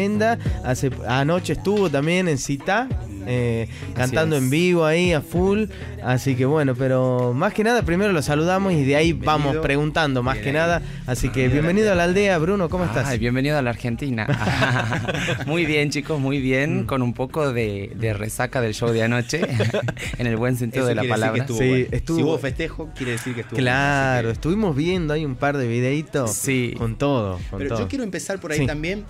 Tremenda. 0.00 0.38
Hace, 0.62 0.90
anoche 1.08 1.54
estuvo 1.54 1.88
también 1.88 2.28
en 2.28 2.36
Cita, 2.36 2.86
eh, 3.26 3.66
cantando 3.94 4.36
es. 4.36 4.42
en 4.42 4.50
vivo 4.50 4.84
ahí 4.84 5.14
a 5.14 5.22
full. 5.22 5.64
Así 6.04 6.34
que 6.36 6.44
bueno, 6.44 6.74
pero 6.74 7.32
más 7.32 7.54
que 7.54 7.64
nada, 7.64 7.80
primero 7.80 8.12
lo 8.12 8.20
saludamos 8.20 8.74
y 8.74 8.84
de 8.84 8.94
ahí 8.94 9.14
vamos 9.14 9.56
preguntando 9.62 10.22
más 10.22 10.34
Bien 10.34 10.42
que 10.44 10.48
ahí. 10.50 10.54
nada. 10.54 10.82
Así 11.06 11.30
que 11.30 11.48
Bienvenido 11.48 11.92
a 11.92 11.94
la 11.94 12.04
aldea. 12.04 12.36
Bruno, 12.36 12.68
¿cómo 12.68 12.84
estás? 12.84 13.06
Ay, 13.06 13.18
bienvenido 13.18 13.56
a 13.56 13.62
la 13.62 13.70
Argentina. 13.70 14.26
muy 15.46 15.64
bien, 15.64 15.88
chicos, 15.88 16.20
muy 16.20 16.42
bien. 16.42 16.84
Con 16.84 17.00
un 17.00 17.14
poco 17.14 17.54
de, 17.54 17.90
de 17.96 18.12
resaca 18.12 18.60
del 18.60 18.74
show 18.74 18.90
de 18.90 19.02
anoche, 19.02 19.40
en 20.18 20.26
el 20.26 20.36
buen 20.36 20.58
sentido 20.58 20.84
Eso 20.84 20.88
de 20.90 20.94
la 21.06 21.08
palabra. 21.08 21.40
estuvo 21.40 21.56
Sí, 21.58 21.68
bueno. 21.70 21.86
estuvo- 21.92 22.16
Si 22.18 22.22
hubo 22.22 22.36
festejo, 22.38 22.90
quiere 22.94 23.12
decir 23.12 23.34
que 23.34 23.40
estuvo 23.40 23.56
Claro, 23.58 24.24
bueno, 24.26 24.30
estuvimos 24.34 24.76
viendo 24.76 25.14
ahí 25.14 25.24
un 25.24 25.36
par 25.36 25.56
de 25.56 25.66
videitos 25.66 26.32
Sí. 26.34 26.74
con 26.76 26.96
todo. 26.96 27.40
Con 27.48 27.60
Pero 27.60 27.70
todo. 27.70 27.78
yo 27.80 27.88
quiero 27.88 28.04
empezar 28.04 28.38
por 28.38 28.52
ahí 28.52 28.58
Sí. 28.58 28.66
también. 28.66 29.02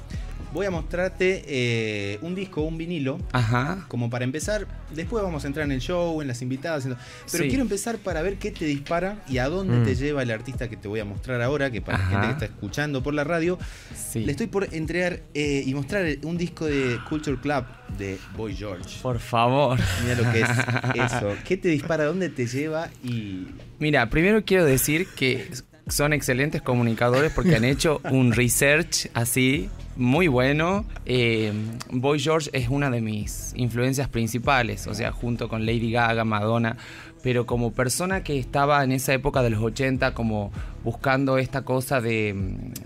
Voy 0.56 0.64
a 0.64 0.70
mostrarte 0.70 1.44
eh, 1.46 2.18
un 2.22 2.34
disco, 2.34 2.62
un 2.62 2.78
vinilo, 2.78 3.18
Ajá. 3.32 3.84
como 3.88 4.08
para 4.08 4.24
empezar. 4.24 4.66
Después 4.94 5.22
vamos 5.22 5.44
a 5.44 5.48
entrar 5.48 5.66
en 5.66 5.72
el 5.72 5.80
show, 5.82 6.22
en 6.22 6.28
las 6.28 6.40
invitadas. 6.40 6.84
en 6.86 6.92
lo- 6.92 6.96
Pero 7.30 7.44
Sí. 7.44 7.48
quiero 7.50 7.62
empezar 7.62 7.98
para 7.98 8.22
ver 8.22 8.36
qué 8.38 8.50
te 8.52 8.64
dispara 8.64 9.22
y 9.28 9.36
a 9.36 9.50
dónde 9.50 9.76
Mm. 9.76 9.84
te 9.84 9.94
lleva 9.96 10.22
el 10.22 10.30
artista 10.30 10.70
que 10.70 10.78
te 10.78 10.88
voy 10.88 11.00
a 11.00 11.04
mostrar 11.04 11.42
ahora, 11.42 11.70
que 11.70 11.82
para 11.82 11.98
la 11.98 12.04
gente 12.06 12.26
que 12.28 12.32
está 12.32 12.44
escuchando 12.46 13.02
por 13.02 13.12
la 13.12 13.22
radio, 13.24 13.58
Sí. 13.94 14.20
le 14.24 14.30
estoy 14.32 14.46
por 14.46 14.72
entregar 14.74 15.20
eh, 15.34 15.62
y 15.66 15.74
mostrar 15.74 16.06
un 16.22 16.38
disco 16.38 16.64
de 16.64 16.98
Culture 17.06 17.36
Club 17.38 17.64
de 17.98 18.16
Boy 18.34 18.54
George. 18.56 18.98
Por 19.02 19.18
favor. 19.18 19.78
Mira 20.04 20.14
lo 20.22 20.32
que 20.32 20.40
es 20.40 20.48
eso. 21.12 21.36
¿Qué 21.46 21.58
te 21.58 21.68
dispara? 21.68 22.04
¿Dónde 22.06 22.30
te 22.30 22.46
lleva? 22.46 22.88
Y 23.04 23.46
Mira, 23.78 24.08
primero 24.08 24.42
quiero 24.42 24.64
decir 24.64 25.06
que 25.16 25.50
son 25.86 26.14
excelentes 26.14 26.62
comunicadores 26.62 27.30
porque 27.32 27.54
han 27.56 27.64
hecho 27.64 28.00
un 28.10 28.32
research 28.32 29.10
así 29.12 29.68
muy 29.96 30.28
bueno. 30.28 30.84
Eh, 31.04 31.52
Boy 31.90 32.18
George 32.20 32.50
es 32.52 32.68
una 32.68 32.90
de 32.90 33.00
mis 33.00 33.52
influencias 33.56 34.08
principales, 34.08 34.86
o 34.86 34.94
sea, 34.94 35.12
junto 35.12 35.48
con 35.48 35.64
Lady 35.66 35.90
Gaga, 35.92 36.24
Madonna. 36.24 36.76
Pero 37.22 37.44
como 37.46 37.72
persona 37.72 38.22
que 38.22 38.38
estaba 38.38 38.84
en 38.84 38.92
esa 38.92 39.12
época 39.12 39.42
de 39.42 39.50
los 39.50 39.60
80 39.60 40.14
como 40.14 40.52
buscando 40.84 41.38
esta 41.38 41.62
cosa 41.62 42.00
de, 42.00 42.34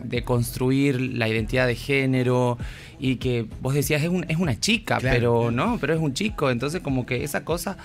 de 0.02 0.22
construir 0.22 0.98
la 1.00 1.28
identidad 1.28 1.66
de 1.66 1.74
género 1.74 2.56
y 2.98 3.16
que 3.16 3.46
vos 3.60 3.74
decías 3.74 4.02
es, 4.02 4.08
un- 4.08 4.24
es 4.28 4.38
una 4.38 4.58
chica, 4.58 4.96
Claro. 4.98 5.14
pero 5.14 5.50
no, 5.50 5.76
pero 5.78 5.92
es 5.92 6.00
un 6.00 6.14
chico. 6.14 6.50
Entonces 6.50 6.80
como 6.80 7.04
que 7.04 7.22
esa 7.22 7.44
cosa 7.44 7.76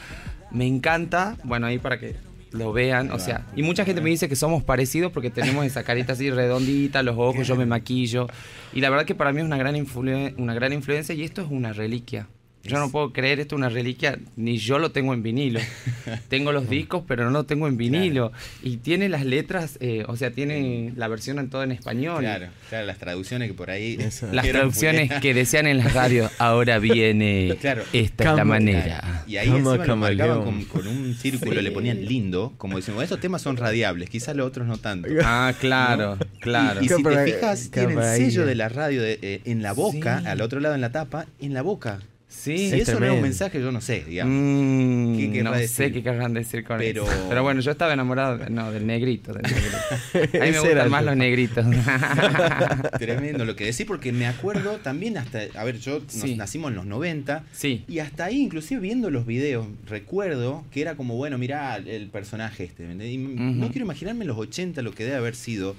me 0.52 0.66
encanta. 0.66 1.36
Bueno, 1.44 1.68
ahí 1.68 1.78
para 1.78 2.00
que 2.00 2.16
lo 2.56 2.74
vean, 2.74 3.12
o 3.12 3.20
sea, 3.20 3.46
y 3.56 3.62
mucha 3.64 3.86
gente 3.86 4.02
me 4.02 4.10
dice 4.10 4.28
que 4.30 4.36
somos 4.36 4.64
parecidos 4.64 5.12
porque 5.12 5.30
tenemos 5.30 5.66
esa 5.66 5.84
carita 5.84 6.14
así 6.14 6.30
redondita, 6.32 7.04
los 7.04 7.16
ojos, 7.18 7.46
yo 7.48 7.56
me 7.56 7.66
maquillo. 7.66 8.28
Y 8.74 8.82
la 8.82 8.90
verdad 8.90 9.06
que 9.06 9.16
para 9.16 9.32
mí 9.32 9.40
es 9.40 9.46
una 9.46 9.58
gran, 9.58 9.76
influen- 9.76 10.34
una 10.38 10.54
gran 10.54 10.74
influencia 10.74 11.14
y 11.16 11.24
esto 11.24 11.42
es 11.42 11.48
una 11.52 11.74
reliquia. 11.74 12.28
Yo 12.66 12.80
no 12.80 12.90
puedo 12.92 13.14
creer 13.14 13.40
esto 13.40 13.56
es 13.56 13.58
una 13.58 13.70
reliquia, 13.70 14.18
ni 14.36 14.58
yo 14.58 14.80
lo 14.80 14.92
tengo 14.92 15.14
en 15.14 15.22
vinilo. 15.24 15.60
tengo 16.30 16.52
los 16.52 16.70
discos, 16.70 17.04
pero 17.08 17.24
no 17.26 17.30
lo 17.32 17.44
tengo 17.46 17.68
en 17.68 17.78
vinilo. 17.78 18.32
Y 18.64 18.78
tiene 18.78 19.08
las 19.10 19.24
letras, 19.26 19.78
eh, 19.82 20.04
o 20.08 20.16
sea, 20.18 20.32
tiene 20.32 20.92
la 20.96 21.08
versión 21.08 21.38
en 21.40 21.50
todo 21.50 21.64
en 21.64 21.72
español. 21.72 22.20
claro, 22.22 22.48
claro, 22.70 22.86
las 22.88 22.98
traducciones 22.98 23.48
que 23.50 23.54
por 23.54 23.70
ahí. 23.70 23.98
Eso. 24.00 24.28
Las 24.32 24.48
traducciones 24.48 25.12
que 25.22 25.34
decían 25.34 25.68
en 25.68 25.78
las 25.78 25.94
radios, 25.94 26.32
ahora 26.40 26.80
viene, 26.80 27.56
Claro. 27.62 27.84
esta 27.94 28.32
es 28.32 28.36
la 28.36 28.46
manera. 28.46 29.24
Y 29.28 29.38
ahí 29.38 29.48
Como 29.48 29.74
encima 29.74 29.86
lo 29.86 29.96
marcaban 29.98 30.44
con, 30.44 30.64
con 30.66 30.88
un 30.88 31.14
círculo, 31.16 31.56
Sí. 31.56 31.62
le 31.62 31.72
ponían 31.72 32.04
lindo, 32.06 32.54
como 32.58 32.78
diciendo, 32.78 33.02
estos 33.02 33.20
temas 33.20 33.42
son 33.42 33.58
radiables, 33.58 34.10
quizás 34.10 34.36
los 34.36 34.48
otros 34.48 34.66
no 34.68 34.78
tanto. 34.78 35.08
Ah, 35.24 35.54
claro, 35.60 36.18
claro. 36.40 36.82
Y, 36.82 36.86
y 36.86 36.90
si 36.90 37.04
te 37.04 37.26
fijas, 37.26 37.70
tiene 37.72 37.94
el 37.94 38.02
sello 38.18 38.46
de 38.46 38.56
la 38.56 38.70
radio 38.70 39.02
de- 39.02 39.20
eh, 39.22 39.42
en 39.46 39.62
la 39.62 39.74
boca, 39.74 40.20
Sí. 40.22 40.28
al 40.28 40.42
otro 40.42 40.60
lado 40.60 40.76
en 40.76 40.82
la 40.82 40.92
tapa, 40.92 41.26
en 41.40 41.54
la 41.54 41.62
boca. 41.62 42.00
Sí, 42.36 42.58
si 42.58 42.66
es 42.66 42.74
eso 42.74 42.76
no 42.76 42.82
es 42.82 42.86
tremendo. 42.98 43.16
un 43.16 43.22
mensaje, 43.22 43.60
yo 43.62 43.72
no 43.72 43.82
sé, 43.82 44.04
digamos. 44.08 44.34
Mm, 44.36 45.18
¿Qué 45.18 45.32
querrá 45.32 45.52
no 45.62 45.68
sé 45.68 45.92
qué 45.92 46.04
querrán 46.04 46.34
decir 46.34 46.64
con 46.64 46.78
Pero- 46.78 47.04
eso. 47.06 47.26
Pero 47.30 47.42
bueno, 47.44 47.62
yo 47.62 47.72
estaba 47.72 47.94
enamorado 47.94 48.38
no, 48.50 48.72
del 48.72 48.86
negrito. 48.86 49.34
Del 49.34 49.44
negrito. 49.44 49.78
A 50.42 50.46
mí 50.46 50.52
me 50.52 50.60
gustan 50.60 50.92
más 50.92 51.04
los 51.06 51.16
negritos. 51.18 51.66
Tremendo 53.00 53.46
lo 53.46 53.56
que 53.56 53.66
decís, 53.66 53.86
porque 53.86 54.12
me 54.12 54.28
acuerdo 54.28 54.78
también 54.78 55.18
hasta, 55.18 55.42
a 55.56 55.64
ver, 55.64 55.80
yo 55.80 56.00
nos- 56.00 56.12
Sí. 56.14 56.36
nacimos 56.36 56.70
en 56.72 56.76
los 56.76 56.86
90, 56.86 57.44
sí. 57.52 57.84
Y 57.88 58.00
hasta 58.00 58.26
ahí, 58.26 58.42
inclusive 58.42 58.80
viendo 58.82 59.10
los 59.10 59.26
videos, 59.26 59.68
recuerdo 59.88 60.64
que 60.72 60.82
era 60.82 60.96
como, 60.96 61.16
bueno, 61.16 61.38
mirá 61.38 61.78
el 61.78 62.08
personaje 62.10 62.64
este. 62.66 62.84
Y 63.06 63.18
no 63.18 63.68
quiero 63.70 63.86
imaginarme 63.86 64.22
en 64.24 64.28
los 64.28 64.38
80 64.38 64.82
lo 64.82 64.92
que 64.94 65.04
debe 65.04 65.16
haber 65.18 65.36
sido 65.36 65.76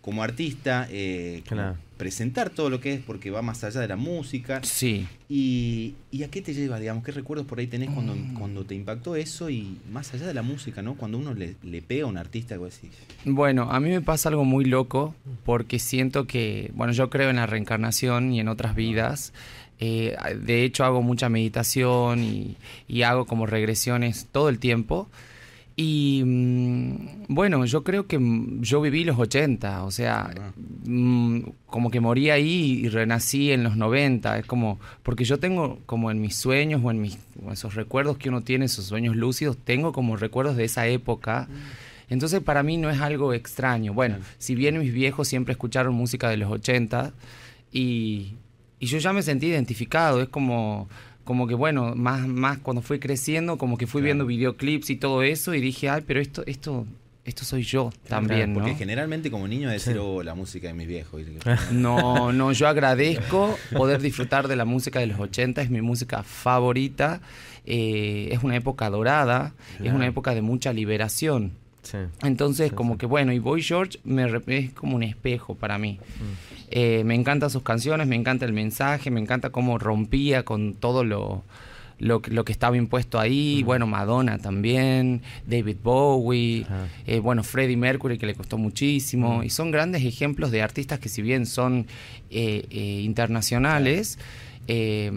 como 0.00 0.22
artista, 0.22 0.86
eh, 0.90 1.42
como 1.48 1.76
presentar 1.98 2.50
todo 2.50 2.70
lo 2.70 2.80
que 2.80 2.94
es, 2.94 3.00
porque 3.00 3.30
va 3.30 3.42
más 3.42 3.64
allá 3.64 3.80
de 3.80 3.88
la 3.88 3.96
música. 3.96 4.60
Sí. 4.62 5.06
Y, 5.28 5.94
y 6.12 6.22
a 6.22 6.30
qué 6.30 6.40
te 6.40 6.54
lleva, 6.54 6.78
digamos? 6.78 7.02
¿Qué 7.04 7.10
recuerdos 7.12 7.46
por 7.46 7.58
ahí 7.58 7.66
tenés 7.66 7.90
cuando, 7.90 8.14
Mm. 8.14 8.34
cuando 8.34 8.64
te 8.64 8.74
impactó 8.76 9.16
eso? 9.16 9.50
Y 9.50 9.78
más 9.90 10.14
allá 10.14 10.26
de 10.28 10.34
la 10.34 10.42
música, 10.42 10.80
¿no? 10.80 10.94
Cuando 10.94 11.18
uno 11.18 11.34
le, 11.34 11.56
le 11.64 11.82
pega 11.82 12.04
a 12.04 12.06
un 12.06 12.16
artista, 12.16 12.54
algo 12.54 12.66
así. 12.66 12.88
Bueno, 13.24 13.70
a 13.72 13.80
mí 13.80 13.90
me 13.90 14.00
pasa 14.00 14.28
algo 14.28 14.44
muy 14.44 14.64
loco 14.64 15.14
porque 15.44 15.78
siento 15.80 16.26
que, 16.26 16.70
bueno, 16.74 16.92
yo 16.92 17.10
creo 17.10 17.30
en 17.30 17.36
la 17.36 17.46
reencarnación 17.46 18.32
y 18.32 18.40
en 18.40 18.46
otras 18.48 18.76
vidas. 18.76 19.32
Eh, 19.80 20.16
de 20.40 20.64
hecho, 20.64 20.84
hago 20.84 21.02
mucha 21.02 21.28
meditación 21.28 22.22
y, 22.24 22.56
y 22.86 23.02
hago 23.02 23.26
como 23.26 23.46
regresiones 23.46 24.28
todo 24.30 24.48
el 24.48 24.58
tiempo. 24.60 25.08
Y 25.80 26.24
mm, 26.26 27.26
bueno, 27.28 27.64
yo 27.64 27.84
creo 27.84 28.08
que 28.08 28.18
mm, 28.18 28.62
yo 28.62 28.80
viví 28.80 29.04
los 29.04 29.16
80, 29.16 29.84
o 29.84 29.92
sea, 29.92 30.28
Ah. 30.36 30.52
mm, 30.84 31.38
como 31.66 31.92
que 31.92 32.00
morí 32.00 32.30
ahí 32.30 32.80
y 32.84 32.88
renací 32.88 33.52
en 33.52 33.62
los 33.62 33.76
90. 33.76 34.38
Es 34.40 34.46
como, 34.46 34.80
porque 35.04 35.22
yo 35.24 35.38
tengo 35.38 35.78
como 35.86 36.10
en 36.10 36.20
mis 36.20 36.34
sueños 36.34 36.80
o 36.82 36.90
en 36.90 37.00
mis, 37.00 37.16
esos 37.52 37.76
recuerdos 37.76 38.18
que 38.18 38.28
uno 38.28 38.40
tiene, 38.40 38.64
esos 38.64 38.86
sueños 38.86 39.14
lúcidos, 39.14 39.56
tengo 39.56 39.92
como 39.92 40.16
recuerdos 40.16 40.56
de 40.56 40.64
esa 40.64 40.88
época. 40.88 41.46
Entonces 42.10 42.40
para 42.40 42.64
mí 42.64 42.76
no 42.76 42.90
es 42.90 43.00
algo 43.00 43.32
extraño. 43.32 43.94
Bueno, 43.94 44.16
si 44.38 44.56
bien 44.56 44.80
mis 44.80 44.92
viejos 44.92 45.28
siempre 45.28 45.52
escucharon 45.52 45.94
música 45.94 46.28
de 46.28 46.38
los 46.38 46.50
80 46.50 47.12
y, 47.70 48.32
y 48.80 48.86
yo 48.86 48.98
ya 48.98 49.12
me 49.12 49.22
sentí 49.22 49.46
identificado, 49.46 50.20
es 50.22 50.28
como, 50.28 50.88
como 51.28 51.46
que 51.46 51.54
bueno, 51.54 51.94
más, 51.94 52.26
más 52.26 52.56
cuando 52.56 52.80
fui 52.80 52.98
creciendo, 52.98 53.58
como 53.58 53.76
que 53.76 53.86
fui 53.86 54.00
Claro. 54.00 54.06
viendo 54.06 54.24
videoclips 54.24 54.88
y 54.88 54.96
todo 54.96 55.22
eso 55.22 55.52
y 55.52 55.60
dije, 55.60 55.90
ay, 55.90 56.02
pero 56.06 56.20
esto, 56.22 56.42
esto, 56.46 56.86
esto 57.26 57.44
soy 57.44 57.64
yo 57.64 57.90
también, 58.08 58.54
Porque 58.54 58.70
¿no? 58.70 58.78
generalmente 58.78 59.30
como 59.30 59.46
niño 59.46 59.68
decir, 59.68 59.98
oh, 59.98 60.22
la 60.22 60.34
música 60.34 60.68
de 60.68 60.72
mis 60.72 60.88
viejos. 60.88 61.20
No, 61.70 62.32
no, 62.32 62.52
yo 62.52 62.66
agradezco 62.66 63.58
poder 63.76 64.00
disfrutar 64.00 64.48
de 64.48 64.56
la 64.56 64.64
música 64.64 65.00
de 65.00 65.06
los 65.08 65.20
80, 65.20 65.60
es 65.60 65.68
mi 65.68 65.82
música 65.82 66.22
favorita, 66.22 67.20
eh, 67.66 68.30
es 68.32 68.42
una 68.42 68.56
época 68.56 68.88
dorada, 68.88 69.52
es 69.84 69.92
una 69.92 70.06
época 70.06 70.34
de 70.34 70.40
mucha 70.40 70.72
liberación. 70.72 71.52
Sí. 71.90 71.98
Entonces, 72.22 72.68
Sí, 72.68 72.74
como 72.74 72.94
sí. 72.94 72.98
que 72.98 73.06
bueno, 73.06 73.32
y 73.32 73.38
Boy 73.38 73.62
George 73.62 73.98
me, 74.04 74.26
es 74.48 74.72
como 74.74 74.96
un 74.96 75.02
espejo 75.02 75.54
para 75.54 75.78
mí. 75.78 75.98
Eh, 76.70 77.02
me 77.04 77.14
encantan 77.14 77.48
sus 77.48 77.62
canciones, 77.62 78.06
me 78.06 78.16
encanta 78.16 78.44
el 78.44 78.52
mensaje, 78.52 79.10
me 79.10 79.20
encanta 79.20 79.48
cómo 79.50 79.78
rompía 79.78 80.44
con 80.44 80.74
todo 80.74 81.02
lo, 81.02 81.44
lo, 81.98 82.20
que- 82.20 82.30
lo 82.30 82.44
que 82.44 82.52
estaba 82.52 82.76
impuesto 82.76 83.18
ahí. 83.18 83.62
Bueno, 83.62 83.86
Madonna 83.86 84.36
también, 84.36 85.22
David 85.46 85.76
Bowie, 85.82 86.66
eh, 87.06 87.20
bueno, 87.20 87.42
Freddie 87.42 87.78
Mercury 87.78 88.18
que 88.18 88.26
le 88.26 88.34
costó 88.34 88.58
muchísimo. 88.58 89.42
Y 89.42 89.48
son 89.48 89.70
grandes 89.70 90.04
ejemplos 90.04 90.50
de 90.50 90.60
artistas 90.60 90.98
que 90.98 91.08
si 91.08 91.22
bien 91.22 91.46
son 91.46 91.86
eh, 92.30 92.66
eh, 92.70 93.00
internacionales, 93.02 94.18
eh, 94.66 95.10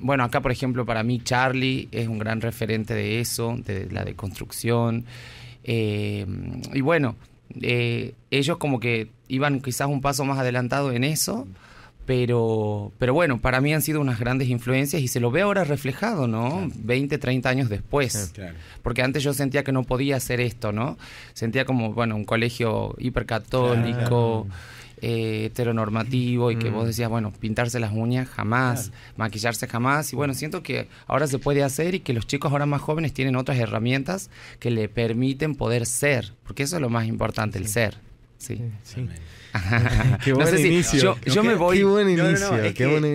bueno, 0.00 0.24
acá 0.24 0.40
por 0.40 0.50
ejemplo 0.52 0.86
para 0.86 1.02
mí 1.02 1.20
Charlie 1.22 1.88
es 1.92 2.08
un 2.08 2.18
gran 2.18 2.40
referente 2.40 2.94
de 2.94 3.20
eso, 3.20 3.58
de 3.66 3.90
la 3.90 4.04
deconstrucción. 4.04 5.04
Eh, 5.70 6.24
y 6.72 6.80
bueno, 6.80 7.14
eh, 7.60 8.14
ellos 8.30 8.56
como 8.56 8.80
que 8.80 9.10
iban 9.28 9.60
quizás 9.60 9.86
un 9.86 10.00
paso 10.00 10.24
más 10.24 10.38
adelantado 10.38 10.92
en 10.92 11.04
eso, 11.04 11.46
pero, 12.06 12.90
pero 12.98 13.12
bueno, 13.12 13.38
para 13.38 13.60
mí 13.60 13.74
han 13.74 13.82
sido 13.82 14.00
unas 14.00 14.18
grandes 14.18 14.48
influencias 14.48 15.02
y 15.02 15.08
se 15.08 15.20
lo 15.20 15.30
ve 15.30 15.42
ahora 15.42 15.64
reflejado, 15.64 16.26
¿no? 16.26 16.48
Claro. 16.48 16.70
20, 16.74 17.18
30 17.18 17.48
años 17.50 17.68
después. 17.68 18.32
Claro. 18.34 18.54
Porque 18.82 19.02
antes 19.02 19.22
yo 19.22 19.34
sentía 19.34 19.62
que 19.62 19.72
no 19.72 19.82
podía 19.84 20.16
hacer 20.16 20.40
esto, 20.40 20.72
¿no? 20.72 20.96
Sentía 21.34 21.66
como, 21.66 21.92
bueno, 21.92 22.16
un 22.16 22.24
colegio 22.24 22.94
hipercatólico, 22.98 24.46
eh, 25.02 25.46
heteronormativo, 25.46 26.50
y 26.50 26.56
que 26.56 26.70
Mm. 26.70 26.74
vos 26.74 26.86
decías, 26.86 27.08
bueno, 27.08 27.32
pintarse 27.32 27.78
las 27.80 27.92
uñas 27.92 28.28
jamás, 28.28 28.92
maquillarse 29.16 29.66
jamás. 29.66 30.12
Y 30.12 30.16
bueno, 30.16 30.34
siento 30.34 30.62
que 30.62 30.88
ahora 31.06 31.26
se 31.26 31.38
puede 31.38 31.62
hacer 31.62 31.94
y 31.94 32.00
que 32.00 32.12
los 32.12 32.26
chicos 32.26 32.50
ahora 32.52 32.66
más 32.66 32.80
jóvenes 32.80 33.12
tienen 33.12 33.36
otras 33.36 33.58
herramientas 33.58 34.30
que 34.58 34.70
le 34.70 34.88
permiten 34.88 35.54
poder 35.54 35.86
ser, 35.86 36.32
porque 36.44 36.62
eso 36.64 36.76
es 36.76 36.82
lo 36.82 36.88
más 36.90 37.06
importante, 37.06 37.58
el 37.58 37.68
ser. 37.68 37.98
Sí. 38.38 38.60
Sí. 38.84 39.06
qué 40.24 40.32
buen 40.32 40.58
inicio. 40.58 41.16
Yo, 41.24 41.42
me 41.42 41.54
voy. 41.54 41.78
Qué 41.78 41.84
buen 41.84 42.08
inicio. 42.08 42.52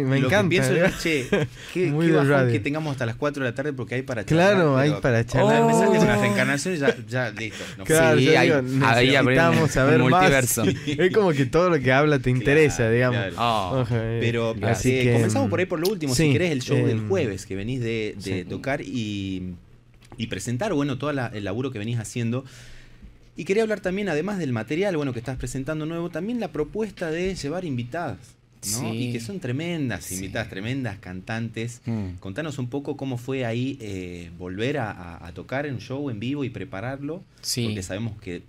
me 0.05 0.17
encanta. 0.17 0.49
pienso 0.49 0.73
¿eh? 0.73 0.91
che, 1.01 1.27
qué, 1.73 1.87
Muy 1.87 2.07
qué 2.07 2.13
bajón 2.13 2.51
que 2.51 2.59
tengamos 2.59 2.91
hasta 2.91 3.05
las 3.05 3.15
4 3.15 3.43
de 3.43 3.49
la 3.49 3.55
tarde 3.55 3.73
porque 3.73 3.95
hay 3.95 4.01
para 4.01 4.25
charlar. 4.25 4.55
Claro, 4.55 4.77
hay 4.77 4.93
para 5.01 5.25
charlar. 5.25 5.61
Oh. 5.61 5.67
mensajes 5.67 6.03
las 6.03 6.19
reencarnaciones 6.19 6.79
ya, 6.79 6.95
ya 7.07 7.31
listo. 7.31 7.63
claro, 7.83 8.17
sí, 8.17 8.29
hay, 8.29 8.49
ahí 8.49 9.11
necesitamos 9.11 9.71
saber 9.71 9.99
multiverso. 9.99 10.65
más. 10.65 10.75
es 10.85 11.13
como 11.13 11.31
que 11.31 11.45
todo 11.45 11.69
lo 11.69 11.79
que 11.79 11.91
habla 11.91 12.19
te 12.19 12.29
interesa, 12.29 12.89
digamos. 12.89 13.33
Oh. 13.37 13.85
Pero 13.89 14.55
así 14.63 14.91
que, 14.91 15.13
comenzamos 15.13 15.49
por 15.49 15.59
ahí 15.59 15.65
por 15.65 15.79
lo 15.79 15.87
último. 15.87 16.15
si 16.15 16.31
querés, 16.31 16.51
el 16.51 16.61
show 16.61 16.77
del 16.77 16.97
em, 16.97 17.07
jueves 17.07 17.45
que 17.45 17.55
venís 17.55 17.81
de, 17.81 18.15
de 18.23 18.45
tocar 18.45 18.81
y, 18.81 19.53
y 20.17 20.27
presentar, 20.27 20.73
bueno, 20.73 20.97
todo 20.97 21.11
el 21.11 21.43
laburo 21.43 21.71
que 21.71 21.79
venís 21.79 21.99
haciendo. 21.99 22.43
Y 23.35 23.45
quería 23.45 23.63
hablar 23.63 23.79
también, 23.79 24.09
además 24.09 24.37
del 24.37 24.53
material, 24.53 24.95
bueno, 24.95 25.11
que 25.13 25.19
estás 25.19 25.37
presentando 25.37 25.85
nuevo, 25.85 26.09
también 26.09 26.39
la 26.39 26.51
propuesta 26.51 27.09
de 27.09 27.35
llevar 27.35 27.65
invitadas. 27.65 28.35
¿no? 28.81 28.93
Y 28.93 29.11
que 29.11 29.19
son 29.19 29.41
tremendas 29.41 30.09
invitadas, 30.11 30.49
tremendas 30.49 30.97
cantantes. 30.99 31.81
Mm. 31.85 32.15
Contanos 32.19 32.59
un 32.59 32.69
poco 32.69 32.95
cómo 32.95 33.17
fue 33.17 33.45
ahí 33.45 33.77
eh, 33.81 34.31
volver 34.37 34.77
a, 34.77 35.29
tocar 35.33 35.65
en 35.65 35.73
un 35.73 35.81
show 35.81 36.09
en 36.09 36.19
vivo 36.19 36.45
y 36.45 36.49
prepararlo. 36.49 37.23
Porque 37.41 37.83
sabemos 37.83 38.21
que 38.21 38.43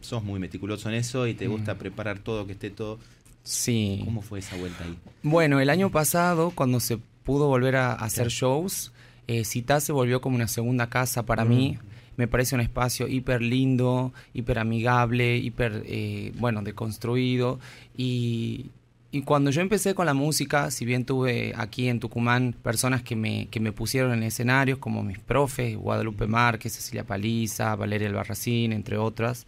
sos 0.00 0.24
muy 0.24 0.40
meticuloso 0.40 0.88
en 0.88 0.96
eso 0.96 1.26
y 1.28 1.34
te 1.34 1.46
mm. 1.46 1.52
gusta 1.52 1.78
preparar 1.78 2.18
todo, 2.18 2.46
que 2.46 2.52
esté 2.52 2.70
todo. 2.70 2.98
Sí. 3.44 4.02
¿Cómo 4.04 4.22
fue 4.22 4.40
esa 4.40 4.56
vuelta 4.56 4.84
ahí? 4.84 4.98
Bueno, 5.22 5.60
el 5.60 5.70
año 5.70 5.90
pasado, 5.90 6.50
cuando 6.50 6.80
se 6.80 6.98
pudo 7.22 7.46
volver 7.46 7.76
a, 7.76 7.92
hacer 7.92 8.28
shows, 8.28 8.92
eh, 9.28 9.44
Cita 9.44 9.80
se 9.80 9.92
volvió 9.92 10.20
como 10.20 10.34
una 10.34 10.48
segunda 10.48 10.88
casa 10.88 11.24
para 11.24 11.44
mí 11.44 11.78
mm 11.80 11.89
me 12.20 12.28
parece 12.28 12.54
un 12.54 12.60
espacio 12.60 13.08
hiper 13.08 13.40
lindo, 13.40 14.12
hiper 14.34 14.58
amigable, 14.58 15.38
hiper, 15.38 15.84
eh, 15.86 16.34
bueno, 16.36 16.60
deconstruido. 16.60 17.58
Y, 17.96 18.66
y 19.10 19.22
cuando 19.22 19.50
yo 19.50 19.62
empecé 19.62 19.94
con 19.94 20.04
la 20.04 20.12
música, 20.12 20.70
si 20.70 20.84
bien 20.84 21.06
tuve 21.06 21.54
aquí 21.56 21.88
en 21.88 21.98
Tucumán 21.98 22.54
personas 22.62 23.02
que 23.02 23.16
me, 23.16 23.46
que 23.46 23.58
me 23.58 23.72
pusieron 23.72 24.12
en 24.12 24.22
escenarios, 24.22 24.78
como 24.78 25.02
mis 25.02 25.18
profes, 25.18 25.78
Guadalupe 25.78 26.26
Márquez, 26.26 26.74
Cecilia 26.74 27.04
Paliza, 27.04 27.74
Valeria 27.74 28.08
Albarracín, 28.08 28.74
entre 28.74 28.98
otras, 28.98 29.46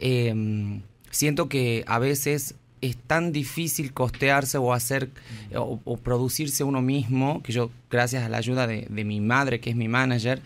em, 0.00 0.80
siento 1.10 1.50
que 1.50 1.84
a 1.86 1.98
veces 1.98 2.54
es 2.80 2.96
tan 2.96 3.32
difícil 3.32 3.92
costearse 3.92 4.56
o 4.56 4.72
hacer 4.72 5.10
o, 5.54 5.96
producirse 5.98 6.64
uno 6.64 6.80
mismo, 6.80 7.42
que 7.42 7.52
yo, 7.52 7.70
gracias 7.90 8.24
a 8.24 8.30
la 8.30 8.38
ayuda 8.38 8.66
de, 8.66 8.86
de 8.88 9.04
mi 9.04 9.20
madre, 9.20 9.60
que 9.60 9.68
es 9.68 9.76
mi 9.76 9.88
manager, 9.88 10.40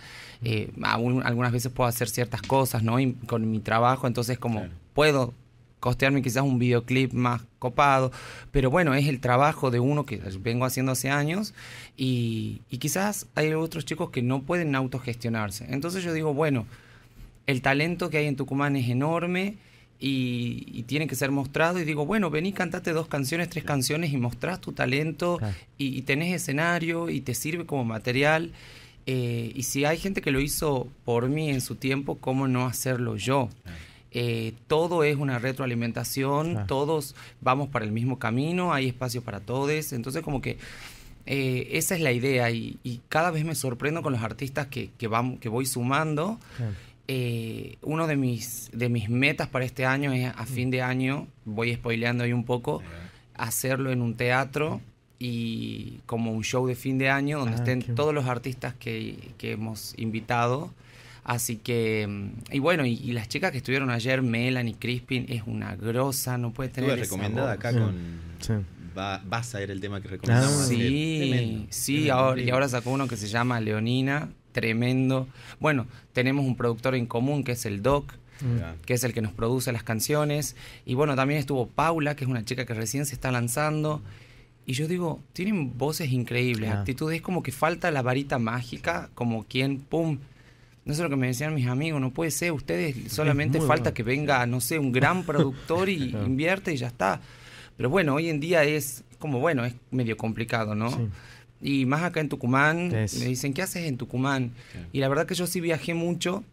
eh, 0.44 0.72
algunas 0.82 1.52
veces 1.52 1.70
puedo 1.72 1.88
hacer 1.88 2.08
ciertas 2.08 2.42
cosas, 2.42 2.82
¿no? 2.82 2.96
con 3.26 3.50
mi 3.50 3.60
trabajo, 3.60 4.06
entonces 4.06 4.38
como 4.38 4.66
puedo 4.92 5.34
costearme 5.82 6.22
quizás 6.22 6.44
un 6.44 6.60
videoclip 6.60 7.12
más 7.12 7.42
copado, 7.58 8.12
pero 8.52 8.70
bueno, 8.70 8.94
es 8.94 9.08
el 9.08 9.20
trabajo 9.20 9.72
de 9.72 9.80
uno 9.80 10.06
que 10.06 10.16
vengo 10.40 10.64
haciendo 10.64 10.92
hace 10.92 11.10
años 11.10 11.54
y, 11.96 12.62
quizás 12.78 13.26
hay 13.34 13.52
otros 13.54 13.84
chicos 13.84 14.10
que 14.10 14.22
no 14.22 14.42
pueden 14.42 14.76
autogestionarse. 14.76 15.66
Entonces 15.70 16.04
yo 16.04 16.12
digo, 16.12 16.34
bueno, 16.34 16.66
el 17.46 17.62
talento 17.62 18.10
que 18.10 18.18
hay 18.18 18.26
en 18.26 18.36
Tucumán 18.36 18.76
es 18.76 18.88
enorme 18.88 19.56
y, 19.98 20.84
tiene 20.84 21.08
que 21.08 21.16
ser 21.16 21.32
mostrado 21.32 21.80
y 21.80 21.84
digo, 21.84 22.06
bueno, 22.06 22.30
vení, 22.30 22.52
cantate 22.52 22.92
dos 22.92 23.08
canciones, 23.08 23.48
tres 23.48 23.64
canciones 23.64 24.12
y 24.12 24.18
mostrás 24.18 24.60
tu 24.60 24.72
talento 24.72 25.40
y, 25.78 25.98
y 25.98 26.02
tenés 26.02 26.32
escenario 26.32 27.10
y 27.10 27.22
te 27.22 27.34
sirve 27.34 27.66
como 27.66 27.84
material. 27.84 28.52
Eh, 29.06 29.52
y 29.54 29.64
si 29.64 29.84
hay 29.84 29.98
gente 29.98 30.20
que 30.20 30.30
lo 30.30 30.40
hizo 30.40 30.88
por 31.04 31.28
mí 31.28 31.50
en 31.50 31.60
su 31.60 31.74
tiempo, 31.74 32.18
¿cómo 32.18 32.46
no 32.46 32.66
hacerlo 32.66 33.16
yo? 33.16 33.48
Eh, 34.12 34.52
todo 34.66 35.04
es 35.04 35.16
una 35.16 35.38
retroalimentación, 35.38 36.66
todos 36.66 37.14
vamos 37.40 37.68
para 37.68 37.84
el 37.84 37.92
mismo 37.92 38.18
camino, 38.18 38.72
hay 38.72 38.88
espacio 38.88 39.22
para 39.22 39.40
todos, 39.40 39.92
entonces 39.92 40.22
como 40.22 40.40
que 40.42 40.58
eh, 41.24 41.68
esa 41.72 41.94
es 41.94 42.00
la 42.00 42.12
idea 42.12 42.50
y, 42.50 42.78
cada 43.08 43.30
vez 43.30 43.44
me 43.44 43.54
sorprendo 43.54 44.02
con 44.02 44.12
los 44.12 44.22
artistas 44.22 44.66
que, 44.66 44.90
que, 44.98 45.08
que 45.40 45.48
voy 45.48 45.66
sumando. 45.66 46.38
uno 47.82 48.06
de 48.06 48.16
mis, 48.16 48.70
de 48.72 48.88
mis 48.88 49.08
metas 49.08 49.48
para 49.48 49.64
este 49.64 49.84
año 49.84 50.12
es 50.12 50.32
a 50.36 50.46
fin 50.46 50.70
de 50.70 50.82
año, 50.82 51.26
voy 51.44 51.74
spoileando 51.74 52.24
ahí 52.24 52.32
un 52.32 52.44
poco, 52.44 52.82
hacerlo 53.34 53.90
en 53.90 54.02
un 54.02 54.14
teatro 54.14 54.80
y 55.24 56.00
como 56.04 56.32
un 56.32 56.42
show 56.42 56.66
de 56.66 56.74
fin 56.74 56.98
de 56.98 57.08
año 57.08 57.38
donde 57.38 57.52
ah, 57.52 57.58
estén 57.58 57.94
todos 57.94 58.12
los 58.12 58.26
artistas 58.26 58.74
que, 58.74 59.30
hemos 59.40 59.94
invitado. 59.96 60.74
Así 61.22 61.58
que, 61.58 62.08
mm, 62.08 62.54
y 62.54 62.58
bueno, 62.58 62.84
y, 62.84 63.12
las 63.12 63.28
chicas 63.28 63.52
que 63.52 63.58
estuvieron 63.58 63.88
ayer, 63.90 64.20
Melanie 64.20 64.74
Crispin, 64.76 65.26
es 65.28 65.44
una 65.46 65.76
grosa, 65.76 66.38
no 66.38 66.50
puede 66.52 66.70
tener. 66.70 66.90
Estuve 66.90 67.04
recomendada 67.04 67.52
acá 67.52 67.72
con. 67.72 67.94
Va, 68.98 69.22
vas 69.24 69.54
a 69.54 69.60
ver 69.60 69.70
el 69.70 69.80
tema 69.80 70.00
que 70.00 70.08
recomendamos. 70.08 70.60
Ah, 70.60 70.66
sí, 70.66 71.68
sí, 71.70 72.10
ahora, 72.10 72.42
y 72.42 72.50
ahora 72.50 72.68
sacó 72.68 72.90
uno 72.90 73.06
que 73.06 73.16
se 73.16 73.28
llama 73.28 73.60
Leonina, 73.60 74.28
tremendo. 74.50 75.28
Bueno, 75.60 75.86
tenemos 76.12 76.44
un 76.44 76.56
productor 76.56 76.96
en 76.96 77.06
común 77.06 77.44
que 77.44 77.52
es 77.52 77.64
el 77.64 77.80
Doc, 77.80 78.12
mm. 78.40 78.82
que 78.84 78.94
es 78.94 79.04
el 79.04 79.14
que 79.14 79.22
nos 79.22 79.32
produce 79.32 79.70
las 79.70 79.84
canciones. 79.84 80.56
Y 80.84 80.94
bueno, 80.94 81.14
también 81.14 81.38
estuvo 81.38 81.68
Paula, 81.68 82.16
que 82.16 82.24
es 82.24 82.30
una 82.30 82.44
chica 82.44 82.66
que 82.66 82.74
recién 82.74 83.06
se 83.06 83.14
está 83.14 83.30
lanzando. 83.30 84.02
Y 84.64 84.74
yo 84.74 84.86
digo, 84.86 85.20
tienen 85.32 85.76
voces 85.76 86.12
increíbles, 86.12 86.70
actitudes, 86.70 87.20
como 87.20 87.42
que 87.42 87.50
falta 87.50 87.90
la 87.90 88.02
varita 88.02 88.38
mágica, 88.38 89.10
como 89.14 89.44
quien, 89.44 89.80
pum. 89.80 90.18
No 90.84 90.94
sé 90.94 91.02
lo 91.02 91.10
que 91.10 91.16
me 91.16 91.28
decían 91.28 91.54
mis 91.54 91.66
amigos, 91.66 92.00
no 92.00 92.10
puede 92.10 92.30
ser, 92.30 92.52
ustedes 92.52 93.12
solamente 93.12 93.60
falta 93.60 93.94
que 93.94 94.02
venga, 94.02 94.46
no 94.46 94.60
sé, 94.60 94.78
un 94.78 94.92
gran 94.92 95.22
productor 95.26 95.88
y 95.88 96.10
invierte 96.10 96.72
y 96.72 96.76
ya 96.76 96.88
está. 96.88 97.20
Pero 97.76 97.90
bueno, 97.90 98.14
hoy 98.14 98.28
en 98.28 98.40
día 98.40 98.62
es 98.64 99.04
como, 99.18 99.40
bueno, 99.40 99.64
es 99.64 99.74
medio 99.90 100.16
complicado, 100.16 100.74
¿no? 100.74 101.10
Y 101.60 101.86
más 101.86 102.02
acá 102.02 102.20
en 102.20 102.28
Tucumán, 102.28 102.88
me 102.88 103.06
dicen, 103.06 103.54
¿qué 103.54 103.62
haces 103.62 103.86
en 103.86 103.96
Tucumán? 103.96 104.52
Y 104.92 104.98
la 104.98 105.08
verdad 105.08 105.26
que 105.26 105.34
yo 105.34 105.46
sí 105.46 105.60
viajé 105.60 105.94
mucho, 105.94 106.44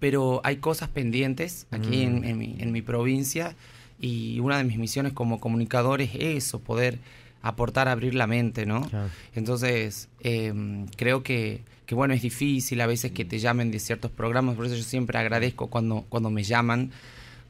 pero 0.00 0.40
hay 0.44 0.56
cosas 0.56 0.88
pendientes 0.88 1.66
aquí 1.70 2.02
en, 2.02 2.20
mm. 2.20 2.38
mi, 2.38 2.56
en 2.58 2.72
mi 2.72 2.82
provincia 2.82 3.54
y 4.00 4.40
una 4.40 4.58
de 4.58 4.64
mis 4.64 4.78
misiones 4.78 5.12
como 5.12 5.40
comunicador 5.40 6.00
es 6.00 6.10
eso, 6.14 6.60
poder 6.60 6.98
aportar, 7.42 7.88
abrir 7.88 8.14
la 8.14 8.26
mente, 8.26 8.66
¿no? 8.66 8.88
Entonces, 9.34 10.08
em, 10.20 10.86
creo 10.96 11.22
que, 11.22 11.62
que, 11.86 11.94
bueno, 11.94 12.12
es 12.14 12.22
difícil 12.22 12.80
a 12.80 12.86
veces 12.86 13.12
que 13.12 13.24
te 13.24 13.38
llamen 13.38 13.70
de 13.70 13.78
ciertos 13.78 14.10
programas, 14.10 14.56
por 14.56 14.66
eso 14.66 14.74
yo 14.74 14.82
siempre 14.82 15.18
agradezco 15.18 15.68
cuando, 15.68 16.04
cuando 16.08 16.30
me 16.30 16.42
llaman, 16.42 16.90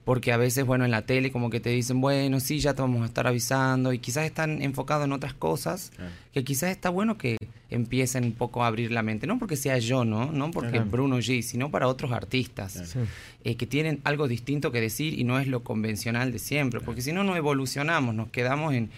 porque 0.04 0.32
a 0.32 0.36
veces, 0.36 0.64
bueno, 0.64 0.84
en 0.84 0.90
la 0.90 1.02
tele 1.02 1.32
como 1.32 1.50
que 1.50 1.60
te 1.60 1.70
dicen, 1.70 2.00
bueno, 2.00 2.38
sí, 2.40 2.60
ya 2.60 2.74
te 2.74 2.82
vamos 2.82 3.02
a 3.02 3.06
estar 3.06 3.26
avisando, 3.26 3.92
y 3.92 3.98
quizás 3.98 4.24
están 4.24 4.62
enfocados 4.62 5.04
en 5.04 5.12
otras 5.12 5.34
cosas, 5.34 5.90
que 6.32 6.44
quizás 6.44 6.70
está 6.70 6.90
bueno 6.90 7.16
que 7.16 7.36
empiecen 7.70 8.24
un 8.24 8.32
poco 8.32 8.62
a 8.62 8.68
abrir 8.68 8.92
la 8.92 9.02
mente, 9.02 9.26
no 9.26 9.38
porque 9.38 9.56
sea 9.56 9.78
yo, 9.78 10.04
¿no? 10.04 10.30
No 10.30 10.50
porque 10.50 10.80
Bruno 10.80 11.18
G, 11.18 11.42
sino 11.42 11.70
para 11.70 11.88
otros 11.88 12.12
artistas 12.12 12.96
eh, 13.44 13.56
que 13.56 13.66
tienen 13.66 14.00
algo 14.04 14.28
distinto 14.28 14.70
que 14.70 14.80
decir 14.80 15.18
y 15.18 15.24
no 15.24 15.38
es 15.38 15.48
lo 15.48 15.60
convencional 15.64 16.32
de 16.32 16.38
siempre, 16.38 16.80
porque 16.80 17.02
si 17.02 17.12
no, 17.12 17.24
no 17.24 17.36
evolucionamos, 17.36 18.14
nos 18.14 18.28
quedamos 18.28 18.74
en 18.74 18.90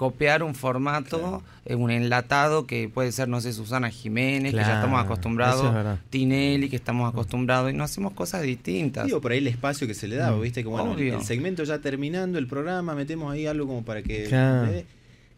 copiar 0.00 0.42
un 0.42 0.54
formato, 0.54 1.42
en 1.66 1.82
un 1.82 1.90
enlatado 1.90 2.66
que 2.66 2.88
puede 2.88 3.12
ser, 3.12 3.28
no 3.28 3.38
sé, 3.42 3.52
Susana 3.52 3.90
Jiménez, 3.90 4.52
que 4.52 4.56
ya 4.56 4.76
estamos 4.76 4.98
acostumbrados, 4.98 5.98
Tinelli, 6.08 6.70
que 6.70 6.76
estamos 6.76 7.06
acostumbrados, 7.12 7.70
y 7.70 7.74
no 7.74 7.84
hacemos 7.84 8.14
cosas 8.14 8.40
distintas. 8.40 9.04
Digo, 9.04 9.20
por 9.20 9.32
ahí 9.32 9.38
el 9.38 9.46
espacio 9.46 9.86
que 9.86 9.92
se 9.92 10.08
le 10.08 10.16
da, 10.16 10.32
mm. 10.32 10.40
¿viste? 10.40 10.64
Como 10.64 10.94
el 10.94 11.22
segmento 11.22 11.64
ya 11.64 11.80
terminando 11.80 12.38
el 12.38 12.46
programa, 12.46 12.94
metemos 12.94 13.30
ahí 13.30 13.46
algo 13.46 13.66
como 13.66 13.84
para 13.84 14.02
que... 14.02 14.86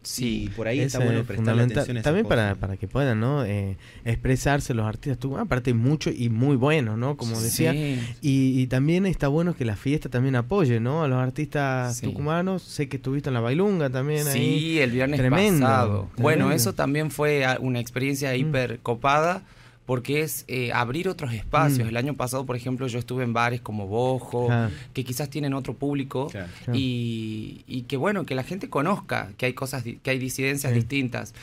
Sí, 0.03 0.51
por 0.57 0.67
ahí 0.67 0.81
está 0.81 0.99
bueno 0.99 1.23
prestar 1.25 1.59
atención 1.59 2.03
También 2.03 2.27
para, 2.27 2.57
para 2.57 2.77
que 2.77 2.89
puedan, 2.89 3.21
¿no? 3.21 3.45
Eh, 3.45 3.77
expresarse 4.05 4.75
los 4.75 4.87
artistas. 4.87 5.19
Tú, 5.19 5.37
aparte, 5.39 5.75
mucho 5.75 6.11
y 6.11 6.29
muy 6.29 6.57
bueno, 6.57 6.97
¿no? 6.97 7.17
Como 7.17 7.41
decía. 7.41 7.75
Y, 8.21 8.67
también 8.67 9.07
está 9.07 9.29
bueno 9.29 9.55
que 9.55 9.65
la 9.65 9.77
fiesta 9.77 10.09
también 10.09 10.37
apoye, 10.37 10.81
¿no? 10.81 11.03
A 11.03 11.09
los 11.09 11.19
artistas 11.19 12.01
tucumanos. 12.01 12.63
Sé 12.63 12.89
que 12.89 12.97
estuviste 12.97 13.29
en 13.29 13.35
la 13.35 13.41
Bailunga 13.41 13.91
también. 13.91 14.25
Sí, 14.25 14.79
el 14.81 14.91
viernes 14.91 15.21
pasado. 15.21 16.09
Bueno, 16.17 16.53
eso 16.53 16.73
también 16.73 17.11
fue 17.11 17.45
una 17.61 17.81
experiencia 17.81 18.33
mm. 18.33 18.37
hiper 18.37 18.81
copada 18.81 19.45
porque 19.93 20.23
es 20.23 20.47
eh, 20.49 20.73
abrir 20.73 21.07
otros 21.07 21.35
espacios. 21.35 21.85
Mm. 21.85 21.91
El 21.91 21.97
año 21.99 22.15
pasado, 22.15 22.47
por 22.47 22.57
ejemplo, 22.57 22.87
yo 22.87 22.99
estuve 22.99 23.25
en 23.25 23.35
bares 23.35 23.61
como 23.61 23.87
Bojo, 23.87 24.49
que 24.95 25.05
quizás 25.05 25.29
tienen 25.29 25.53
otro 25.53 25.75
público 25.75 26.33
y, 26.73 27.85
que 27.89 27.99
bueno, 27.99 28.25
que 28.25 28.35
la 28.35 28.43
gente 28.43 28.71
conozca 28.71 29.33
que 29.37 29.45
hay 29.45 29.53
cosas, 29.53 29.85
que 29.85 30.11
hay 30.11 30.19
disidencias 30.19 30.73
distintas. 30.73 31.35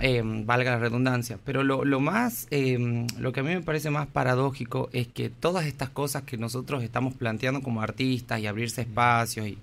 Em, 0.00 0.44
valga 0.44 0.72
la 0.72 0.78
redundancia, 0.80 1.38
pero 1.44 1.62
lo, 1.62 1.84
lo 1.84 2.00
más, 2.00 2.48
em, 2.50 3.06
lo 3.20 3.30
que 3.30 3.38
a 3.38 3.42
mí 3.44 3.54
me 3.54 3.60
parece 3.60 3.88
más 3.90 4.08
paradójico 4.08 4.90
es 4.92 5.06
que 5.06 5.30
todas 5.30 5.66
estas 5.66 5.90
cosas 5.90 6.24
que 6.24 6.36
nosotros 6.36 6.82
estamos 6.82 7.14
planteando 7.14 7.62
como 7.62 7.82
artistas 7.82 8.40
y 8.40 8.48
abrirse 8.48 8.80
espacios 8.80 9.46
y, 9.46 9.58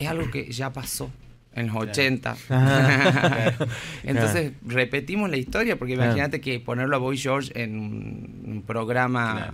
es 0.00 0.08
algo 0.08 0.32
que 0.32 0.50
ya 0.50 0.72
pasó. 0.72 1.12
En 1.56 1.66
los 1.68 1.76
80. 1.76 2.36
Entonces 4.04 4.52
repetimos 4.64 5.28
la 5.30 5.38
historia, 5.38 5.76
porque 5.76 5.94
imagínate 5.94 6.40
que 6.40 6.60
ponerlo 6.60 6.96
a 6.96 6.98
Boy 6.98 7.16
George 7.16 7.50
en 7.60 7.78
un, 7.78 8.62
programa 8.66 9.52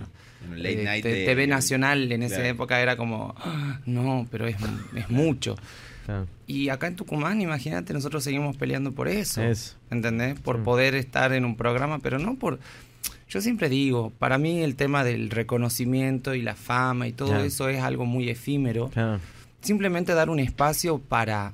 de, 0.56 1.00
TV 1.02 1.46
nacional 1.46 2.10
en 2.12 2.22
esa 2.22 2.46
época 2.46 2.80
era 2.80 2.96
como, 2.96 3.34
ah, 3.38 3.80
no, 3.86 4.26
pero 4.30 4.46
es, 4.46 4.56
es 4.94 5.08
mucho. 5.08 5.56
Y 6.46 6.68
acá 6.68 6.88
en 6.88 6.96
Tucumán, 6.96 7.40
imagínate, 7.40 7.92
nosotros 7.92 8.24
seguimos 8.24 8.56
peleando 8.56 8.92
por 8.92 9.08
eso. 9.08 9.40
¿Entendés? 9.90 10.38
Por 10.40 10.62
poder 10.62 10.94
estar 10.94 11.32
en 11.32 11.44
un 11.44 11.56
programa, 11.56 11.98
pero 12.00 12.18
no 12.18 12.34
por... 12.34 12.58
Yo 13.28 13.40
siempre 13.40 13.70
digo, 13.70 14.12
para 14.18 14.36
mí 14.36 14.60
el 14.60 14.76
tema 14.76 15.04
del 15.04 15.30
reconocimiento 15.30 16.34
y 16.34 16.42
la 16.42 16.54
fama 16.54 17.08
y 17.08 17.12
todo 17.12 17.42
eso 17.42 17.68
es 17.70 17.80
algo 17.82 18.04
muy 18.04 18.28
efímero. 18.28 18.90
Simplemente 19.62 20.12
dar 20.12 20.28
un 20.28 20.40
espacio 20.40 20.98
para 20.98 21.52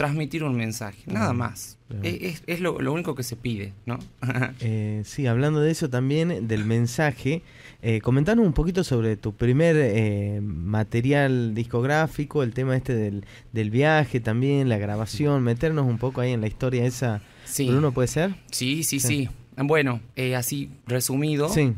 transmitir 0.00 0.44
un 0.44 0.56
mensaje, 0.56 1.02
nada 1.04 1.34
más. 1.34 1.76
Es, 2.02 2.60
lo, 2.60 2.72
único 2.90 3.14
que 3.14 3.22
se 3.22 3.36
pide, 3.36 3.74
¿no? 3.84 3.98
eh, 4.60 5.02
sí, 5.04 5.26
hablando 5.26 5.60
de 5.60 5.70
eso 5.70 5.90
también, 5.90 6.48
del 6.48 6.64
mensaje, 6.64 7.42
eh, 7.82 8.00
comentanos 8.00 8.46
un 8.46 8.54
poquito 8.54 8.82
sobre 8.82 9.18
tu 9.18 9.34
primer 9.34 9.76
eh, 9.78 10.40
material 10.42 11.54
discográfico, 11.54 12.42
el 12.42 12.54
tema 12.54 12.78
este 12.78 12.94
del, 12.94 13.26
del, 13.52 13.68
viaje 13.68 14.20
también, 14.20 14.70
la 14.70 14.78
grabación, 14.78 15.42
meternos 15.42 15.86
un 15.86 15.98
poco 15.98 16.22
ahí 16.22 16.32
en 16.32 16.40
la 16.40 16.46
historia 16.46 16.86
esa. 16.86 17.20
Sí. 17.44 17.68
¿Bruno 17.68 17.92
puede 17.92 18.08
ser? 18.08 18.34
Sí, 18.50 18.84
sí, 18.84 19.00
sí. 19.00 19.28
Bueno, 19.58 20.00
eh, 20.16 20.34
así 20.34 20.70
resumido, 20.86 21.50
sí. 21.50 21.74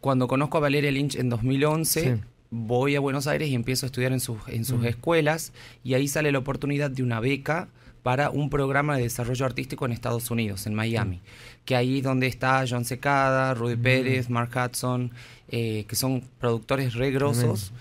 cuando 0.00 0.28
conozco 0.28 0.58
a 0.58 0.60
Valeria 0.60 0.92
Lynch 0.92 1.16
en 1.16 1.28
2011, 1.28 2.20
voy 2.50 2.96
a 2.96 3.00
Buenos 3.00 3.26
Aires 3.26 3.48
y 3.48 3.54
empiezo 3.54 3.86
a 3.86 3.88
estudiar 3.88 4.12
en 4.12 4.20
sus, 4.20 4.38
en 4.48 4.64
sus 4.64 4.84
escuelas 4.84 5.52
y 5.84 5.94
ahí 5.94 6.08
sale 6.08 6.32
la 6.32 6.38
oportunidad 6.38 6.90
de 6.90 7.02
una 7.02 7.20
beca 7.20 7.68
para 8.06 8.30
un 8.30 8.50
programa 8.50 8.96
de 8.96 9.02
desarrollo 9.02 9.44
artístico 9.46 9.84
en 9.84 9.90
Estados 9.90 10.30
Unidos, 10.30 10.68
en 10.68 10.74
Miami, 10.74 11.20
que 11.64 11.74
ahí 11.74 12.00
donde 12.00 12.28
está 12.28 12.64
John 12.68 12.84
Secada, 12.84 13.52
Rudy 13.54 13.74
Pérez, 13.74 14.30
Mark 14.30 14.50
Hudson, 14.54 15.10
eh, 15.48 15.86
que 15.88 15.96
son 15.96 16.22
productores 16.38 16.94
regrosos. 16.94 17.72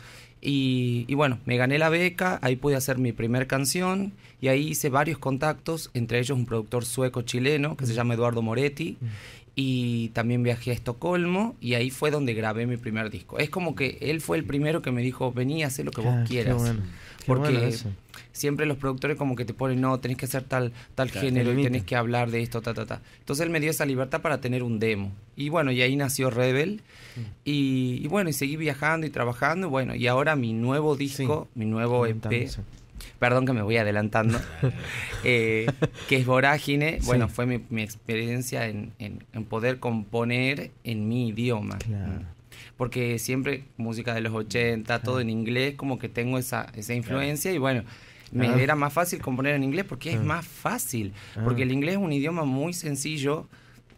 Y, 0.42 1.06
y, 1.08 1.14
bueno, 1.14 1.40
me 1.46 1.58
gané 1.58 1.78
la 1.78 1.90
beca, 1.90 2.40
ahí 2.42 2.56
pude 2.56 2.76
hacer 2.76 2.98
mi 2.98 3.12
primer 3.12 3.46
canción 3.46 4.14
y 4.42 4.48
ahí 4.48 4.70
hice 4.70 4.90
varios 4.90 5.20
contactos, 5.20 5.92
entre 5.94 6.20
ellos 6.20 6.38
un 6.38 6.46
productor 6.48 6.86
sueco-chileno 6.86 7.78
que 7.78 7.86
se 7.86 7.94
llama 7.94 8.16
Eduardo 8.16 8.42
Moretti. 8.42 8.98
Y 9.56 10.10
también 10.10 10.44
viajé 10.44 10.72
a 10.72 10.74
Estocolmo 10.74 11.56
y 11.62 11.76
ahí 11.76 11.90
fue 11.90 12.12
donde 12.12 12.34
grabé 12.34 12.68
mi 12.68 12.76
primer 12.76 13.10
disco. 13.10 13.38
Es 13.40 13.50
como 13.50 13.74
que 13.74 13.98
él 14.02 14.20
fue 14.20 14.38
el 14.38 14.44
primero 14.44 14.82
que 14.82 14.92
me 14.92 15.02
dijo, 15.02 15.32
vení, 15.32 15.64
haz 15.64 15.80
lo 15.80 15.92
que 15.92 16.02
vos 16.02 16.28
quieras. 16.28 16.74
Porque 17.26 17.74
siempre 18.34 18.66
los 18.66 18.78
productores 18.78 19.18
como 19.18 19.36
que 19.36 19.46
te 19.46 19.54
ponen, 19.54 19.80
no, 19.80 20.00
tenés 20.00 20.18
que 20.18 20.26
hacer 20.26 20.44
tal, 20.44 20.74
tal 20.94 21.10
género 21.10 21.58
y 21.58 21.64
tenés 21.64 21.84
que 21.84 21.96
hablar 21.96 22.32
de 22.32 22.42
esto, 22.42 22.62
ta, 22.62 22.74
ta, 22.74 22.86
ta. 22.86 23.02
Entonces 23.20 23.46
él 23.46 23.50
me 23.50 23.60
dio 23.60 23.72
esa 23.72 23.86
libertad 23.86 24.22
para 24.22 24.42
tener 24.42 24.62
un 24.62 24.78
demo. 24.78 25.14
Y 25.36 25.50
bueno, 25.50 25.72
y 25.72 25.82
ahí 25.82 25.96
nació 25.96 26.30
Rebel. 26.30 26.82
Mm. 27.16 27.20
Y, 27.46 28.08
bueno, 28.08 28.30
y 28.30 28.34
seguí 28.34 28.58
viajando 28.58 29.08
y 29.08 29.10
trabajando. 29.10 29.68
Y 29.68 29.70
bueno, 29.70 29.96
y 29.96 30.08
ahora 30.08 30.36
mi 30.36 30.54
nuevo 30.54 30.96
disco, 30.96 31.48
mi 31.56 31.66
nuevo 31.66 32.06
EP. 32.06 32.50
Perdón 33.26 33.48
que 33.48 33.54
me 33.54 33.64
voy 33.64 33.78
adelantando, 33.78 34.40
eh, 35.24 35.66
que 36.08 36.18
es 36.18 36.28
Vorágine. 36.28 37.00
Bueno, 37.06 37.28
fue 37.28 37.48
mi, 37.48 37.82
experiencia 37.82 38.68
en, 38.68 38.92
poder 39.50 39.80
componer 39.80 40.70
en 40.84 41.10
mi 41.10 41.30
idioma. 41.30 41.80
Porque 42.78 43.18
siempre 43.18 43.64
música 43.78 44.14
de 44.14 44.22
los 44.22 44.32
80, 44.32 45.02
todo 45.02 45.22
en 45.22 45.32
inglés, 45.32 45.74
como 45.74 45.98
que 45.98 46.08
tengo 46.08 46.38
esa, 46.38 46.68
esa 46.76 46.94
influencia 46.94 47.52
y 47.52 47.58
bueno, 47.58 47.84
me 48.32 48.48
ah. 48.48 48.58
era 48.60 48.76
más 48.76 48.94
fácil 48.94 49.24
componer 49.24 49.56
en 49.56 49.64
inglés 49.64 49.86
porque 49.90 50.12
es 50.12 50.20
ah. 50.20 50.24
más 50.24 50.46
fácil, 50.46 51.12
ah. 51.36 51.42
porque 51.44 51.64
el 51.64 51.72
inglés 51.72 51.96
es 51.96 52.02
un 52.02 52.14
idioma 52.14 52.46
muy 52.46 52.74
sencillo 52.74 53.48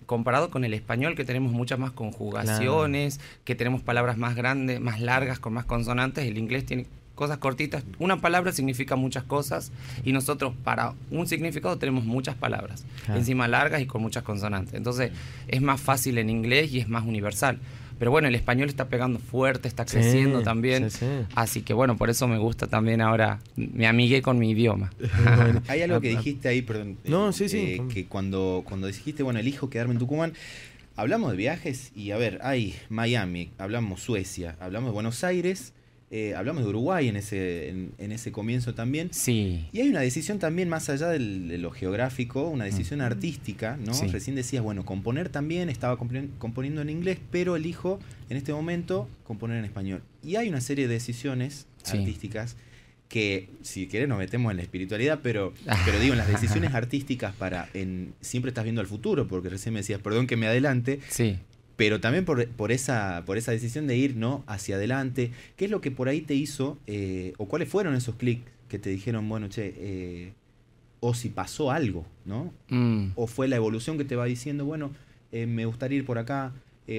comparado 0.05 0.49
con 0.49 0.63
el 0.63 0.73
español 0.73 1.15
que 1.15 1.25
tenemos 1.25 1.51
muchas 1.51 1.79
más 1.79 1.91
conjugaciones, 1.91 3.19
que 3.43 3.55
tenemos 3.55 3.81
palabras 3.81 4.17
más 4.17 4.37
grandes, 4.37 4.79
más 4.79 5.01
largas, 5.01 5.37
con 5.39 5.51
más 5.51 5.65
consonantes, 5.65 6.25
el 6.25 6.37
inglés 6.37 6.65
tiene 6.65 6.85
cosas 7.17 7.39
cortitas. 7.39 7.83
Una 7.97 8.21
palabra 8.21 8.53
significa 8.53 8.95
muchas 8.95 9.23
cosas 9.23 9.71
y 10.05 10.13
nosotros 10.13 10.53
para 10.63 10.93
un 11.09 11.27
significado 11.27 11.77
tenemos 11.77 12.05
muchas 12.05 12.35
palabras, 12.35 12.85
encima 13.09 13.47
largas 13.47 13.81
y 13.81 13.87
con 13.87 14.03
muchas 14.03 14.23
consonantes. 14.23 14.75
Entonces 14.75 15.11
es 15.47 15.61
más 15.61 15.81
fácil 15.81 16.19
en 16.19 16.29
inglés 16.29 16.71
y 16.71 16.79
es 16.79 16.87
más 16.87 17.03
universal. 17.05 17.59
Pero 17.97 18.11
bueno, 18.11 18.27
el 18.27 18.35
español 18.35 18.69
está 18.69 18.87
pegando 18.87 19.17
fuerte, 19.17 19.67
está 19.67 19.83
creciendo 19.83 20.43
también. 20.43 20.89
Así 21.33 21.63
que 21.63 21.73
bueno, 21.73 21.97
por 21.97 22.11
eso 22.11 22.27
me 22.27 22.37
gusta 22.37 22.67
también 22.67 23.01
ahora, 23.01 23.39
me 23.55 23.87
amigué 23.87 24.21
con 24.21 24.37
mi 24.37 24.51
idioma. 24.51 24.93
Hay 25.67 25.81
algo 25.81 25.99
que 25.99 26.09
dijiste 26.09 26.47
ahí, 26.47 26.61
perdón. 26.61 26.99
No, 27.03 27.33
sí, 27.33 27.49
sí. 27.49 27.57
Eh, 27.57 27.81
que 27.91 28.05
cuando, 28.05 28.61
cuando 28.63 28.85
dijiste, 28.85 29.23
bueno, 29.23 29.39
elijo 29.39 29.71
quedarme 29.71 29.93
en 29.93 29.99
Tucumán, 29.99 30.33
hablamos 30.95 31.31
de 31.31 31.37
viajes 31.37 31.91
y 31.95 32.11
a 32.11 32.17
ver, 32.17 32.39
hay 32.43 32.75
Miami, 32.89 33.49
hablamos 33.57 34.01
Suecia, 34.01 34.55
hablamos 34.59 34.89
de 34.89 34.93
Buenos 34.93 35.23
Aires 35.23 35.73
eh, 36.09 36.35
hablamos 36.35 36.63
de 36.63 36.69
Uruguay 36.69 37.09
en 37.09 37.17
ese, 37.17 37.69
en, 37.69 38.11
ese 38.11 38.31
comienzo 38.31 38.73
también. 38.73 39.09
Sí. 39.11 39.67
Y 39.73 39.81
hay 39.81 39.89
una 39.89 39.99
decisión 39.99 40.39
también 40.39 40.69
más 40.69 40.89
allá 40.89 41.09
de 41.09 41.19
lo 41.19 41.71
geográfico, 41.71 42.47
una 42.47 42.63
decisión 42.63 43.01
artística, 43.01 43.77
¿no? 43.77 43.91
Recién 44.09 44.35
decías, 44.35 44.63
bueno, 44.63 44.85
componer 44.85 45.27
también, 45.27 45.69
estaba 45.69 45.97
componiendo 45.97 46.81
en 46.81 46.89
inglés, 46.89 47.19
pero 47.29 47.57
elijo 47.57 47.99
en 48.29 48.37
este 48.37 48.53
momento 48.53 49.09
componer 49.25 49.57
en 49.57 49.65
español. 49.65 50.01
Y 50.23 50.37
hay 50.37 50.47
una 50.47 50.61
serie 50.61 50.87
de 50.87 50.93
decisiones 50.93 51.67
artísticas 51.85 52.55
que, 53.09 53.49
si 53.61 53.87
querés, 53.87 54.07
nos 54.07 54.17
metemos 54.17 54.51
en 54.51 54.57
la 54.57 54.63
espiritualidad, 54.63 55.19
pero, 55.21 55.53
pero 55.85 55.99
digo, 55.99 56.13
en 56.13 56.19
las 56.19 56.27
decisiones 56.29 56.73
artísticas 56.73 57.33
para, 57.35 57.67
en, 57.73 58.13
siempre 58.21 58.49
estás 58.49 58.63
viendo 58.63 58.79
al 58.79 58.87
futuro, 58.87 59.27
porque 59.27 59.49
recién 59.49 59.73
me 59.73 59.81
decías, 59.81 60.01
perdón 60.01 60.25
que 60.25 60.37
me 60.37 60.47
adelante, 60.47 61.01
sí 61.09 61.37
pero 61.77 62.01
también 62.01 62.25
por, 62.25 62.45
por, 62.49 62.71
esa, 62.71 63.23
por 63.25 63.37
esa 63.37 63.51
decisión 63.51 63.87
de 63.87 63.95
ir 63.95 64.17
¿no? 64.17 64.43
hacia 64.47 64.75
adelante. 64.75 65.31
¿Qué 65.55 65.65
es 65.65 65.71
lo 65.71 65.79
que 65.79 65.91
por 65.91 66.09
ahí 66.09 66.21
te 66.21 66.33
hizo, 66.33 66.77
eh, 66.87 67.33
o 67.37 67.47
cuáles 67.47 67.69
fueron 67.69 67.95
esos 67.95 68.15
clics 68.15 68.51
que 68.67 68.79
te 68.79 68.89
dijeron, 68.89 69.29
bueno, 69.29 69.47
che, 69.47 69.73
eh, 69.77 70.33
o 70.99 71.13
si 71.13 71.29
pasó 71.29 71.71
algo, 71.71 72.05
¿no? 72.25 72.51
Mm. 72.69 73.11
O 73.15 73.27
fue 73.27 73.47
la 73.47 73.55
evolución 73.55 73.97
que 73.97 74.03
te 74.03 74.15
va 74.15 74.25
diciendo, 74.25 74.65
bueno, 74.65 74.91
eh, 75.31 75.45
me 75.45 75.65
gustaría 75.65 75.99
ir 75.99 76.05
por 76.05 76.17
acá, 76.17 76.51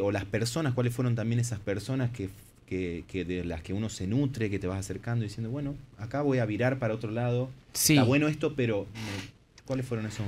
o 0.03 0.13
las 0.13 0.27
personas, 0.27 0.75
cuáles 0.75 0.95
fueron 0.95 1.15
también 1.15 1.41
esas 1.41 1.61
personas 1.61 2.11
que, 2.11 2.29
que, 2.67 3.25
de 3.25 3.43
las 3.45 3.63
que 3.63 3.73
uno 3.73 3.89
se 3.89 4.07
nutre, 4.07 4.51
que 4.51 4.59
te 4.59 4.67
vas 4.67 4.79
acercando 4.79 5.25
diciendo, 5.25 5.51
bueno, 5.51 5.75
acá 5.97 6.21
voy 6.21 6.39
a 6.39 6.45
virar 6.45 6.79
para 6.79 6.93
otro 6.93 7.11
lado. 7.11 7.49
Sí. 7.73 7.95
Está 7.95 8.05
bueno 8.05 8.29
esto, 8.29 8.55
pero 8.55 8.87
¿cuáles 9.65 9.87
fueron 9.87 10.07
esos 10.07 10.27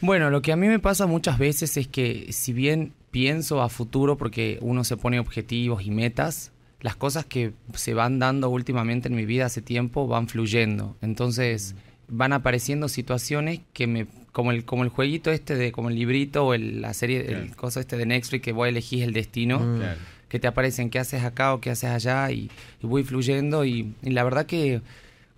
Bueno, 0.00 0.30
lo 0.30 0.42
que 0.42 0.52
a 0.52 0.56
mí 0.56 0.68
me 0.68 0.78
pasa 0.78 1.06
muchas 1.06 1.40
veces 1.40 1.76
es 1.76 1.88
que 1.88 2.32
si 2.32 2.52
bien 2.52 2.92
pienso 3.10 3.62
a 3.62 3.68
futuro 3.68 4.16
porque 4.16 4.58
uno 4.60 4.84
se 4.84 4.96
pone 4.96 5.18
objetivos 5.18 5.82
y 5.84 5.90
metas, 5.90 6.52
las 6.80 6.96
cosas 6.96 7.24
que 7.24 7.52
se 7.74 7.94
van 7.94 8.18
dando 8.18 8.48
últimamente 8.48 9.08
en 9.08 9.14
mi 9.14 9.26
vida 9.26 9.46
hace 9.46 9.62
tiempo 9.62 10.06
van 10.06 10.28
fluyendo. 10.28 10.96
Entonces 11.02 11.74
van 12.08 12.32
apareciendo 12.32 12.88
situaciones 12.88 13.60
que 13.72 13.86
me 13.86 14.06
como 14.32 14.52
el 14.52 14.64
como 14.64 14.84
el 14.84 14.90
jueguito 14.90 15.30
este 15.30 15.56
de 15.56 15.72
como 15.72 15.88
el 15.88 15.96
librito 15.96 16.46
o 16.46 16.56
la 16.56 16.92
serie 16.94 17.32
el 17.32 17.56
cosa 17.56 17.80
este 17.80 17.96
de 17.96 18.06
Netflix 18.06 18.42
que 18.42 18.52
voy 18.52 18.66
a 18.66 18.68
elegir 18.70 19.02
el 19.02 19.12
destino 19.12 19.60
mm. 19.60 19.80
que 20.28 20.38
te 20.38 20.46
aparecen 20.46 20.90
qué 20.90 20.98
haces 20.98 21.24
acá 21.24 21.54
o 21.54 21.60
qué 21.60 21.70
haces 21.70 21.90
allá 21.90 22.30
y, 22.30 22.50
voy 22.82 23.02
fluyendo 23.04 23.64
y, 23.64 23.94
la 24.02 24.24
verdad 24.24 24.46
que 24.46 24.82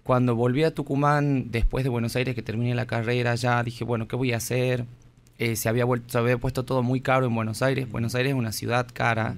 cuando 0.02 0.34
volví 0.34 0.64
a 0.64 0.74
Tucumán 0.74 1.50
después 1.50 1.84
de 1.84 1.90
Buenos 1.90 2.16
Aires 2.16 2.34
que 2.34 2.42
terminé 2.42 2.74
la 2.74 2.86
carrera 2.86 3.34
ya 3.34 3.62
dije 3.62 3.84
bueno 3.84 4.08
qué 4.08 4.16
voy 4.16 4.32
a 4.32 4.38
hacer 4.38 4.84
eh, 5.38 5.56
se, 5.56 5.68
había 5.68 5.84
vuelto, 5.84 6.10
se 6.10 6.18
había 6.18 6.38
puesto 6.38 6.64
todo 6.64 6.82
muy 6.82 7.00
caro 7.00 7.26
en 7.26 7.34
Buenos 7.34 7.62
Aires. 7.62 7.90
Buenos 7.90 8.14
Aires 8.14 8.32
es 8.32 8.38
una 8.38 8.52
ciudad 8.52 8.86
cara 8.92 9.36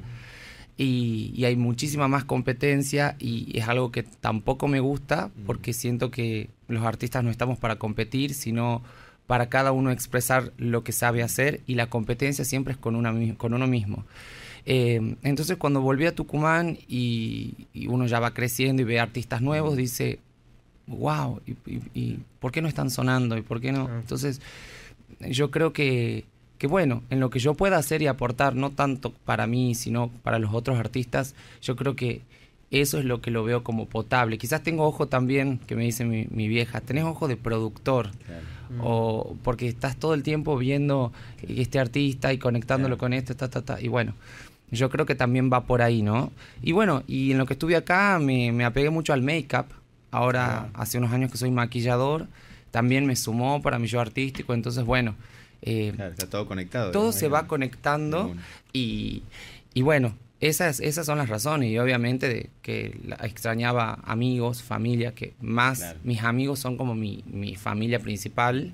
y, 0.76 1.44
hay 1.44 1.56
muchísima 1.56 2.08
más 2.08 2.24
competencia 2.24 3.16
y 3.18 3.56
es 3.56 3.68
algo 3.68 3.92
que 3.92 4.02
tampoco 4.02 4.66
me 4.66 4.80
gusta 4.80 5.30
porque 5.46 5.72
siento 5.72 6.10
que 6.10 6.50
los 6.68 6.84
artistas 6.84 7.22
no 7.22 7.30
estamos 7.30 7.58
para 7.58 7.76
competir, 7.76 8.34
sino 8.34 8.82
para 9.26 9.48
cada 9.48 9.72
uno 9.72 9.90
expresar 9.90 10.52
lo 10.58 10.82
que 10.84 10.92
sabe 10.92 11.22
hacer 11.22 11.60
y 11.66 11.76
la 11.76 11.88
competencia 11.88 12.44
siempre 12.44 12.72
es 12.72 12.78
con, 12.78 12.96
una, 12.96 13.14
con 13.36 13.54
uno 13.54 13.66
mismo. 13.66 14.04
Eh, 14.66 15.16
entonces 15.22 15.56
cuando 15.58 15.80
volví 15.80 16.06
a 16.06 16.14
Tucumán 16.14 16.78
y, 16.88 17.68
uno 17.88 18.06
ya 18.06 18.18
va 18.18 18.34
creciendo 18.34 18.82
y 18.82 18.84
ve 18.84 18.98
artistas 18.98 19.42
nuevos, 19.42 19.76
dice, 19.76 20.18
wow, 20.88 21.40
y, 21.94 22.18
por 22.40 22.50
qué 22.50 22.60
no 22.62 22.68
están 22.68 22.90
sonando? 22.90 23.36
¿Y 23.36 23.42
por 23.42 23.60
qué 23.60 23.70
no? 23.72 23.88
Entonces 23.98 24.40
yo 25.28 25.50
creo 25.50 25.72
que, 25.72 26.24
que, 26.58 26.66
bueno, 26.66 27.02
en 27.10 27.20
lo 27.20 27.30
que 27.30 27.38
yo 27.38 27.54
pueda 27.54 27.76
hacer 27.76 28.02
y 28.02 28.06
aportar, 28.06 28.54
no 28.54 28.70
tanto 28.70 29.12
para 29.24 29.46
mí, 29.46 29.74
sino 29.74 30.10
para 30.22 30.38
los 30.38 30.54
otros 30.54 30.78
artistas, 30.78 31.34
yo 31.62 31.76
creo 31.76 31.96
que 31.96 32.22
eso 32.70 32.98
es 32.98 33.04
lo 33.04 33.20
que 33.20 33.30
lo 33.30 33.44
veo 33.44 33.62
como 33.62 33.86
potable. 33.86 34.38
Quizás 34.38 34.62
tengo 34.62 34.84
ojo 34.84 35.06
también, 35.06 35.58
que 35.58 35.76
me 35.76 35.84
dice 35.84 36.04
mi, 36.04 36.48
vieja, 36.48 36.80
tenés 36.80 37.04
ojo 37.04 37.28
de 37.28 37.36
productor. 37.36 38.10
O 38.80 39.36
porque 39.44 39.68
estás 39.68 39.96
todo 39.96 40.14
el 40.14 40.24
tiempo 40.24 40.56
viendo 40.56 41.12
este 41.46 41.78
artista 41.78 42.32
y 42.32 42.38
conectándolo 42.38 42.98
con 42.98 43.12
esto, 43.12 43.36
ta, 43.36 43.48
ta, 43.48 43.62
ta. 43.62 43.80
Y 43.80 43.86
bueno, 43.86 44.14
yo 44.72 44.90
creo 44.90 45.06
que 45.06 45.14
también 45.14 45.50
va 45.52 45.64
por 45.64 45.82
ahí, 45.82 46.02
¿no? 46.02 46.32
Y 46.62 46.72
bueno, 46.72 47.04
y 47.06 47.30
en 47.30 47.38
lo 47.38 47.46
que 47.46 47.52
estuve 47.52 47.76
acá 47.76 48.18
me, 48.18 48.50
me 48.50 48.64
apegué 48.64 48.90
mucho 48.90 49.12
al 49.12 49.22
make-up. 49.22 49.66
Ahora, 50.10 50.70
hace 50.74 50.98
unos 50.98 51.12
años 51.12 51.30
que 51.30 51.38
soy 51.38 51.50
maquillador 51.50 52.26
también 52.74 53.06
me 53.06 53.14
sumó 53.14 53.62
para 53.62 53.78
mi 53.78 53.86
yo 53.86 54.00
artístico, 54.00 54.52
entonces 54.52 54.82
bueno. 54.82 55.14
Eh, 55.62 55.94
está 55.96 56.28
todo 56.28 56.48
conectado. 56.48 56.90
Todo 56.90 57.12
se 57.12 57.28
va 57.28 57.46
conectando 57.46 58.34
y, 58.72 59.22
y 59.74 59.82
bueno, 59.82 60.16
esas, 60.40 60.80
esas 60.80 61.06
son 61.06 61.18
las 61.18 61.28
razones 61.28 61.70
y 61.70 61.78
obviamente 61.78 62.28
de 62.28 62.50
que 62.62 62.98
extrañaba 63.22 64.00
amigos, 64.02 64.64
familia, 64.64 65.14
que 65.14 65.34
más 65.40 65.94
mis 66.02 66.24
amigos 66.24 66.58
son 66.58 66.76
como 66.76 66.96
mi, 66.96 67.22
mi 67.28 67.54
familia 67.54 68.00
principal. 68.00 68.72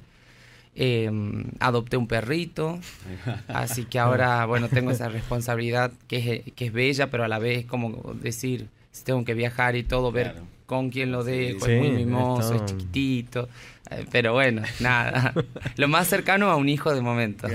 Em, 0.75 1.45
adopté 1.59 1.99
un 1.99 2.07
perrito, 2.07 2.78
así 3.49 3.85
que 3.85 3.99
ahora, 3.99 4.47
bueno, 4.47 4.71
tengo 4.71 4.92
esa 4.92 5.11
responsabilidad 5.11 5.92
que 6.09 6.16
es, 6.47 6.52
que 6.54 6.66
es 6.66 6.73
bella, 6.73 7.11
pero 7.11 7.25
a 7.25 7.28
la 7.28 7.38
vez 7.38 7.66
como 7.66 8.14
decir, 8.14 8.69
si 8.92 9.04
tengo 9.04 9.26
que 9.26 9.35
viajar 9.35 9.76
y 9.76 9.83
todo, 9.83 10.11
ver 10.11 10.37
con 10.71 10.91
quién 10.91 11.11
lo 11.11 11.25
dejo, 11.25 11.67
es 11.67 11.81
muy 11.81 11.91
mimoso, 11.91 12.55
es 12.55 12.65
chiquitito, 12.65 13.49
eh, 13.91 14.07
pero 14.12 14.35
bueno, 14.35 14.62
nada, 14.79 15.35
lo 15.77 15.89
más 15.89 16.07
cercano 16.07 16.49
a 16.49 16.55
un 16.55 16.69
hijo 16.69 16.95
de 16.95 17.00
momento. 17.00 17.49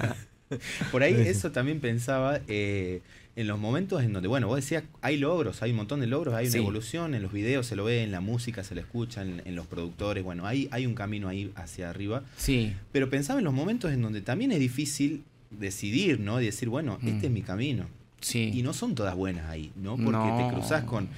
Por 0.90 1.02
ahí 1.02 1.12
eso 1.12 1.52
también 1.52 1.78
pensaba, 1.80 2.40
eh, 2.48 3.02
en 3.36 3.46
los 3.48 3.58
momentos 3.58 4.02
en 4.02 4.14
donde, 4.14 4.28
bueno, 4.28 4.46
vos 4.46 4.56
decías, 4.56 4.84
hay 5.02 5.18
logros, 5.18 5.60
hay 5.60 5.72
un 5.72 5.76
montón 5.76 6.00
de 6.00 6.06
logros, 6.06 6.34
hay 6.34 6.48
una 6.48 6.56
evolución, 6.56 7.14
en 7.14 7.22
los 7.22 7.32
videos 7.34 7.66
se 7.66 7.76
lo 7.76 7.84
ve, 7.84 8.02
en 8.02 8.12
la 8.12 8.22
música 8.22 8.64
se 8.64 8.74
lo 8.74 8.80
escucha, 8.80 9.20
en, 9.20 9.54
los 9.54 9.66
productores, 9.66 10.24
bueno, 10.24 10.46
hay, 10.46 10.68
hay 10.70 10.86
un 10.86 10.94
camino 10.94 11.28
ahí 11.28 11.52
hacia 11.54 11.90
arriba. 11.90 12.22
Sí. 12.38 12.72
Pero 12.92 13.10
pensaba 13.10 13.40
en 13.40 13.44
los 13.44 13.52
momentos 13.52 13.92
en 13.92 14.00
donde 14.00 14.22
también 14.22 14.52
es 14.52 14.58
difícil 14.58 15.22
decidir, 15.50 16.18
¿no? 16.18 16.40
Y 16.40 16.46
decir, 16.46 16.70
bueno, 16.70 16.98
este 17.04 17.26
es 17.26 17.30
mm. 17.30 17.34
mi 17.34 17.42
camino. 17.42 17.84
Sí. 18.22 18.50
Y 18.54 18.62
no 18.62 18.72
son 18.72 18.94
todas 18.94 19.14
buenas 19.14 19.50
ahí, 19.50 19.70
¿no? 19.76 19.98
Porque 19.98 20.42
te 20.42 20.54
cruzas 20.54 20.84
con 20.84 21.08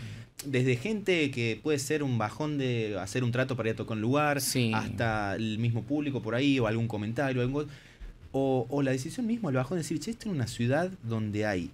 desde 0.44 0.76
gente 0.76 1.30
que 1.30 1.60
puede 1.62 1.78
ser 1.78 2.02
un 2.02 2.18
bajón 2.18 2.58
de 2.58 2.98
hacer 2.98 3.24
un 3.24 3.32
trato 3.32 3.56
para 3.56 3.68
ir 3.68 3.74
a 3.74 3.76
tocar 3.76 3.96
un 3.96 4.02
lugar, 4.02 4.38
hasta 4.74 5.36
el 5.36 5.58
mismo 5.58 5.82
público 5.82 6.22
por 6.22 6.34
ahí, 6.34 6.58
o 6.58 6.66
algún 6.66 6.88
comentario, 6.88 7.42
algo, 7.42 7.66
o, 8.32 8.66
o 8.68 8.82
la 8.82 8.92
decisión 8.92 9.26
misma, 9.26 9.50
el 9.50 9.56
bajón 9.56 9.76
de 9.76 9.82
decir, 9.82 10.00
che, 10.00 10.10
esto 10.10 10.28
es 10.28 10.34
una 10.34 10.46
ciudad 10.46 10.90
donde 11.02 11.46
hay 11.46 11.70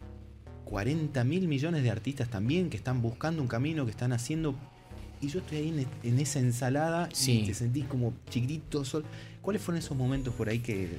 40 0.66 1.22
mil 1.24 1.48
millones 1.48 1.82
de 1.82 1.90
artistas 1.90 2.28
también 2.28 2.70
que 2.70 2.76
están 2.76 3.00
buscando 3.00 3.40
un 3.40 3.48
camino, 3.48 3.84
que 3.84 3.92
están 3.92 4.12
haciendo. 4.12 4.54
Y 5.20 5.28
yo 5.28 5.38
estoy 5.38 5.58
ahí 5.58 5.86
en, 6.02 6.18
esa 6.18 6.40
ensalada 6.40 7.08
y 7.26 7.46
te 7.46 7.54
sentís 7.54 7.86
como 7.86 8.12
chiquitito. 8.28 8.84
Sol. 8.84 9.04
¿Cuáles 9.40 9.62
fueron 9.62 9.78
esos 9.78 9.96
momentos 9.96 10.34
por 10.34 10.48
ahí 10.48 10.58
que.? 10.58 10.90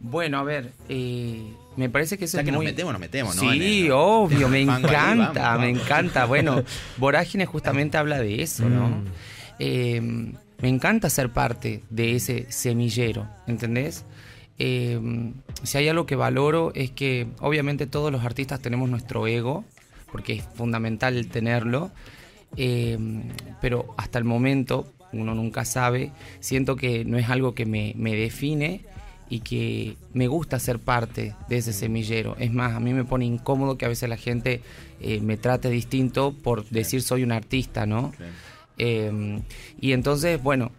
Bueno, 0.00 0.38
a 0.38 0.42
ver, 0.42 0.72
eh, 0.88 1.52
me 1.76 1.88
parece 1.88 2.18
que 2.18 2.24
eso 2.24 2.36
o 2.36 2.38
sea, 2.38 2.44
que 2.44 2.52
nos 2.52 2.64
metemos, 2.64 2.92
nos 2.92 3.00
metemos, 3.00 3.36
¿no? 3.36 3.52
Sí, 3.52 3.88
obvio, 3.92 4.48
me 4.48 4.62
encanta, 4.62 5.58
me 5.58 5.68
encanta. 5.68 6.24
Bueno, 6.24 6.64
Vorágine 6.96 7.46
justamente 7.46 7.98
habla 7.98 8.18
de 8.18 8.42
eso, 8.42 8.68
¿no? 8.68 8.88
Mm. 8.88 9.04
Eh, 9.58 10.00
me 10.62 10.68
encanta 10.68 11.08
ser 11.10 11.30
parte 11.30 11.82
de 11.90 12.16
ese 12.16 12.46
semillero, 12.50 13.28
¿entendés? 13.46 14.04
Em, 14.58 15.32
si 15.62 15.78
hay 15.78 15.88
algo 15.88 16.04
que 16.04 16.16
valoro 16.16 16.70
es 16.74 16.90
que 16.90 17.28
obviamente 17.40 17.86
todos 17.86 18.12
los 18.12 18.24
artistas 18.24 18.60
tenemos 18.60 18.90
nuestro 18.90 19.26
ego, 19.26 19.64
porque 20.12 20.34
es 20.34 20.44
fundamental 20.54 21.28
tenerlo, 21.28 21.90
em, 22.56 23.22
pero 23.62 23.94
hasta 23.96 24.18
el 24.18 24.24
momento, 24.24 24.92
uno 25.12 25.34
nunca 25.34 25.64
sabe, 25.64 26.12
siento 26.40 26.76
que 26.76 27.06
no 27.06 27.16
es 27.16 27.30
algo 27.30 27.54
que 27.54 27.64
me, 27.64 27.94
define 27.96 28.82
y 29.30 29.40
que 29.40 29.96
me 30.12 30.26
gusta 30.26 30.58
ser 30.58 30.80
parte 30.80 31.34
de 31.48 31.56
ese 31.56 31.72
semillero. 31.72 32.36
Es 32.38 32.52
más, 32.52 32.74
a 32.74 32.80
mí 32.80 32.92
me 32.92 33.04
pone 33.04 33.24
incómodo 33.24 33.78
que 33.78 33.84
a 33.86 33.88
veces 33.88 34.08
la 34.08 34.16
gente 34.16 34.60
eh, 35.00 35.20
me 35.20 35.36
trate 35.36 35.70
distinto 35.70 36.32
por 36.32 36.68
decir 36.68 37.00
soy 37.00 37.22
un 37.22 37.30
artista, 37.30 37.86
¿no? 37.86 38.12
Em, 38.76 39.42
y 39.80 39.92
entonces, 39.92 40.42
bueno, 40.42 40.72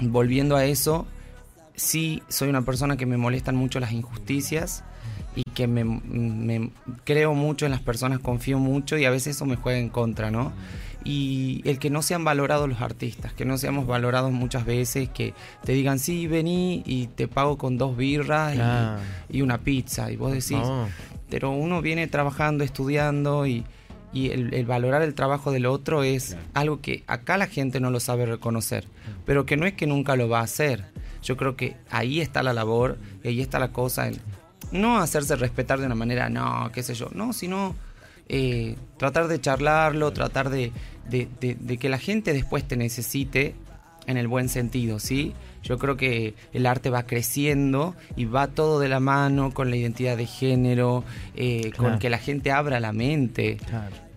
volviendo 0.00 0.56
a 0.56 0.64
eso, 0.64 1.06
sí 1.76 2.22
soy 2.28 2.48
una 2.48 2.62
persona 2.62 2.96
que 2.96 3.06
me 3.06 3.16
molestan 3.16 3.54
mucho 3.54 3.78
las 3.78 3.92
injusticias 3.92 4.82
y 5.36 5.42
que 5.54 5.68
me, 5.68 6.72
creo 7.04 7.34
mucho 7.34 7.64
en 7.64 7.70
las 7.70 7.80
personas, 7.80 8.18
confío 8.18 8.58
mucho 8.58 8.98
y 8.98 9.04
a 9.04 9.10
veces 9.10 9.36
eso 9.36 9.46
me 9.46 9.54
juega 9.54 9.78
en 9.78 9.88
contra, 9.88 10.32
¿no? 10.32 10.52
Y 11.04 11.62
el 11.64 11.78
que 11.78 11.90
no 11.90 12.02
sean 12.02 12.24
valorados 12.24 12.68
los 12.68 12.80
artistas, 12.80 13.32
que 13.32 13.44
no 13.44 13.56
seamos 13.56 13.86
valorados 13.86 14.32
muchas 14.32 14.64
veces, 14.64 15.08
que 15.08 15.32
te 15.64 15.72
digan, 15.72 15.98
sí, 15.98 16.26
vení 16.26 16.82
y 16.84 17.06
te 17.06 17.28
pago 17.28 17.56
con 17.56 17.78
dos 17.78 17.96
birras 17.96 18.56
y, 19.28 19.40
una 19.42 19.58
pizza. 19.58 20.10
Y 20.10 20.16
vos 20.16 20.32
decís, 20.32 20.58
pero 21.30 21.50
uno 21.50 21.80
viene 21.82 22.06
trabajando, 22.08 22.64
estudiando 22.64 23.46
y, 23.46 23.64
el, 24.14 24.64
valorar 24.66 25.02
el 25.02 25.14
trabajo 25.14 25.52
del 25.52 25.66
otro 25.66 26.02
es 26.02 26.36
algo 26.54 26.80
que 26.80 27.04
acá 27.06 27.36
la 27.38 27.46
gente 27.46 27.78
no 27.78 27.90
lo 27.90 28.00
sabe 28.00 28.26
reconocer, 28.26 28.86
pero 29.24 29.46
que 29.46 29.56
no 29.56 29.66
es 29.66 29.74
que 29.74 29.86
nunca 29.86 30.16
lo 30.16 30.28
va 30.28 30.40
a 30.40 30.44
hacer. 30.44 30.86
Yo 31.22 31.36
creo 31.36 31.56
que 31.56 31.76
ahí 31.90 32.20
está 32.20 32.42
la 32.42 32.52
labor, 32.52 32.98
ahí 33.24 33.40
está 33.40 33.58
la 33.58 33.72
cosa, 33.72 34.08
en 34.08 34.16
no 34.72 34.98
hacerse 34.98 35.36
respetar 35.36 35.78
de 35.80 35.86
una 35.86 35.94
manera, 35.94 36.28
no, 36.28 36.70
qué 36.72 36.82
sé 36.82 36.94
yo, 36.94 37.08
no, 37.12 37.32
sino 37.32 37.74
eh, 38.28 38.76
tratar 38.98 39.28
de 39.28 39.40
charlarlo, 39.40 40.12
tratar 40.12 40.50
de, 40.50 40.72
que 41.10 41.88
la 41.88 41.98
gente 41.98 42.32
después 42.32 42.66
te 42.66 42.76
necesite 42.76 43.54
en 44.06 44.16
el 44.16 44.28
buen 44.28 44.48
sentido, 44.48 44.98
¿sí? 44.98 45.34
Yo 45.62 45.78
creo 45.78 45.96
que 45.96 46.34
el 46.52 46.66
arte 46.66 46.88
va 46.88 47.04
creciendo 47.04 47.94
y 48.16 48.24
va 48.24 48.46
todo 48.46 48.80
de 48.80 48.88
la 48.88 49.00
mano 49.00 49.52
con 49.52 49.70
la 49.70 49.76
identidad 49.76 50.16
de 50.16 50.26
género, 50.26 51.04
eh, 51.36 51.72
con 51.76 51.98
que 51.98 52.08
la 52.08 52.18
gente 52.18 52.50
abra 52.50 52.80
la 52.80 52.92
mente, 52.92 53.58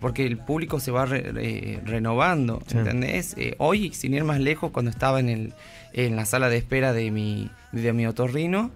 porque 0.00 0.26
el 0.26 0.38
público 0.38 0.80
se 0.80 0.90
va 0.90 1.04
renovando, 1.06 2.62
¿entendés? 2.72 3.34
Eh, 3.36 3.54
hoy, 3.58 3.92
sin 3.92 4.14
ir 4.14 4.24
más 4.24 4.40
lejos, 4.40 4.70
cuando 4.72 4.90
estaba 4.90 5.20
en 5.20 5.28
el, 5.28 5.52
en 5.92 6.16
la 6.16 6.24
sala 6.24 6.48
de 6.48 6.56
espera 6.56 6.92
de 6.92 7.10
mi, 7.10 7.50
de 7.72 7.92
mi 7.92 8.06
otorrino, 8.06 8.70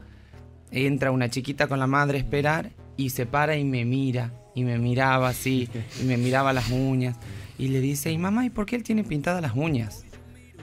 entra 0.71 1.11
una 1.11 1.31
chiquita 1.31 1.67
con 1.67 1.79
la 1.79 1.87
madre 1.87 2.19
a 2.19 2.21
esperar 2.21 2.71
y 2.97 3.11
se 3.11 3.27
para 3.27 3.57
y 3.57 3.65
me 3.65 3.85
mira, 3.85 4.33
y 4.55 4.65
me 4.65 4.79
miraba 4.79 5.29
así, 5.29 5.69
y 6.01 6.05
me 6.05 6.17
miraba 6.17 6.53
las 6.53 6.71
uñas, 6.71 7.17
y 7.59 7.69
le 7.69 7.81
dice, 7.81 8.11
y 8.11 8.19
mamá, 8.19 8.45
¿y 8.47 8.51
por 8.51 8.67
qué 8.67 8.77
él 8.77 8.83
tiene 8.83 9.05
pintadas 9.05 9.43
las 9.43 9.55
uñas? 9.55 10.05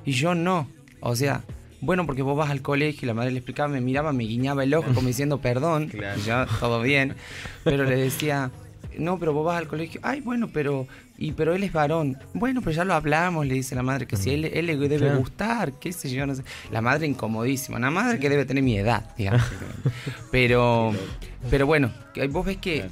Y 0.05 0.11
yo 0.11 0.35
no, 0.35 0.67
o 0.99 1.15
sea, 1.15 1.43
bueno, 1.81 2.05
porque 2.05 2.21
vos 2.21 2.37
vas 2.37 2.49
al 2.49 2.61
colegio 2.61 3.01
y 3.03 3.07
la 3.07 3.13
madre 3.13 3.31
le 3.31 3.39
explicaba, 3.39 3.69
me 3.69 3.81
miraba, 3.81 4.13
me 4.13 4.23
guiñaba 4.23 4.63
el 4.63 4.73
ojo 4.73 4.93
como 4.93 5.07
diciendo 5.07 5.39
perdón, 5.39 5.91
y 5.93 6.21
ya 6.21 6.47
todo 6.59 6.81
bien, 6.81 7.15
pero 7.63 7.83
le 7.83 7.95
decía, 7.95 8.51
no, 8.97 9.19
pero 9.19 9.33
vos 9.33 9.45
vas 9.45 9.57
al 9.57 9.67
colegio, 9.67 9.99
ay, 10.03 10.21
bueno, 10.21 10.49
pero 10.53 10.87
y 11.17 11.31
pero 11.33 11.53
él 11.53 11.63
es 11.63 11.71
varón. 11.71 12.17
Bueno, 12.33 12.61
pero 12.61 12.71
ya 12.71 12.85
lo 12.85 12.93
hablamos, 12.93 13.45
le 13.45 13.53
dice 13.53 13.75
la 13.75 13.83
madre, 13.83 14.07
que 14.07 14.17
si 14.17 14.31
él, 14.31 14.45
él 14.45 14.65
le 14.65 14.75
debe 14.77 15.15
gustar, 15.15 15.73
qué 15.73 15.93
sé 15.93 16.09
yo, 16.09 16.25
no 16.25 16.35
sé. 16.35 16.43
La 16.71 16.81
madre 16.81 17.07
incomodísima, 17.07 17.77
una 17.77 17.91
madre 17.91 18.19
que 18.19 18.29
debe 18.29 18.45
tener 18.45 18.63
mi 18.63 18.77
edad, 18.77 19.15
digamos. 19.17 19.43
pero, 20.31 20.91
pero 21.49 21.65
bueno, 21.65 21.91
vos 22.29 22.45
ves 22.45 22.57
que 22.57 22.85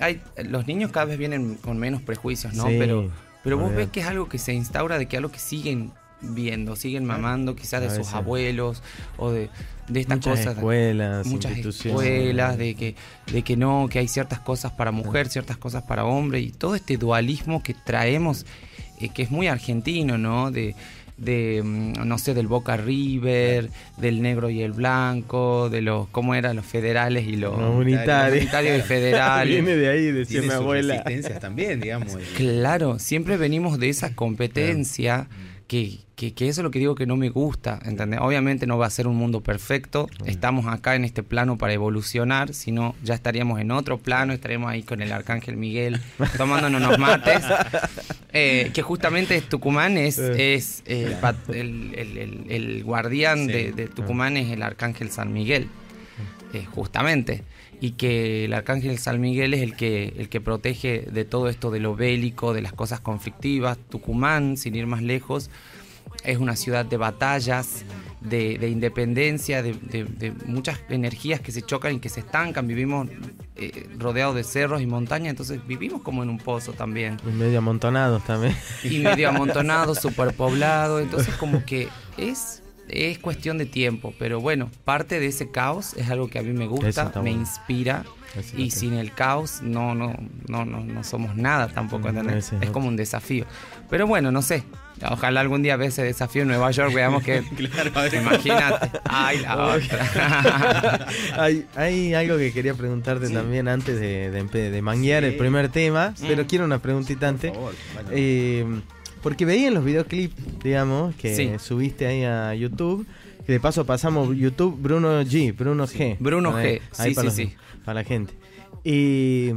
hay, 0.00 0.20
los 0.44 0.66
niños 0.66 0.90
cada 0.90 1.06
vez 1.06 1.18
vienen 1.18 1.54
con 1.56 1.78
menos 1.78 2.02
prejuicios, 2.02 2.54
¿no? 2.54 2.64
pero, 2.64 3.10
pero 3.42 3.58
vos 3.58 3.74
ves 3.74 3.88
que 3.88 4.00
es 4.00 4.06
algo 4.06 4.28
que 4.28 4.38
se 4.38 4.52
instaura 4.52 4.98
de 4.98 5.06
que 5.06 5.16
algo 5.16 5.30
que 5.30 5.38
siguen 5.38 5.92
viendo, 6.22 6.76
siguen 6.76 7.04
mamando 7.04 7.56
quizás 7.56 7.82
de 7.82 7.90
sus 7.90 8.12
abuelos 8.12 8.82
o 9.16 9.30
de, 9.30 9.48
de 9.88 10.00
estas 10.00 10.18
muchas 10.18 10.38
cosas. 10.38 10.56
Escuelas, 10.56 11.26
muchas 11.26 11.58
escuelas, 11.58 12.58
de 12.58 12.74
que, 12.74 12.94
de 13.32 13.42
que 13.42 13.56
no, 13.56 13.88
que 13.90 13.98
hay 13.98 14.08
ciertas 14.08 14.40
cosas 14.40 14.72
para 14.72 14.90
mujer, 14.92 15.28
ciertas 15.28 15.56
cosas 15.56 15.82
para 15.82 16.04
hombre, 16.04 16.40
y 16.40 16.50
todo 16.50 16.74
este 16.74 16.96
dualismo 16.96 17.62
que 17.62 17.74
traemos, 17.74 18.46
eh, 19.00 19.08
que 19.08 19.22
es 19.22 19.30
muy 19.30 19.48
argentino, 19.48 20.18
¿no? 20.18 20.50
De, 20.50 20.74
de 21.16 21.62
mm, 21.62 22.06
no 22.06 22.18
sé 22.18 22.34
del 22.34 22.46
Boca 22.46 22.76
River, 22.76 23.70
del 23.98 24.22
negro 24.22 24.50
y 24.50 24.62
el 24.62 24.72
blanco, 24.72 25.68
de 25.70 25.82
los 25.82 26.08
cómo 26.08 26.34
eran 26.34 26.56
los 26.56 26.64
federales 26.64 27.26
y 27.26 27.36
los, 27.36 27.56
unitarios, 27.56 28.44
y 28.44 28.82
federales. 28.82 29.54
Viene 29.54 29.76
de 29.76 29.88
ahí, 29.88 30.12
decía 30.12 30.42
mi 30.42 30.50
abuela. 30.50 31.04
también, 31.40 31.80
digamos. 31.80 32.16
Claro, 32.36 32.98
siempre 32.98 33.36
venimos 33.36 33.78
de 33.78 33.90
esa 33.90 34.14
competencia 34.14 35.28
que, 35.70 36.00
que, 36.16 36.48
eso 36.48 36.62
es 36.62 36.64
lo 36.64 36.72
que 36.72 36.80
digo 36.80 36.96
que 36.96 37.06
no 37.06 37.16
me 37.16 37.28
gusta, 37.28 37.78
¿entendés? 37.84 38.18
Obviamente 38.20 38.66
no 38.66 38.76
va 38.76 38.86
a 38.86 38.90
ser 38.90 39.06
un 39.06 39.14
mundo 39.14 39.40
perfecto, 39.40 40.08
estamos 40.24 40.66
acá 40.66 40.96
en 40.96 41.04
este 41.04 41.22
plano 41.22 41.58
para 41.58 41.72
evolucionar, 41.72 42.54
si 42.54 42.72
no 42.72 42.96
ya 43.04 43.14
estaríamos 43.14 43.60
en 43.60 43.70
otro 43.70 43.96
plano, 43.96 44.32
estaríamos 44.32 44.68
ahí 44.68 44.82
con 44.82 45.00
el 45.00 45.12
Arcángel 45.12 45.56
Miguel 45.56 46.00
tomándonos 46.36 46.82
unos 46.82 46.98
mates, 46.98 47.44
eh, 48.32 48.72
que 48.74 48.82
justamente 48.82 49.40
Tucumán 49.42 49.96
es, 49.96 50.18
es 50.18 50.82
eh, 50.86 51.16
el, 51.52 52.82
guardián 52.82 53.46
de, 53.46 53.88
Tucumán 53.94 54.36
es 54.38 54.50
el 54.50 54.64
Arcángel 54.64 55.12
San 55.12 55.32
Miguel, 55.32 55.68
eh, 56.52 56.66
justamente 56.74 57.44
y 57.80 57.92
que 57.92 58.44
el 58.44 58.52
arcángel 58.52 58.98
San 58.98 59.20
Miguel 59.20 59.54
es 59.54 59.62
el 59.62 59.74
que, 59.74 60.14
el 60.18 60.28
que 60.28 60.40
protege 60.40 61.08
de 61.10 61.24
todo 61.24 61.48
esto 61.48 61.70
de 61.70 61.80
lo 61.80 61.96
bélico, 61.96 62.52
de 62.52 62.60
las 62.60 62.74
cosas 62.74 63.00
conflictivas. 63.00 63.78
Tucumán, 63.88 64.58
sin 64.58 64.74
ir 64.74 64.86
más 64.86 65.02
lejos, 65.02 65.50
es 66.24 66.38
una 66.38 66.56
ciudad 66.56 66.84
de 66.84 66.98
batallas, 66.98 67.84
de, 68.20 68.68
independencia, 68.68 69.62
de, 69.62 70.34
muchas 70.44 70.78
energías 70.90 71.40
que 71.40 71.52
se 71.52 71.62
chocan 71.62 71.94
y 71.94 72.00
que 72.00 72.10
se 72.10 72.20
estancan. 72.20 72.66
Vivimos 72.66 73.08
eh, 73.56 73.88
rodeados 73.98 74.34
de 74.34 74.44
cerros 74.44 74.82
y 74.82 74.86
montañas, 74.86 75.30
entonces 75.30 75.66
vivimos 75.66 76.02
como 76.02 76.22
en 76.22 76.28
un 76.28 76.38
pozo 76.38 76.74
también. 76.74 77.16
Y 77.26 77.30
medio 77.30 77.58
amontonados 77.58 78.22
también. 78.24 78.54
Y 78.84 78.98
medio 78.98 79.28
amontonados, 79.30 79.98
superpoblados, 80.00 81.00
entonces 81.00 81.34
como 81.36 81.64
que 81.64 81.88
es 82.18 82.59
es 82.92 83.18
cuestión 83.18 83.58
de 83.58 83.66
tiempo, 83.66 84.14
pero 84.18 84.40
bueno, 84.40 84.70
parte 84.84 85.20
de 85.20 85.26
ese 85.26 85.50
caos 85.50 85.94
es 85.94 86.10
algo 86.10 86.28
que 86.28 86.38
a 86.38 86.42
mí 86.42 86.52
me 86.52 86.66
gusta, 86.66 87.12
me 87.22 87.30
inspira 87.30 88.04
y 88.56 88.70
sin 88.70 88.94
el 88.94 89.12
caos 89.12 89.60
no 89.62 89.94
no 89.94 90.14
no 90.48 90.64
no, 90.64 90.84
no 90.84 91.04
somos 91.04 91.36
nada 91.36 91.68
tampoco, 91.68 92.08
¿entendés? 92.08 92.52
Es 92.60 92.70
como 92.70 92.88
un 92.88 92.96
desafío. 92.96 93.44
Pero 93.88 94.06
bueno, 94.06 94.30
no 94.30 94.42
sé. 94.42 94.64
Ojalá 95.10 95.40
algún 95.40 95.62
día 95.62 95.76
ve 95.76 95.86
ese 95.86 96.02
desafío 96.02 96.42
en 96.42 96.48
Nueva 96.48 96.70
York, 96.72 96.92
veamos 96.92 97.22
que 97.22 97.38
imagínate. 98.20 98.90
Ay, 99.04 99.38
la 99.38 99.56
otra. 99.56 101.06
hay, 101.38 101.66
hay, 101.74 102.12
algo 102.12 102.36
que 102.36 102.52
quería 102.52 102.74
preguntarte 102.74 103.30
también 103.30 103.66
antes 103.66 103.98
de, 103.98 104.30
de, 104.30 104.82
manguear 104.82 105.24
el 105.24 105.36
primer 105.36 105.70
tema, 105.70 106.14
pero 106.20 106.44
mm. 106.44 106.46
quiero 106.46 106.64
una 106.66 106.80
preguntita 106.80 107.28
antes. 107.28 107.52
Eh, 108.10 108.66
porque 109.22 109.44
veía 109.44 109.68
en 109.68 109.74
los 109.74 109.84
videoclips, 109.84 110.34
digamos, 110.62 111.14
que 111.16 111.58
subiste 111.58 112.06
ahí 112.06 112.24
a 112.24 112.54
YouTube, 112.54 113.06
que 113.44 113.52
de 113.52 113.60
paso 113.60 113.84
pasamos 113.84 114.36
YouTube 114.36 114.76
Bruno 114.80 115.22
G, 115.22 115.54
Bruno 115.56 115.86
G. 115.86 116.16
Bruno 116.18 116.52
G, 116.52 116.80
sí, 116.92 117.14
sí, 117.14 117.30
sí. 117.30 117.54
Para 117.84 118.00
la 118.00 118.04
gente. 118.04 118.34
Y, 118.82 119.50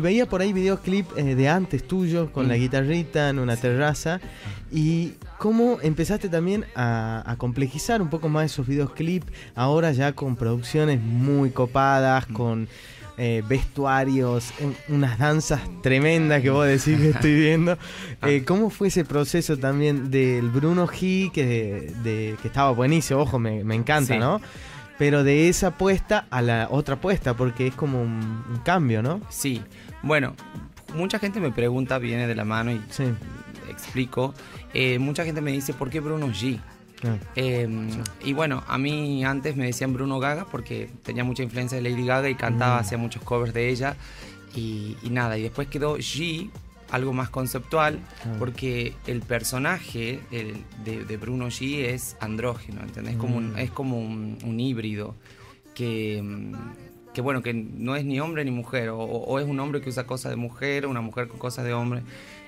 veía 0.00 0.26
por 0.26 0.40
ahí 0.40 0.52
videoclip 0.52 1.06
eh, 1.16 1.34
de 1.34 1.48
antes 1.48 1.86
tuyo 1.86 2.30
con 2.32 2.46
la 2.46 2.54
mm. 2.54 2.58
guitarrita 2.58 3.28
en 3.28 3.38
una 3.38 3.56
terraza. 3.56 4.20
Y 4.70 5.14
cómo 5.38 5.78
empezaste 5.82 6.28
también 6.28 6.64
a, 6.74 7.22
a 7.26 7.36
complejizar 7.36 8.00
un 8.00 8.08
poco 8.08 8.28
más 8.28 8.46
esos 8.46 8.66
videoclips, 8.66 9.26
ahora 9.54 9.92
ya 9.92 10.12
con 10.12 10.36
producciones 10.36 11.00
muy 11.00 11.50
copadas, 11.50 12.30
mm. 12.30 12.32
con 12.32 12.68
eh, 13.18 13.42
vestuarios, 13.46 14.52
unas 14.88 15.18
danzas 15.18 15.60
tremendas 15.82 16.40
que 16.42 16.50
vos 16.50 16.66
decís 16.66 16.98
que 16.98 17.10
estoy 17.10 17.34
viendo. 17.34 17.78
Ah. 18.20 18.30
Eh, 18.30 18.44
¿Cómo 18.44 18.70
fue 18.70 18.88
ese 18.88 19.04
proceso 19.04 19.56
también 19.56 20.10
del 20.10 20.48
Bruno 20.48 20.86
G, 20.86 21.32
que, 21.32 21.92
de, 22.04 22.36
que 22.40 22.48
estaba 22.48 22.70
buenísimo, 22.70 23.20
ojo, 23.20 23.38
me, 23.38 23.60
encanta, 23.74 24.16
¿no? 24.16 24.40
Pero 24.96 25.24
de 25.24 25.48
esa 25.48 25.68
apuesta 25.68 26.26
a 26.30 26.40
la 26.40 26.68
otra 26.70 26.94
apuesta, 26.94 27.34
porque 27.34 27.66
es 27.66 27.74
como 27.74 28.00
un, 28.00 28.60
cambio, 28.64 29.02
¿no? 29.02 29.20
Sí, 29.28 29.60
bueno, 30.02 30.34
mucha 30.94 31.18
gente 31.18 31.40
me 31.40 31.50
pregunta, 31.50 31.98
viene 31.98 32.28
de 32.28 32.34
la 32.36 32.44
mano 32.44 32.70
y 32.70 32.80
explico. 33.68 34.34
Eh, 34.74 34.98
mucha 34.98 35.24
gente 35.24 35.40
me 35.40 35.50
dice, 35.50 35.72
¿por 35.74 35.90
qué 35.90 36.00
Bruno 36.00 36.28
G? 36.28 36.60
Em, 37.34 37.88
y 38.24 38.32
bueno, 38.32 38.62
a 38.66 38.78
mí 38.78 39.24
antes 39.24 39.56
me 39.56 39.66
decían 39.66 39.92
Bruno 39.92 40.18
Gaga 40.20 40.46
porque 40.50 40.88
tenía 41.02 41.24
mucha 41.24 41.42
influencia 41.42 41.80
de 41.80 41.88
Lady 41.88 42.06
Gaga 42.06 42.28
y 42.30 42.34
cantaba, 42.34 42.76
mm. 42.76 42.80
hacía 42.80 42.98
muchos 42.98 43.22
covers 43.22 43.52
de 43.52 43.68
ella. 43.68 43.96
Y, 44.54 44.96
nada, 45.10 45.38
y 45.38 45.42
después 45.42 45.68
quedó 45.68 45.96
G, 45.96 46.50
algo 46.90 47.14
más 47.14 47.30
conceptual, 47.30 47.98
porque 48.38 48.92
el 49.06 49.22
personaje 49.22 50.20
de, 50.30 51.16
Bruno 51.16 51.46
G 51.46 51.86
es 51.86 52.16
andrógeno, 52.20 52.82
¿entendés? 52.82 53.16
Como 53.16 53.40
mm. 53.40 53.58
es 53.58 53.70
como 53.70 53.98
un, 53.98 54.60
híbrido 54.60 55.14
que, 55.74 56.22
que, 57.14 57.22
bueno, 57.22 57.42
que 57.42 57.54
no 57.54 57.96
es 57.96 58.04
ni 58.04 58.20
hombre 58.20 58.44
ni 58.44 58.50
mujer, 58.50 58.90
o, 58.90 58.98
o, 58.98 59.38
es 59.38 59.46
un 59.46 59.58
hombre 59.58 59.80
que 59.80 59.88
usa 59.88 60.04
cosas 60.04 60.30
de 60.30 60.36
mujer, 60.36 60.84
o 60.84 60.90
una 60.90 61.00
mujer 61.00 61.28
con 61.28 61.38
cosas 61.38 61.64
de 61.64 61.72
hombre. 61.72 62.02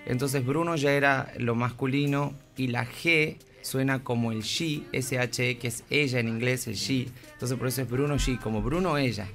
Entonces 0.05 0.45
Bruno 0.45 0.77
ya 0.77 0.93
era 0.93 1.33
lo 1.39 1.55
masculino 1.55 2.35
y 2.59 2.67
la 2.67 2.85
G 2.85 3.39
suena 3.65 4.05
como 4.05 4.31
el 4.31 4.43
she, 4.43 4.83
S-H-E, 4.93 5.57
que 5.57 5.69
es 5.69 5.85
ella 5.89 6.21
en 6.21 6.29
inglés, 6.29 6.67
el 6.67 6.75
she. 6.75 7.09
Entonces 7.33 7.59
por 7.59 7.67
eso 7.67 7.81
es 7.81 7.89
Bruno 7.89 8.19
she, 8.19 8.39
como 8.39 8.61
Bruno 8.61 8.99
ella, 8.99 9.27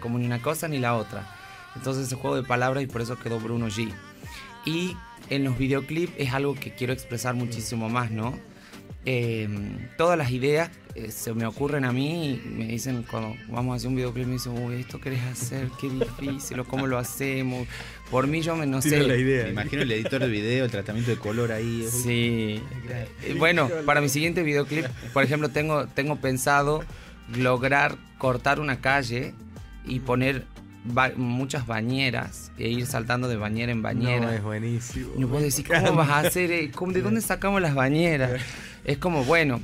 como 0.00 0.18
ni 0.18 0.26
una 0.26 0.42
cosa 0.42 0.68
ni 0.68 0.78
la 0.78 0.94
otra. 0.96 1.26
Entonces 1.74 2.06
ese 2.06 2.14
juego 2.14 2.36
de 2.36 2.42
palabras 2.42 2.84
y 2.84 2.86
por 2.86 3.00
eso 3.00 3.18
quedó 3.18 3.40
Bruno 3.40 3.68
G. 3.68 3.90
Y 4.66 4.94
en 5.30 5.44
los 5.44 5.56
videoclips 5.56 6.12
es 6.18 6.32
algo 6.34 6.54
que 6.54 6.74
quiero 6.74 6.92
expresar 6.92 7.34
muchísimo 7.34 7.88
más, 7.88 8.10
¿no? 8.10 8.38
Em, 9.06 9.88
todas 9.96 10.18
las 10.18 10.30
ideas 10.30 10.70
eh, 10.94 11.10
se 11.10 11.32
me 11.32 11.46
ocurren 11.46 11.86
a 11.86 11.92
mí 11.92 12.40
y 12.44 12.48
me 12.48 12.66
dicen 12.66 13.02
cuando 13.10 13.34
vamos 13.48 13.72
a 13.72 13.76
hacer 13.76 13.88
un 13.88 13.96
videoclip 13.96 14.26
me 14.26 14.34
dicen, 14.34 14.52
uy, 14.52 14.80
esto 14.80 15.00
querés 15.00 15.22
hacer, 15.22 15.68
qué 15.80 15.88
difícil, 15.88 16.60
o 16.60 16.64
cómo 16.64 16.86
lo 16.86 16.98
hacemos. 16.98 17.66
Por 18.10 18.26
mí 18.26 18.42
yo 18.42 18.56
me 18.56 18.66
no 18.66 18.82
sé. 18.82 19.00
La 19.00 19.16
idea. 19.16 19.44
Me 19.44 19.50
imagino 19.50 19.82
el 19.82 19.92
editor 19.92 20.20
de 20.20 20.28
video, 20.28 20.64
el 20.66 20.70
tratamiento 20.70 21.10
de 21.10 21.16
color 21.16 21.52
ahí. 21.52 21.86
Sí. 21.90 22.60
Eh, 23.22 23.34
bueno, 23.38 23.70
para 23.86 24.00
mi 24.00 24.08
siguiente 24.08 24.42
videoclip, 24.42 24.86
por 25.14 25.24
ejemplo, 25.24 25.48
tengo, 25.48 25.86
tengo 25.86 26.16
pensado 26.16 26.84
lograr 27.34 27.96
cortar 28.18 28.60
una 28.60 28.80
calle 28.80 29.32
y 29.86 30.00
poner 30.00 30.44
muchas 30.84 31.66
bañeras 31.66 32.52
e 32.58 32.68
ir 32.68 32.86
saltando 32.86 33.28
de 33.28 33.36
bañera 33.36 33.72
en 33.72 33.82
bañera. 33.82 34.26
No, 34.26 34.30
es 34.30 34.42
buenísimo. 34.42 35.10
Y 35.18 35.24
vos 35.24 35.42
decís, 35.42 35.64
¿cómo 35.66 35.94
vas 35.94 36.08
a 36.08 36.18
hacer? 36.20 36.50
Eh? 36.50 36.70
¿De 36.70 37.02
dónde 37.02 37.20
sacamos 37.20 37.60
las 37.60 37.74
bañeras? 37.74 38.40
Es 38.84 38.98
como, 38.98 39.24
bueno, 39.24 39.60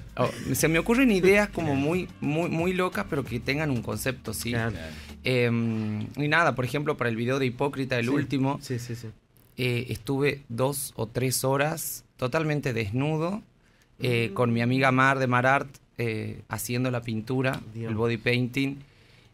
se 0.52 0.68
me 0.68 0.78
ocurren 0.78 1.10
ideas 1.10 1.48
como 1.48 1.74
muy, 1.74 2.08
muy, 2.20 2.50
muy 2.50 2.74
locas, 2.74 3.06
pero 3.08 3.24
que 3.24 3.40
tengan 3.40 3.70
un 3.70 3.82
concepto, 3.82 4.34
¿sí? 4.34 4.54
Em, 5.24 6.06
y 6.16 6.28
nada, 6.28 6.54
por 6.54 6.64
ejemplo, 6.64 6.96
para 6.96 7.08
el 7.10 7.16
video 7.16 7.38
de 7.38 7.46
Hipócrita, 7.46 7.98
el 7.98 8.10
último, 8.10 8.58
sí, 8.60 8.78
sí, 8.78 8.94
sí. 8.94 9.08
Eh, 9.56 9.86
estuve 9.88 10.42
dos 10.48 10.92
o 10.96 11.06
tres 11.06 11.44
horas 11.44 12.04
totalmente 12.18 12.74
desnudo, 12.74 13.42
eh, 14.00 14.32
con 14.34 14.52
mi 14.52 14.60
amiga 14.60 14.92
Mar 14.92 15.18
de 15.18 15.26
Marart 15.26 15.68
haciendo 16.48 16.90
la 16.90 17.00
pintura, 17.00 17.60
el 17.74 17.94
body 17.94 18.18
painting. 18.18 18.76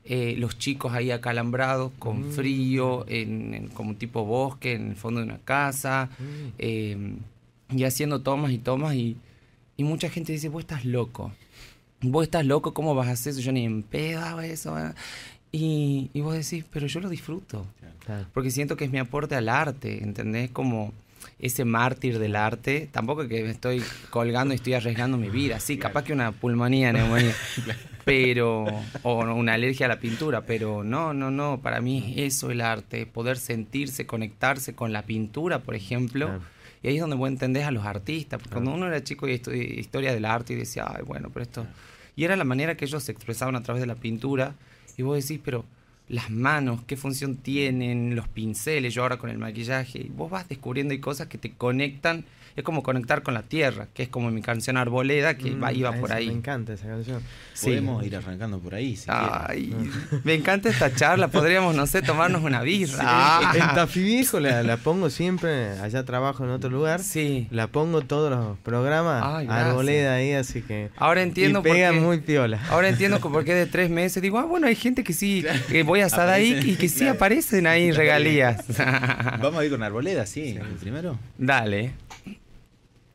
Eh, 0.04 0.34
los 0.36 0.58
chicos 0.58 0.92
ahí 0.92 1.12
acalambrados, 1.12 1.92
con 1.98 2.28
mm. 2.28 2.32
frío, 2.32 3.04
en, 3.08 3.68
como 3.68 3.94
tipo 3.94 4.24
bosque, 4.24 4.72
en 4.72 4.90
el 4.90 4.96
fondo 4.96 5.20
de 5.20 5.26
una 5.26 5.38
casa, 5.38 6.10
mm. 6.18 6.24
eh, 6.58 7.14
y 7.70 7.84
haciendo 7.84 8.20
tomas 8.20 8.50
y 8.50 8.58
tomas, 8.58 8.96
y, 8.96 9.16
y, 9.76 9.84
mucha 9.84 10.10
gente 10.10 10.32
dice, 10.32 10.48
vos 10.48 10.62
estás 10.62 10.84
loco, 10.84 11.30
vos 12.00 12.24
estás 12.24 12.44
loco, 12.44 12.74
¿cómo 12.74 12.96
vas 12.96 13.08
a 13.08 13.12
hacer 13.12 13.30
eso? 13.32 13.40
Yo 13.40 13.52
ni 13.52 13.64
en 13.64 13.84
pedo 13.84 14.40
eso. 14.40 14.76
Y, 15.52 16.10
y, 16.12 16.20
vos 16.20 16.34
decís, 16.34 16.64
pero 16.72 16.88
yo 16.88 16.98
lo 16.98 17.08
disfruto, 17.08 17.64
porque 18.34 18.50
siento 18.50 18.76
que 18.76 18.86
es 18.86 18.90
mi 18.90 18.98
aporte 18.98 19.36
al 19.36 19.48
arte, 19.48 20.02
¿entendés? 20.02 20.50
Como 20.50 20.92
ese 21.38 21.64
mártir 21.64 22.18
del 22.18 22.36
arte, 22.36 22.88
tampoco 22.90 23.26
que 23.28 23.42
me 23.42 23.50
estoy 23.50 23.82
colgando 24.10 24.54
y 24.54 24.56
estoy 24.56 24.74
arriesgando 24.74 25.16
mi 25.16 25.28
vida, 25.28 25.60
sí, 25.60 25.76
capaz 25.76 26.04
que 26.04 26.12
una 26.12 26.32
pulmonía, 26.32 26.92
neumonía, 26.92 27.34
pero, 28.04 28.64
o 29.02 29.24
una 29.24 29.54
alergia 29.54 29.86
a 29.86 29.88
la 29.88 29.98
pintura, 29.98 30.42
pero 30.42 30.84
no, 30.84 31.14
no, 31.14 31.30
no, 31.30 31.60
para 31.62 31.80
mí 31.80 32.14
es 32.16 32.34
eso 32.36 32.50
el 32.50 32.60
arte, 32.60 33.06
poder 33.06 33.36
sentirse, 33.36 34.06
conectarse 34.06 34.74
con 34.74 34.92
la 34.92 35.02
pintura, 35.02 35.60
por 35.60 35.74
ejemplo. 35.74 36.40
Y 36.82 36.88
ahí 36.88 36.94
es 36.96 37.00
donde 37.00 37.16
vos 37.16 37.28
entendés 37.28 37.64
a 37.64 37.70
los 37.70 37.84
artistas, 37.86 38.40
porque 38.40 38.54
cuando 38.54 38.74
uno 38.74 38.86
era 38.86 39.04
chico 39.04 39.28
y 39.28 39.32
estudiaba 39.32 39.64
historia 39.64 40.12
del 40.12 40.24
arte 40.24 40.54
y 40.54 40.56
decía, 40.56 40.84
ay, 40.88 41.02
bueno, 41.04 41.30
pero 41.32 41.44
esto... 41.44 41.66
Y 42.14 42.24
era 42.24 42.36
la 42.36 42.44
manera 42.44 42.76
que 42.76 42.84
ellos 42.84 43.02
se 43.02 43.12
expresaban 43.12 43.56
a 43.56 43.62
través 43.62 43.80
de 43.80 43.86
la 43.86 43.94
pintura, 43.94 44.54
y 44.96 45.02
vos 45.02 45.16
decís, 45.16 45.40
pero 45.42 45.64
las 46.08 46.28
manos, 46.28 46.80
qué 46.86 46.96
función 46.96 47.36
tienen, 47.36 48.16
los 48.16 48.28
pinceles, 48.28 48.92
yo 48.92 49.02
ahora 49.02 49.16
con 49.16 49.30
el 49.30 49.38
maquillaje, 49.38 50.00
y 50.00 50.08
vos 50.08 50.30
vas 50.30 50.48
descubriendo 50.48 50.92
y 50.92 50.98
cosas 50.98 51.28
que 51.28 51.38
te 51.38 51.52
conectan 51.52 52.24
es 52.56 52.64
como 52.64 52.82
conectar 52.82 53.22
con 53.22 53.34
la 53.34 53.42
tierra, 53.42 53.88
que 53.94 54.04
es 54.04 54.08
como 54.08 54.30
mi 54.30 54.42
canción 54.42 54.76
Arboleda, 54.76 55.36
que 55.36 55.50
mm, 55.50 55.64
iba 55.74 55.92
por 55.92 56.12
ahí. 56.12 56.28
Me 56.28 56.34
encanta 56.34 56.72
esa 56.72 56.86
canción. 56.86 57.22
Podemos 57.60 58.04
ir 58.04 58.16
arrancando 58.16 58.58
por 58.58 58.74
ahí. 58.74 58.96
Si 58.96 59.06
Ay, 59.08 59.74
me 60.24 60.34
encanta 60.34 60.68
esta 60.68 60.94
charla. 60.94 61.28
Podríamos, 61.28 61.74
no 61.74 61.86
sé, 61.86 62.02
tomarnos 62.02 62.42
una 62.42 62.62
birra. 62.62 62.98
Ah. 63.00 63.52
En 63.54 63.74
Tafí 63.74 64.02
Viejo 64.02 64.40
la, 64.40 64.76
pongo 64.78 65.10
siempre, 65.10 65.70
allá 65.78 66.04
trabajo 66.04 66.44
en 66.44 66.50
otro 66.50 66.70
lugar. 66.70 67.00
Sí. 67.00 67.48
La 67.50 67.66
pongo 67.66 68.02
todos 68.02 68.30
los 68.30 68.58
programas. 68.58 69.22
Arboleda 69.48 70.14
ahí, 70.14 70.32
así 70.32 70.62
que. 70.62 70.90
Ahora 70.96 71.22
entiendo 71.22 71.60
y 71.60 71.62
pega 71.62 71.92
muy 71.92 72.20
piola. 72.20 72.60
Ahora 72.70 72.88
entiendo 72.88 73.20
por 73.20 73.44
qué 73.44 73.54
de 73.54 73.66
tres 73.66 73.90
meses 73.90 74.22
digo, 74.22 74.38
ah, 74.38 74.44
bueno, 74.44 74.66
hay 74.66 74.76
gente 74.76 75.04
que 75.04 75.12
sí, 75.12 75.44
que 75.68 75.82
voy 75.82 76.00
a 76.00 76.06
estar 76.06 76.28
ahí 76.28 76.60
y 76.64 76.76
que 76.76 76.88
sí 76.88 77.06
aparecen 77.06 77.66
ahí 77.66 77.92
regalías. 77.92 78.64
Vamos 79.40 79.56
a 79.56 79.64
ir 79.64 79.70
con 79.70 79.82
Arboleda, 79.82 80.26
sí, 80.26 80.58
primero. 80.80 81.18
Dale. 81.38 81.92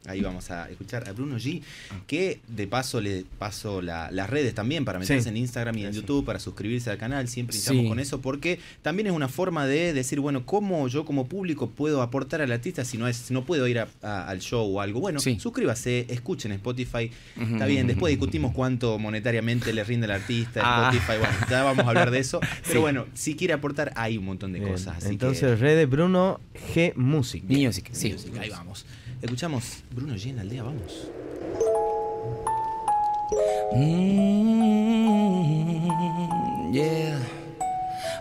Ahí 0.07 0.21
vamos 0.21 0.49
a 0.51 0.69
escuchar 0.69 1.07
a 1.07 1.11
Bruno 1.11 1.37
G, 1.37 1.61
que 2.07 2.39
de 2.47 2.67
paso 2.67 3.01
le 3.01 3.25
paso 3.37 3.81
las 3.81 4.29
redes 4.29 4.53
también 4.53 4.85
para 4.85 4.99
meterse 4.99 5.29
en 5.29 5.37
Instagram 5.37 5.77
y 5.77 5.85
en 5.85 5.93
YouTube, 5.93 6.25
para 6.25 6.39
suscribirse 6.39 6.89
al 6.89 6.97
canal. 6.97 7.27
Siempre 7.27 7.57
estamos 7.57 7.87
con 7.87 7.99
eso, 7.99 8.21
porque 8.21 8.59
también 8.81 9.07
es 9.07 9.13
una 9.13 9.27
forma 9.27 9.65
de 9.65 9.93
decir, 9.93 10.19
bueno, 10.19 10.45
¿cómo 10.45 10.87
yo 10.87 11.05
como 11.05 11.27
público 11.27 11.69
puedo 11.69 12.01
aportar 12.01 12.41
al 12.41 12.51
artista 12.51 12.85
si 12.85 12.97
no 12.97 13.07
es 13.07 13.31
no 13.31 13.45
puedo 13.45 13.67
ir 13.67 13.85
al 14.01 14.39
show 14.39 14.77
o 14.77 14.81
algo? 14.81 14.99
Bueno, 14.99 15.19
suscríbase, 15.19 16.05
escuchen 16.09 16.51
Spotify. 16.53 17.11
Está 17.39 17.65
bien, 17.65 17.87
después 17.87 18.11
discutimos 18.11 18.53
cuánto 18.53 18.97
monetariamente 18.99 19.73
le 19.73 19.83
rinde 19.83 20.05
al 20.05 20.11
artista, 20.11 20.61
ah. 20.63 20.91
Spotify, 20.91 21.19
bueno, 21.19 21.35
ya 21.49 21.63
vamos 21.63 21.85
a 21.85 21.89
hablar 21.89 22.11
de 22.11 22.19
eso. 22.19 22.39
Pero 22.67 22.81
bueno, 22.81 23.05
si 23.13 23.35
quiere 23.35 23.53
aportar, 23.53 23.91
hay 23.95 24.17
un 24.17 24.25
montón 24.25 24.53
de 24.53 24.61
cosas. 24.61 25.05
Entonces, 25.05 25.59
redes 25.59 25.89
Bruno 25.89 26.39
G 26.73 26.93
Music. 26.95 27.43
Music, 27.47 27.89
sí. 27.91 28.15
ahí 28.39 28.49
vamos. 28.49 28.85
Escuchamos 29.21 29.83
Bruno 29.91 30.13
G 30.15 30.29
en 30.29 30.35
la 30.37 30.41
aldea, 30.43 30.63
vamos. 30.63 31.07
Mm, 33.73 34.71
yeah. 36.73 37.19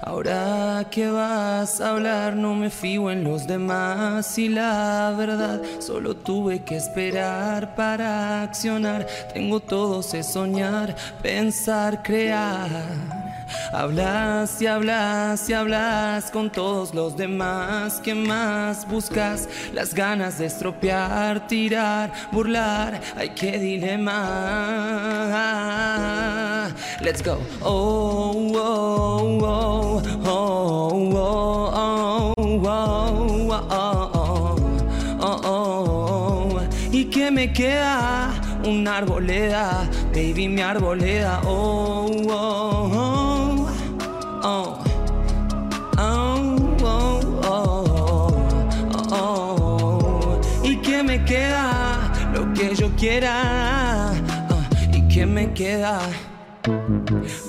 Ahora 0.03 0.67
¿para 0.77 0.91
qué 0.91 1.11
vas 1.11 1.81
a 1.81 1.93
hablar? 1.93 2.37
No 2.37 2.55
me 2.55 2.69
fío 2.69 3.11
en 3.11 3.25
los 3.25 3.47
demás 3.47 4.37
y 4.37 4.51
la 4.51 5.15
verdad, 5.17 5.63
solo 5.79 6.15
tuve 6.15 6.63
que 6.65 6.77
esperar 6.77 7.75
para 7.75 8.43
accionar. 8.43 9.07
Tengo 9.33 9.61
todo, 9.61 10.03
sé 10.03 10.23
soñar, 10.23 10.95
pensar, 11.23 12.03
crear. 12.03 13.26
Hablas 13.73 14.61
y 14.63 14.67
hablas 14.67 15.49
y 15.49 15.53
hablas 15.53 16.31
con 16.31 16.51
todos 16.51 16.95
los 16.95 17.17
demás. 17.17 18.01
¿Qué 18.03 18.15
más 18.15 18.87
buscas? 18.89 19.49
Las 19.73 19.95
ganas 19.95 20.39
de 20.39 20.47
estropear, 20.47 21.47
tirar, 21.47 22.13
burlar. 22.33 23.01
Hay 23.17 23.31
que 23.31 23.59
dilema. 23.59 24.27
Let's 27.01 27.23
go. 27.23 27.39
Oh, 27.63 28.53
oh, 28.55 29.39
oh, 29.43 30.03
oh, 30.25 30.91
oh, 31.05 31.37
oh, 35.21 35.41
oh, 35.45 36.61
¿Y 36.91 37.05
qué 37.07 37.31
me 37.31 37.53
queda? 37.53 38.33
Una 38.65 38.99
arboleda, 38.99 39.89
baby, 40.13 40.49
mi 40.49 40.63
arboleda. 40.63 41.41
oh, 41.45 42.11
oh. 42.29 42.91
oh. 42.95 43.26
Oh, 44.49 44.79
oh, 45.99 46.55
oh, 49.11 50.41
¿Y 50.63 50.77
qué 50.77 51.03
me 51.03 51.25
queda? 51.25 52.13
Lo 52.33 52.55
que 52.55 52.73
yo 52.77 52.89
quiera. 52.95 54.13
¿Y 54.93 55.09
qué 55.09 55.27
me 55.27 55.53
queda? 55.53 55.99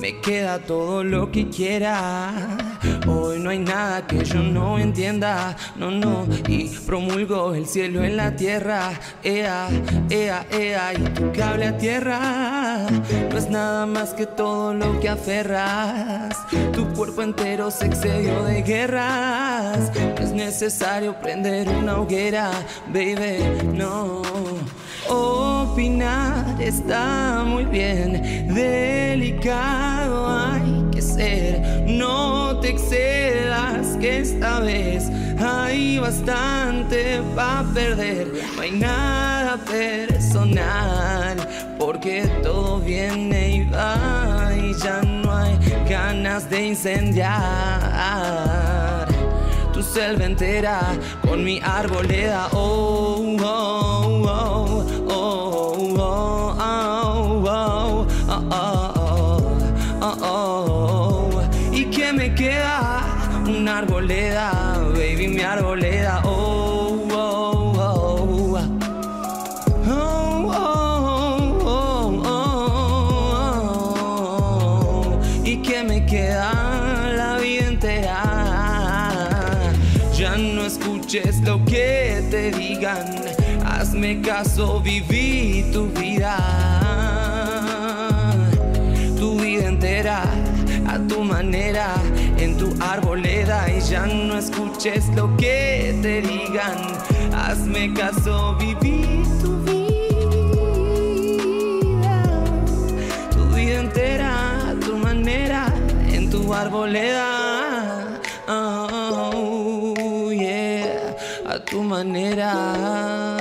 Me 0.00 0.20
queda 0.20 0.60
todo 0.60 1.02
lo 1.02 1.32
que 1.32 1.48
quiera. 1.48 2.56
Hoy 3.06 3.40
no 3.40 3.50
hay 3.50 3.58
nada 3.58 4.06
que 4.06 4.24
yo 4.24 4.40
no 4.40 4.78
entienda. 4.78 5.56
No, 5.76 5.90
no. 5.90 6.26
Y 6.46 6.68
promulgo 6.86 7.52
el 7.54 7.66
cielo 7.66 8.04
en 8.04 8.16
la 8.16 8.36
tierra. 8.36 8.92
Ea, 9.24 9.68
ea, 10.08 10.46
ea. 10.52 10.94
Y 10.94 11.02
tu 11.14 11.32
cable 11.32 11.66
a 11.66 11.76
tierra. 11.76 12.86
No 13.30 13.36
es 13.36 13.50
nada 13.50 13.86
más 13.86 14.14
que 14.14 14.26
todo 14.26 14.72
lo 14.72 15.00
que 15.00 15.08
aferras. 15.08 16.36
Tu 16.72 16.86
cuerpo 16.94 17.22
entero 17.22 17.70
se 17.70 17.86
excedió 17.86 18.44
de 18.44 18.62
guerras. 18.62 19.90
No 19.94 20.24
es 20.24 20.32
necesario 20.32 21.20
prender 21.20 21.68
una 21.68 21.98
hoguera, 21.98 22.52
baby. 22.92 23.66
No. 23.74 24.22
Opinar 25.06 26.56
está 26.60 27.44
muy 27.46 27.64
bien, 27.64 28.20
delicado 28.52 30.28
hay 30.28 30.84
que 30.90 31.00
ser, 31.00 31.84
no 31.86 32.58
te 32.60 32.70
excedas 32.70 33.96
que 33.98 34.18
esta 34.18 34.60
vez 34.60 35.10
hay 35.40 35.98
bastante 35.98 37.22
para 37.34 37.62
perder, 37.72 38.28
no 38.56 38.62
hay 38.62 38.72
nada 38.72 39.56
personal, 39.58 41.36
porque 41.78 42.26
todo 42.42 42.80
viene 42.80 43.56
y 43.56 43.64
va 43.64 44.50
y 44.56 44.74
ya 44.82 45.00
no 45.02 45.32
hay 45.32 45.56
ganas 45.88 46.50
de 46.50 46.66
incendiar. 46.66 48.18
Tu 49.72 49.82
selva 49.82 50.24
entera 50.24 50.80
con 51.22 51.44
mi 51.44 51.60
arboleda. 51.62 52.48
Oh, 52.52 53.36
oh, 53.40 54.24
oh, 54.24 54.24
oh, 54.26 54.67
arboleda, 63.78 64.76
baby, 64.92 65.28
mi 65.28 65.42
arboleda. 65.42 66.20
Oh, 66.24 67.06
oh, 67.12 67.74
oh, 67.78 68.26
oh, 71.64 72.22
oh, 75.14 75.20
¿Y 75.44 75.58
qué 75.62 75.84
me 75.84 76.04
queda? 76.06 76.50
La 77.16 77.38
vida 77.38 77.66
entera. 77.66 78.22
Ya 80.12 80.36
no 80.36 80.64
escuches 80.64 81.40
lo 81.42 81.64
que 81.64 82.26
te 82.32 82.50
digan, 82.50 83.06
hazme 83.64 84.20
caso, 84.20 84.80
viví 84.80 85.70
tu 85.72 85.86
vida, 85.90 86.36
tu 89.16 89.38
vida 89.40 89.68
entera, 89.68 90.24
a 90.88 90.98
tu 91.06 91.22
manera, 91.22 91.94
en 92.38 92.56
tu 92.56 92.72
arboleda, 92.80 93.68
y 93.70 93.80
ya 93.80 94.06
no 94.06 94.38
escuches 94.38 95.08
lo 95.14 95.36
que 95.36 95.96
te 96.02 96.22
digan, 96.22 96.78
hazme 97.34 97.92
caso, 97.94 98.56
viví 98.58 99.22
tu 99.42 99.56
vida, 99.64 101.34
tu 103.30 103.44
vida 103.54 103.80
entera, 103.80 104.74
tu 104.84 104.96
manera, 104.96 105.72
en 106.10 106.30
tu 106.30 106.54
arboleda. 106.54 108.20
Oh, 108.50 110.30
yeah, 110.32 111.14
a 111.46 111.58
tu 111.58 111.82
manera. 111.82 113.37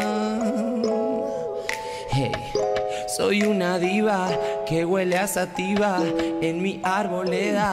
Soy 3.17 3.41
una 3.41 3.79
diva 3.79 4.29
que 4.67 4.85
huele 4.85 5.17
a 5.17 5.25
sativa 5.25 5.97
en 6.39 6.61
mi 6.61 6.79
arboleda. 6.83 7.65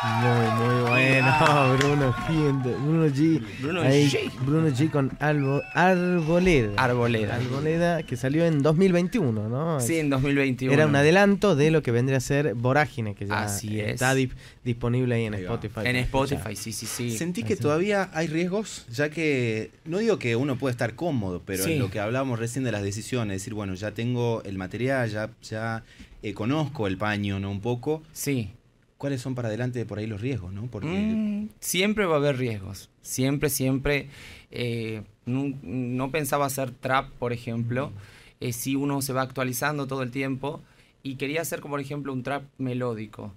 Muy, 0.00 0.50
muy 0.68 0.82
bueno, 0.88 1.76
Bruno 1.78 2.12
G. 2.12 2.62
Bruno 2.62 3.06
G. 3.08 3.42
Bruno 3.60 3.80
Ahí, 3.80 4.08
G. 4.08 4.30
Bruno 4.44 4.68
G 4.68 4.90
con 4.90 5.10
Albo- 5.18 5.62
Arboleda. 5.74 6.72
Arboleda. 6.76 7.34
Arboleda, 7.34 8.02
que 8.04 8.16
salió 8.16 8.44
en 8.46 8.62
2021, 8.62 9.48
¿no? 9.48 9.80
Sí, 9.80 9.96
en 9.98 10.08
2021. 10.10 10.72
Era 10.72 10.86
un 10.86 10.94
adelanto 10.94 11.56
de 11.56 11.72
lo 11.72 11.82
que 11.82 11.90
vendría 11.90 12.18
a 12.18 12.20
ser 12.20 12.54
Vorágine, 12.54 13.16
que 13.16 13.26
ya 13.26 13.42
Así 13.42 13.80
es. 13.80 13.94
está 13.94 14.14
dip- 14.14 14.34
disponible 14.62 15.16
ahí 15.16 15.24
en 15.24 15.34
Ahí. 15.34 15.42
Spotify. 15.42 15.80
En 15.84 15.96
Spotify, 15.96 16.54
sí, 16.54 16.72
sí, 16.72 16.86
sí. 16.86 17.16
Sentí 17.18 17.42
que 17.42 17.54
Así. 17.54 17.62
todavía 17.62 18.08
hay 18.12 18.28
riesgos, 18.28 18.86
ya 18.90 19.10
que 19.10 19.72
no 19.84 19.98
digo 19.98 20.18
que 20.20 20.36
uno 20.36 20.56
puede 20.56 20.70
estar 20.72 20.94
cómodo, 20.94 21.42
pero 21.44 21.64
Sí. 21.64 21.72
en 21.72 21.80
lo 21.80 21.90
que 21.90 21.98
hablábamos 21.98 22.38
recién 22.38 22.64
de 22.64 22.70
las 22.70 22.84
decisiones, 22.84 23.36
decir, 23.40 23.54
bueno, 23.54 23.74
ya 23.74 23.90
tengo 23.90 24.42
el 24.44 24.58
material, 24.58 25.10
ya, 25.10 25.30
ya 25.42 25.82
eh, 26.22 26.34
conozco 26.34 26.86
el 26.86 26.96
paño, 26.98 27.40
¿no? 27.40 27.50
Un 27.50 27.60
poco. 27.60 28.02
Sí. 28.12 28.52
¿Cuáles 28.98 29.20
son 29.22 29.34
para 29.34 29.48
adelante 29.48 29.84
por 29.86 29.98
ahí 29.98 30.06
los 30.06 30.20
riesgos, 30.20 30.52
no? 30.52 30.66
Porque 30.66 30.88
Mm, 30.88 31.48
siempre 31.60 32.04
va 32.04 32.14
a 32.14 32.18
haber 32.18 32.36
riesgos. 32.36 32.90
Siempre, 33.00 33.48
siempre. 33.48 34.08
eh, 34.50 35.02
no, 35.24 35.54
no 35.62 36.10
pensaba 36.10 36.46
hacer 36.46 36.70
trap, 36.72 37.08
por 37.18 37.32
ejemplo. 37.32 37.92
Eh, 38.40 38.52
si 38.52 38.76
uno 38.76 39.00
se 39.02 39.12
va 39.12 39.22
actualizando 39.22 39.86
todo 39.86 40.02
el 40.02 40.10
tiempo. 40.10 40.60
Y 41.02 41.14
quería 41.14 41.42
hacer, 41.42 41.60
como 41.60 41.72
por 41.74 41.80
ejemplo, 41.80 42.12
un 42.12 42.22
trap 42.22 42.42
melódico. 42.58 43.32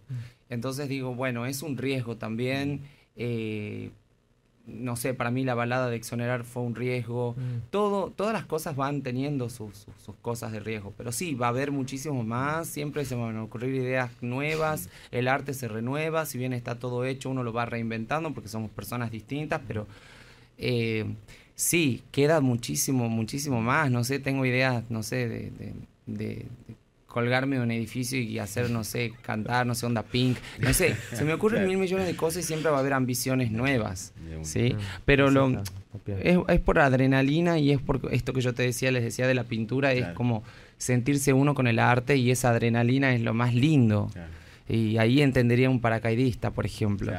Entonces 0.50 0.90
digo, 0.90 1.14
bueno, 1.16 1.46
es 1.46 1.62
un 1.62 1.78
riesgo 1.78 2.18
también. 2.18 2.82
eh, 3.16 3.92
no 4.68 4.96
sé, 4.96 5.14
para 5.14 5.32
mí 5.32 5.44
la 5.44 5.56
balada 5.56 5.90
de 5.90 5.96
exonerar 5.96 6.44
fue 6.44 6.64
un 6.64 6.76
riesgo. 6.76 7.34
Mm. 7.38 7.70
Todo, 7.72 8.12
todas 8.16 8.34
las 8.34 8.46
cosas 8.46 8.76
van 8.76 9.02
teniendo 9.02 9.50
sus, 9.50 9.76
sus- 9.78 9.96
sus 10.06 10.16
cosas 10.22 10.52
de 10.52 10.60
riesgo. 10.60 10.94
Pero 10.98 11.12
sí, 11.12 11.34
va 11.36 11.48
a 11.48 11.50
haber 11.50 11.72
muchísimo 11.72 12.24
más. 12.24 12.68
Siempre 12.68 13.04
se 13.06 13.16
van 13.16 13.36
a 13.38 13.44
ocurrir 13.44 13.74
ideas 13.76 14.12
nuevas. 14.22 14.90
El 15.12 15.28
arte 15.28 15.54
se 15.54 15.68
renueva. 15.68 16.26
Si 16.26 16.38
bien 16.38 16.54
está 16.54 16.80
todo 16.80 17.06
hecho, 17.06 17.30
uno 17.30 17.44
lo 17.44 17.54
va 17.54 17.66
reinventando 17.66 18.34
porque 18.34 18.50
somos 18.50 18.70
personas 18.72 19.12
distintas. 19.12 19.62
Pero 19.68 19.88
eh, 20.58 21.06
sí, 21.56 22.04
queda 22.12 22.40
muchísimo, 22.42 23.10
muchísimo 23.10 23.62
más. 23.62 23.90
No 23.92 24.04
sé, 24.04 24.20
tengo 24.20 24.46
ideas, 24.46 24.84
no 24.90 25.04
sé, 25.04 25.28
de, 25.28 25.52
de- 25.52 25.74
de- 26.08 26.46
de 26.68 26.76
colgarme 27.12 27.58
de 27.58 27.62
un 27.62 27.72
edificio 27.72 28.18
y 28.18 28.40
hacer, 28.40 28.70
no 28.70 28.84
sé, 28.84 29.14
cantar, 29.22 29.68
no 29.68 29.76
sé, 29.76 29.86
onda 29.86 30.02
pink. 30.02 30.38
No 30.60 30.74
sé, 30.74 30.96
se 31.14 31.26
me 31.26 31.34
ocurren 31.34 31.68
mil 31.68 31.78
millones 31.78 32.08
de 32.08 32.16
cosas 32.16 32.44
y 32.44 32.48
siempre 32.48 32.72
va 32.72 32.78
a 32.78 32.80
haber 32.80 32.94
ambiciones 32.94 33.52
nuevas. 33.52 34.14
¿sí? 34.44 34.76
Pero 35.04 35.30
lo, 35.30 35.62
es, 36.08 36.38
es 36.48 36.60
por 36.62 36.80
adrenalina 36.80 37.60
y 37.60 37.72
es 37.72 37.82
por 37.82 38.00
esto 38.12 38.32
que 38.34 38.42
yo 38.42 38.54
te 38.54 38.64
decía, 38.64 38.92
les 38.92 39.04
decía 39.04 39.28
de 39.28 39.34
la 39.34 39.44
pintura, 39.44 39.92
es 39.92 40.08
como 40.10 40.44
sentirse 40.78 41.34
uno 41.34 41.54
con 41.54 41.68
el 41.68 41.80
arte 41.80 42.16
y 42.16 42.32
esa 42.32 42.50
adrenalina 42.50 43.14
es 43.14 43.22
lo 43.22 43.34
más 43.34 43.54
lindo. 43.54 44.10
Y 44.70 44.98
ahí 44.98 45.22
entendería 45.22 45.70
un 45.70 45.82
paracaidista, 45.82 46.52
por 46.52 46.66
ejemplo, 46.66 47.12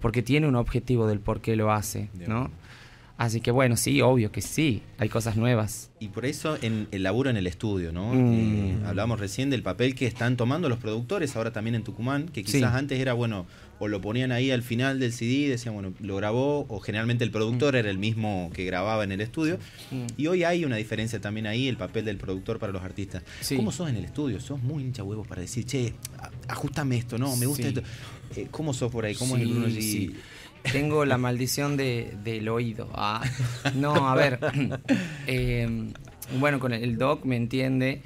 porque 0.00 0.22
tiene 0.22 0.48
un 0.48 0.56
objetivo 0.56 1.06
del 1.06 1.20
por 1.20 1.40
qué 1.40 1.54
lo 1.54 1.72
hace, 1.72 2.10
¿no? 2.26 2.50
Así 3.20 3.42
que 3.42 3.50
bueno, 3.50 3.76
sí, 3.76 4.00
obvio 4.00 4.32
que 4.32 4.40
sí, 4.40 4.80
hay 4.96 5.10
cosas 5.10 5.36
nuevas. 5.36 5.90
Y 6.00 6.08
por 6.08 6.24
eso 6.24 6.56
en 6.62 6.88
el 6.90 7.02
laburo 7.02 7.28
en 7.28 7.36
el 7.36 7.46
estudio, 7.46 7.92
¿no? 7.92 8.14
Mm. 8.14 8.32
Eh, 8.32 8.78
hablábamos 8.86 9.20
recién 9.20 9.50
del 9.50 9.62
papel 9.62 9.94
que 9.94 10.06
están 10.06 10.38
tomando 10.38 10.70
los 10.70 10.78
productores 10.78 11.36
ahora 11.36 11.52
también 11.52 11.74
en 11.74 11.84
Tucumán, 11.84 12.30
que 12.30 12.42
quizás 12.42 12.74
antes 12.74 12.98
era, 12.98 13.12
bueno, 13.12 13.44
o 13.78 13.88
lo 13.88 14.00
ponían 14.00 14.32
ahí 14.32 14.50
al 14.50 14.62
final 14.62 14.98
del 14.98 15.12
CD, 15.12 15.50
decían, 15.50 15.74
bueno, 15.74 15.92
lo 16.00 16.16
grabó, 16.16 16.64
o 16.70 16.80
generalmente 16.80 17.22
el 17.22 17.30
productor 17.30 17.74
mm. 17.74 17.76
era 17.76 17.90
el 17.90 17.98
mismo 17.98 18.50
que 18.54 18.64
grababa 18.64 19.04
en 19.04 19.12
el 19.12 19.20
estudio. 19.20 19.58
Mm. 19.90 20.06
Y 20.16 20.26
hoy 20.26 20.44
hay 20.44 20.64
una 20.64 20.76
diferencia 20.76 21.20
también 21.20 21.46
ahí, 21.46 21.68
el 21.68 21.76
papel 21.76 22.06
del 22.06 22.16
productor 22.16 22.58
para 22.58 22.72
los 22.72 22.82
artistas. 22.82 23.22
¿Cómo 23.54 23.70
sos 23.70 23.90
en 23.90 23.96
el 23.96 24.06
estudio? 24.06 24.40
¿Sos 24.40 24.62
muy 24.62 24.82
hincha 24.82 25.02
huevos 25.02 25.28
para 25.28 25.42
decir, 25.42 25.66
che, 25.66 25.92
ajustame 26.48 26.96
esto, 26.96 27.18
no, 27.18 27.36
me 27.36 27.44
gusta 27.44 27.68
esto? 27.68 27.82
Eh, 28.34 28.46
¿Cómo 28.50 28.72
sos 28.72 28.90
por 28.90 29.04
ahí? 29.04 29.14
¿Cómo 29.14 29.36
es 29.36 29.42
el 29.42 29.48
Bruno 29.48 29.66
G? 29.66 30.14
Tengo 30.72 31.04
la 31.04 31.18
maldición 31.18 31.76
de, 31.76 32.14
del 32.22 32.48
oído. 32.48 32.88
Ah, 32.94 33.22
no, 33.74 34.08
a 34.08 34.14
ver. 34.14 34.38
Em, 35.26 35.92
bueno, 36.38 36.60
con 36.60 36.72
el 36.72 36.96
doc 36.96 37.24
me 37.24 37.36
entiende 37.36 38.02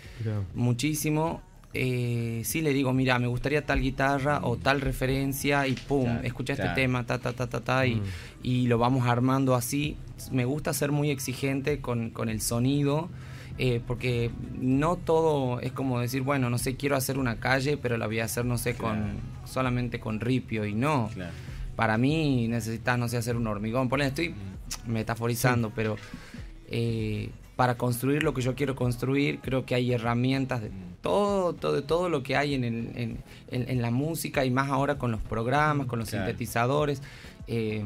muchísimo. 0.55 1.43
Eh, 1.77 2.43
sí 2.45 2.63
le 2.63 2.73
digo, 2.73 2.93
mira, 2.93 3.19
me 3.19 3.27
gustaría 3.27 3.67
tal 3.67 3.81
guitarra 3.81 4.41
o 4.43 4.57
tal 4.57 4.81
referencia 4.81 5.67
y 5.67 5.73
pum, 5.73 6.21
escucha 6.23 6.53
este 6.53 6.69
tema, 6.69 7.05
ta, 7.05 7.19
ta, 7.19 7.33
ta, 7.33 7.49
ta, 7.49 7.61
ta, 7.61 7.85
y, 7.85 7.97
mm. 7.97 8.03
y, 8.45 8.67
lo 8.69 8.79
vamos 8.79 9.09
armando 9.09 9.57
así. 9.57 9.97
Me 10.31 10.45
gusta 10.45 10.73
ser 10.73 10.93
muy 10.93 11.11
exigente 11.11 11.81
con, 11.81 12.11
con 12.11 12.29
el 12.29 12.41
sonido. 12.41 13.09
Eh, 13.57 13.81
porque 13.87 14.33
no 14.59 14.97
todo 14.97 15.61
es 15.61 15.71
como 15.71 16.01
decir, 16.01 16.23
bueno, 16.23 16.51
no 16.51 16.59
sé, 16.59 16.75
quiero 16.75 16.97
hacer 16.97 17.19
una 17.19 17.37
calle, 17.37 17.77
pero 17.77 17.97
la 17.97 18.07
voy 18.07 18.19
a 18.19 18.25
hacer, 18.25 18.45
no 18.45 18.59
sé, 18.59 18.75
con 18.75 19.21
solamente 19.45 20.01
con 20.01 20.19
ripio 20.19 20.65
y 20.65 20.75
no. 20.75 21.09
Para 21.77 21.99
mí 21.99 22.49
necesitas, 22.49 22.99
no 22.99 23.09
sé, 23.09 23.17
hacer 23.17 23.37
un 23.37 23.47
hormigón. 23.47 23.89
Por 23.89 24.01
estoy 24.01 24.35
metaforizando, 24.87 25.71
pero 25.75 25.97
eh, 26.69 27.31
para 27.57 27.77
construir 27.77 28.23
lo 28.23 28.35
que 28.35 28.43
yo 28.43 28.55
quiero 28.55 28.75
construir, 28.75 29.41
creo 29.41 29.65
que 29.65 29.75
hay 29.75 29.93
herramientas 29.93 30.63
de 30.63 30.71
todo, 31.03 31.53
todo, 31.53 31.83
todo 31.85 32.09
lo 32.09 32.23
que 32.23 32.37
hay 32.37 32.55
en, 32.55 32.65
el, 32.65 33.19
en, 33.51 33.83
la 33.83 33.91
música 33.91 34.45
y 34.45 34.51
más 34.51 34.71
ahora 34.71 34.99
con 34.99 35.11
los 35.13 35.21
programas, 35.21 35.87
con 35.87 35.99
los 35.99 36.09
sintetizadores. 36.09 37.03
Eh, 37.47 37.85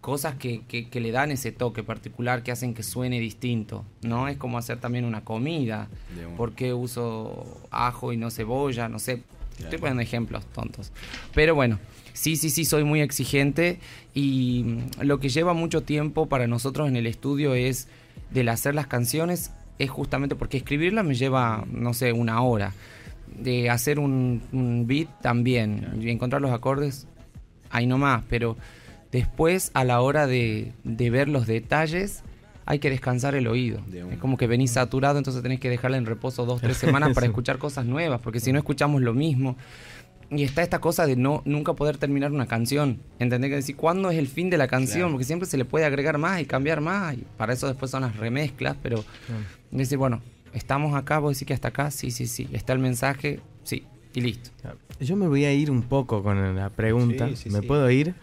cosas 0.00 0.34
que, 0.36 0.62
que, 0.64 1.00
le 1.00 1.12
dan 1.12 1.30
ese 1.30 1.52
toque 1.52 1.82
particular 1.82 2.42
que 2.42 2.52
hacen 2.52 2.74
que 2.74 2.82
suene 2.82 3.20
distinto, 3.20 3.84
¿no? 4.02 4.28
Es 4.28 4.38
como 4.38 4.56
hacer 4.58 4.78
también 4.78 5.04
una 5.04 5.24
comida. 5.24 5.88
¿Por 6.36 6.52
qué 6.52 6.72
uso 6.72 7.60
ajo 7.70 8.12
y 8.12 8.16
no 8.16 8.30
cebolla? 8.30 8.88
No 8.88 8.98
sé. 8.98 9.22
Estoy 9.64 9.78
poniendo 9.78 10.02
ejemplos 10.02 10.44
tontos. 10.52 10.92
Pero 11.34 11.54
bueno, 11.54 11.78
Sí, 12.20 12.36
sí, 12.36 12.50
sí, 12.50 12.66
soy 12.66 12.84
muy 12.84 13.00
exigente 13.00 13.78
y 14.12 14.64
mm, 14.64 15.02
lo 15.04 15.20
que 15.20 15.28
lleva 15.30 15.54
mucho 15.54 15.82
tiempo 15.82 16.28
para 16.28 16.46
nosotros 16.46 16.86
en 16.88 16.96
el 16.96 17.06
estudio 17.06 17.54
es 17.54 17.88
del 18.30 18.50
hacer 18.50 18.74
las 18.74 18.86
canciones, 18.86 19.52
es 19.78 19.90
justamente 19.90 20.36
porque 20.36 20.58
escribirlas 20.58 21.04
me 21.04 21.14
lleva, 21.14 21.64
no 21.70 21.94
sé, 21.94 22.12
una 22.12 22.42
hora. 22.42 22.74
De 23.26 23.70
hacer 23.70 23.98
un, 23.98 24.84
beat 24.86 25.08
también, 25.22 25.98
y 26.00 26.10
encontrar 26.10 26.42
los 26.42 26.50
acordes, 26.50 27.06
ahí 27.70 27.86
nomás, 27.86 28.22
pero 28.28 28.56
después 29.12 29.70
a 29.72 29.84
la 29.84 30.00
hora 30.02 30.26
de, 30.26 30.72
de 30.84 31.10
ver 31.10 31.28
los 31.28 31.46
detalles, 31.46 32.22
hay 32.66 32.78
que 32.78 32.90
descansar 32.90 33.34
el 33.34 33.46
oído. 33.46 33.80
Es 34.10 34.18
como 34.18 34.36
que 34.36 34.46
venís 34.46 34.72
saturado, 34.72 35.18
entonces 35.18 35.42
tenés 35.42 35.60
que 35.60 35.68
dejarla 35.68 35.96
en 35.96 36.06
reposo 36.06 36.46
dos, 36.46 36.60
tres 36.60 36.76
semanas 36.78 37.12
para 37.14 37.26
escuchar 37.26 37.58
cosas 37.58 37.86
nuevas, 37.86 38.20
porque 38.20 38.40
si 38.40 38.52
no 38.52 38.58
escuchamos 38.58 39.02
lo 39.02 39.14
mismo. 39.14 39.56
Y 40.32 40.44
está 40.44 40.62
esta 40.62 40.80
cosa 40.80 41.06
de 41.06 41.16
no 41.16 41.42
nunca 41.44 41.72
poder 41.72 41.98
terminar 41.98 42.30
una 42.30 42.46
canción. 42.46 43.00
¿Entendés? 43.18 43.50
Que 43.50 43.56
decir, 43.56 43.74
¿cuándo 43.74 44.10
es 44.10 44.18
el 44.18 44.28
fin 44.28 44.48
de 44.48 44.58
la 44.58 44.68
canción? 44.68 45.10
Porque 45.10 45.24
siempre 45.24 45.48
se 45.48 45.56
le 45.56 45.64
puede 45.64 45.84
agregar 45.84 46.18
más 46.18 46.40
y 46.40 46.44
cambiar 46.44 46.80
más. 46.80 47.16
Y 47.16 47.24
para 47.36 47.52
eso 47.52 47.66
después 47.66 47.90
son 47.90 48.02
las 48.02 48.14
remezclas. 48.16 48.76
Pero 48.80 49.04
decir, 49.72 49.98
bueno, 49.98 50.22
estamos 50.52 50.94
acá, 50.94 51.18
vos 51.18 51.34
decís 51.34 51.48
que 51.48 51.54
hasta 51.54 51.68
acá, 51.68 51.90
sí, 51.90 52.12
sí, 52.12 52.28
sí. 52.28 52.48
Está 52.52 52.72
el 52.72 52.78
mensaje, 52.78 53.40
sí, 53.64 53.82
y 54.14 54.20
listo. 54.20 54.50
Yo 55.00 55.16
me 55.16 55.26
voy 55.26 55.46
a 55.46 55.52
ir 55.52 55.68
un 55.68 55.82
poco 55.82 56.22
con 56.22 56.54
la 56.54 56.70
pregunta. 56.70 57.28
¿Me 57.46 57.62
puedo 57.62 57.90
ir? 57.90 58.14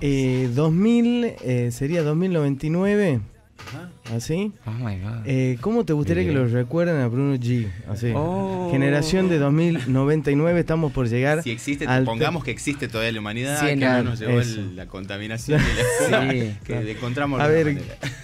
Eh, 0.00 0.50
2000, 0.54 1.24
eh, 1.24 1.70
sería 1.70 2.02
2099. 2.02 3.20
Huh? 3.68 3.99
¿Así? 4.14 4.52
Oh 4.66 4.70
my 4.72 4.98
God. 4.98 5.26
Eh, 5.26 5.56
¿Cómo 5.60 5.84
te 5.84 5.92
gustaría 5.92 6.24
que 6.24 6.32
lo 6.32 6.46
recuerden 6.46 7.00
a 7.00 7.08
Bruno 7.08 7.34
G? 7.36 7.68
Así. 7.88 8.12
Oh. 8.14 8.68
Generación 8.70 9.28
de 9.28 9.38
2099, 9.38 10.60
estamos 10.60 10.92
por 10.92 11.08
llegar. 11.08 11.42
Si 11.42 11.50
existe, 11.50 11.86
pongamos 12.04 12.44
que 12.44 12.50
existe 12.50 12.88
todavía 12.88 13.12
la 13.12 13.20
humanidad, 13.20 13.64
que 13.64 13.76
no 13.76 14.02
nos 14.02 14.18
llevó 14.18 14.40
la 14.74 14.86
contaminación 14.86 15.60
y 15.60 16.10
la 16.10 16.30
sí, 16.30 16.54
que 16.64 16.90
encontramos. 16.92 17.40
A 17.40 17.46
ver, 17.46 17.78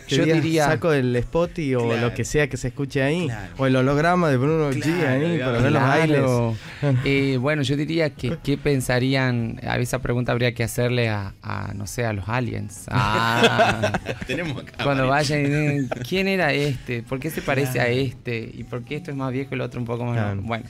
yo 0.09 0.25
diría. 0.25 0.67
Saco 0.67 0.93
el 0.93 1.15
spot 1.17 1.59
y, 1.59 1.75
o 1.75 1.97
lo 1.97 2.15
que 2.15 2.25
sea 2.25 2.49
que 2.49 2.57
se 2.57 2.69
escuche 2.69 3.03
ahí, 3.03 3.29
o 3.57 3.67
el 3.67 3.77
holograma 3.77 4.29
de 4.31 4.37
Bruno 4.37 4.71
G 4.71 5.07
ahí 5.07 5.39
para 5.39 5.59
ver 5.61 5.73
los 5.73 5.83
bailes. 5.83 6.23
Eh, 7.05 7.39
bueno, 7.41 7.63
yo 7.63 7.77
diría 7.77 8.11
que 8.11 8.37
qué 8.43 8.59
pensarían, 8.59 9.59
a 9.67 9.79
esa 9.79 10.01
pregunta 10.01 10.33
habría 10.33 10.53
que 10.53 10.63
hacerle 10.63 11.09
a, 11.09 11.33
no 11.75 11.87
sé, 11.87 12.05
a 12.05 12.13
los 12.13 12.29
aliens. 12.29 12.87
Ah. 12.91 13.99
Tenemos 14.27 14.63
acá. 14.63 14.85
Cuando 14.85 15.09
vayan 15.09 15.76
¿quién 16.09 16.29
era 16.29 16.53
este? 16.53 17.03
¿Por 17.03 17.19
qué 17.19 17.31
se 17.31 17.43
parece 17.43 17.81
a 17.81 17.89
este? 17.89 18.51
¿Y 18.55 18.65
por 18.65 18.85
qué 18.85 18.97
esto 18.97 19.11
es 19.11 19.17
más 19.17 19.33
viejo 19.33 19.51
y 19.53 19.55
el 19.55 19.61
otro 19.61 19.81
un 19.81 19.87
poco 19.87 20.05
más... 20.05 20.37
Bueno, 20.43 20.65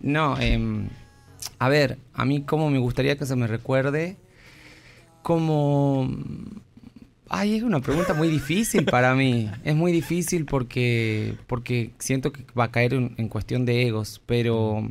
no, 0.00 0.38
em, 0.40 0.88
a 1.58 1.68
ver, 1.68 1.98
a 2.14 2.24
mí 2.24 2.42
como 2.42 2.70
me 2.70 2.78
gustaría 2.78 3.16
que 3.16 3.26
se 3.26 3.36
me 3.36 3.46
recuerde 3.46 4.16
como... 5.22 6.08
Ay, 7.30 7.56
es 7.56 7.62
una 7.62 7.80
pregunta 7.80 8.14
muy 8.14 8.28
difícil 8.28 8.86
para 8.86 9.14
mí. 9.14 9.50
Es 9.62 9.74
muy 9.74 9.92
difícil 9.92 10.46
porque, 10.46 11.34
porque 11.46 11.90
siento 11.98 12.32
que 12.32 12.44
va 12.58 12.64
a 12.64 12.70
caer 12.70 12.94
en 12.94 13.28
cuestión 13.28 13.66
de 13.66 13.86
egos, 13.86 14.22
pero 14.24 14.88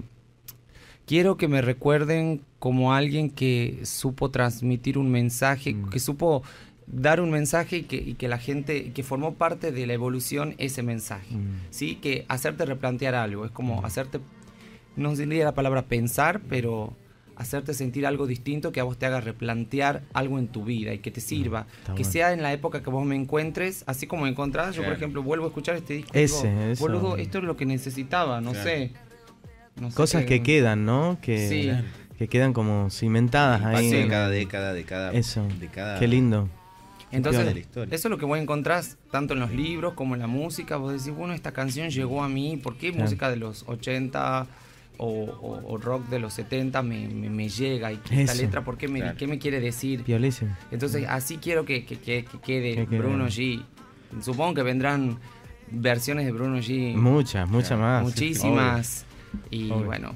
quiero 1.08 1.38
que 1.38 1.48
me 1.48 1.62
recuerden 1.62 2.42
como 2.60 2.94
alguien 2.94 3.30
que 3.32 3.80
supo 3.84 4.30
transmitir 4.30 4.98
un 4.98 5.10
mensaje, 5.10 5.74
mm. 5.74 5.90
que 5.90 6.00
supo 6.00 6.44
dar 6.88 7.20
un 7.20 7.30
mensaje 7.30 7.78
y 7.78 7.84
que, 7.84 7.98
y 7.98 8.14
que, 8.16 8.28
la 8.28 8.38
gente, 8.38 8.92
que 8.94 9.04
formó 9.04 9.36
parte 9.36 9.72
de 9.72 9.86
la 9.86 9.94
evolución 9.94 10.56
ese 10.58 10.84
mensaje, 10.84 11.36
mm. 11.36 11.68
¿sí? 11.70 11.96
Que 11.96 12.26
hacerte 12.30 12.66
replantear 12.66 13.14
algo, 13.14 13.46
es 13.46 13.52
como 13.52 13.82
mm. 13.82 13.86
hacerte, 13.86 14.20
no 14.96 15.16
diría 15.16 15.44
la 15.44 15.54
palabra 15.54 15.84
pensar, 15.84 16.42
pero 16.50 16.96
hacerte 17.36 17.74
sentir 17.74 18.08
algo 18.08 18.26
distinto 18.26 18.72
que 18.72 18.80
a 18.80 18.84
vos 18.84 18.98
te 18.98 19.06
haga 19.06 19.22
replantear 19.22 20.02
algo 20.14 20.40
en 20.40 20.48
tu 20.48 20.64
vida 20.64 20.94
y 20.94 21.00
que 21.00 21.12
te 21.12 21.22
sirva, 21.22 21.68
mm, 21.90 21.96
que 21.96 22.04
sea 22.06 22.32
en 22.32 22.42
la 22.42 22.54
época 22.54 22.82
que 22.82 22.90
vos 22.90 23.06
me 23.06 23.16
encuentres, 23.16 23.84
así 23.86 24.08
como 24.08 24.24
me 24.24 24.30
encontrás, 24.30 24.74
yo 24.74 24.84
por 24.84 24.94
ejemplo 24.94 25.22
vuelvo 25.22 25.46
a 25.46 25.48
escuchar 25.50 25.76
este 25.76 25.96
disco, 25.96 26.12
ese, 26.14 26.74
boludo, 26.80 27.18
esto 27.18 27.40
es 27.40 27.44
lo 27.44 27.58
que 27.58 27.66
necesitaba, 27.66 28.40
no 28.42 28.54
sé. 28.54 28.94
Cosas 29.94 30.26
que, 30.26 30.42
quedan, 30.42 30.86
¿no? 30.86 31.20
Que, 31.22 31.84
que 32.18 32.28
quedan 32.28 32.54
como 32.54 32.90
cimentadas 32.90 33.64
ahí. 33.64 33.92
De 33.92 34.08
cada 34.08 34.30
década, 34.30 34.74
de 34.74 34.84
cada... 34.86 35.12
Eso, 35.12 35.48
qué 36.00 36.08
lindo. 36.08 36.50
Entonces, 37.12 37.68
eso 37.76 37.88
es 37.90 38.06
lo 38.06 38.18
que 38.18 38.26
vos 38.26 38.38
encontrás 38.38 38.98
tanto 39.12 39.34
en 39.34 39.40
los 39.40 39.52
libros 39.52 39.94
como 39.94 40.16
en 40.16 40.22
la 40.22 40.28
música. 40.28 40.78
Vos 40.78 40.92
decís, 40.92 41.16
bueno, 41.18 41.34
esta 41.34 41.52
canción 41.52 41.90
llegó 41.90 42.24
a 42.24 42.30
mí, 42.30 42.58
¿por 42.58 42.78
qué 42.78 42.92
música 42.92 43.30
de 43.30 43.38
los 43.38 43.64
80 43.68 44.48
o, 44.98 45.78
rock 45.82 46.08
de 46.10 46.20
los 46.20 46.34
70 46.34 46.82
me, 46.84 47.08
me, 47.08 47.50
llega? 47.50 47.92
¿Y 47.92 48.00
esta 48.12 48.34
letra 48.34 48.64
por 48.64 48.78
qué 48.78 48.88
me, 48.88 49.16
qué 49.16 49.28
me 49.28 49.40
quiere 49.40 49.60
decir? 49.60 50.04
Entonces, 50.72 51.06
así 51.08 51.38
quiero 51.38 51.66
que, 51.66 51.86
quede 51.86 52.86
Bruno 52.86 53.28
G. 53.28 53.64
Supongo 54.22 54.56
que 54.56 54.64
vendrán 54.64 55.18
versiones 55.72 56.26
de 56.26 56.32
Bruno 56.32 56.58
G. 56.58 56.96
Muchas, 56.96 57.48
muchas 57.50 57.80
más. 57.80 58.04
Muchísimas. 58.04 59.06
Y 59.50 59.70
bueno, 59.70 60.16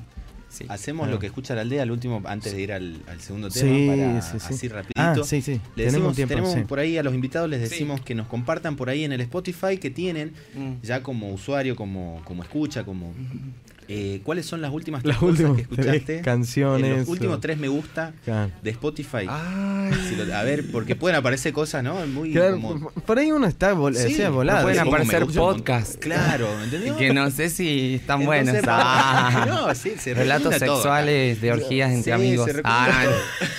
Hacemos 0.68 1.10
lo 1.10 1.20
que 1.20 1.28
escucha 1.28 1.56
la 1.56 1.62
aldea 1.62 1.84
al 1.84 1.92
último, 1.92 2.22
antes 2.26 2.54
de 2.54 2.62
ir 2.62 2.74
al, 2.74 3.02
segundo 3.20 3.50
tema, 3.50 3.94
para 3.94 4.20
así 4.20 4.68
rapidito. 4.68 5.02
Ah, 5.02 5.16
sí, 5.24 5.42
sí. 5.42 5.62
tenemos, 5.76 6.16
tenemos 6.16 6.56
por 6.68 6.80
ahí 6.80 6.98
a 6.98 7.04
los 7.04 7.14
invitados, 7.14 7.50
les 7.50 7.62
decimos 7.62 8.02
que 8.02 8.16
nos 8.16 8.28
compartan 8.28 8.76
por 8.76 8.90
ahí 8.90 9.04
en 9.04 9.12
el 9.12 9.22
Spotify 9.22 9.78
que 9.78 9.90
tienen 9.90 10.34
mm. 10.56 10.84
ya 10.84 11.04
como 11.04 11.32
usuario, 11.32 11.76
como, 11.76 12.22
como 12.26 12.44
escucha, 12.44 12.84
como 12.84 13.14
eh, 13.94 14.22
¿Cuáles 14.24 14.46
son 14.46 14.62
las 14.62 14.72
últimas 14.72 15.04
las 15.04 15.22
últimas 15.22 15.58
que 15.58 15.64
escuchaste? 15.64 16.22
canciones. 16.22 17.00
los 17.00 17.10
últimos 17.10 17.42
tres 17.42 17.58
me 17.58 17.68
gusta 17.68 18.14
de 18.64 18.70
Spotify. 18.70 19.28
a 19.28 20.44
ver, 20.46 20.72
porque 20.72 20.96
pueden 20.96 21.18
aparecer 21.18 21.52
cosas, 21.52 21.84
¿no? 21.84 21.96
Muy 22.08 22.34
Por 23.06 23.20
ahí 23.20 23.34
uno 23.34 23.48
está 23.48 23.74
volado. 23.74 24.64
Pueden 24.64 24.80
aparecer 24.80 25.26
podcasts. 25.26 25.98
Claro, 25.98 26.48
¿entendés? 26.64 26.94
Que 26.94 27.14
no 27.14 27.30
sé 27.32 27.50
si 27.50 27.96
están 27.96 28.26
buenos. 28.26 28.56
Ah. 28.74 29.46
no, 29.48 29.76
sí, 29.76 29.94
Relatos 30.14 30.56
sexuales 30.56 31.42
de 31.42 31.52
orgías 31.52 31.92
entre 31.92 32.14
amigos. 32.14 32.50
Ah, 32.64 33.06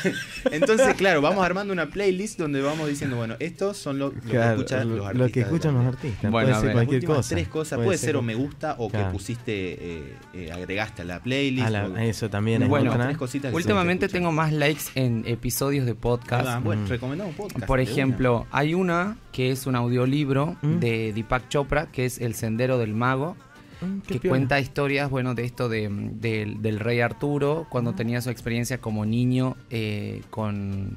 Entonces, 0.51 0.95
claro, 0.95 1.21
vamos 1.21 1.45
armando 1.45 1.73
una 1.73 1.87
playlist 1.87 2.39
donde 2.39 2.61
vamos 2.61 2.89
diciendo, 2.89 3.17
bueno, 3.17 3.37
estos 3.39 3.77
son 3.77 3.99
lo, 3.99 4.13
lo 4.13 4.21
que 4.21 4.39
escuchan 4.39 4.97
los 4.97 5.07
artistas. 5.07 5.27
Lo 5.27 5.33
que 5.33 5.41
escuchan 5.41 5.75
los 5.75 5.87
artistas. 5.87 6.31
Bueno, 6.31 6.49
puede 6.49 6.61
ser 6.61 6.73
cualquier 6.73 7.05
cosa. 7.05 7.35
tres 7.35 7.49
cosas. 7.49 7.79
Puede, 7.79 7.99
ser, 7.99 8.17
o 8.17 8.23
me 8.23 8.35
gusta 8.35 8.77
o 8.79 8.91
que 8.91 8.99
pusiste, 9.13 9.53
eh, 9.53 10.17
eh, 10.35 10.53
agregaste 10.53 11.03
a 11.03 11.05
la 11.05 11.23
playlist. 11.23 11.69
eso 11.99 12.31
también. 12.31 12.69
Bueno, 12.69 12.97
tres 12.99 13.17
cositas 13.17 13.53
últimamente 13.53 14.09
tengo 14.09 14.33
más 14.33 14.53
likes 14.53 14.85
en 14.95 15.25
episodios 15.27 15.87
de 15.87 15.95
podcast. 15.95 16.63
bueno, 16.63 16.83
mm. 16.83 16.89
recomendamos 16.89 17.35
podcast. 17.35 17.67
Por 17.67 17.81
ejemplo, 17.81 18.47
hay 18.51 18.75
una 18.75 19.17
que 19.33 19.51
es 19.51 19.67
un 19.67 19.77
audiolibro 19.77 20.57
mm. 20.63 20.79
de 20.79 21.13
Deepak 21.13 21.49
Chopra, 21.49 21.87
que 21.87 22.05
es 22.05 22.21
El 22.21 22.35
Sendero 22.35 22.79
del 22.79 22.95
Mago 22.95 23.37
Mm, 23.83 24.01
que 24.01 24.21
cuenta 24.21 24.61
historias, 24.61 25.11
bueno, 25.11 25.35
de 25.35 25.45
esto 25.45 25.69
de, 25.69 25.89
del 25.89 26.81
rey 26.81 27.01
Arturo, 27.01 27.67
cuando 27.69 27.95
tenía 27.95 28.21
su 28.21 28.31
experiencia 28.31 28.79
como 28.79 29.05
niño 29.05 29.57
eh, 29.71 30.23
con, 30.31 30.97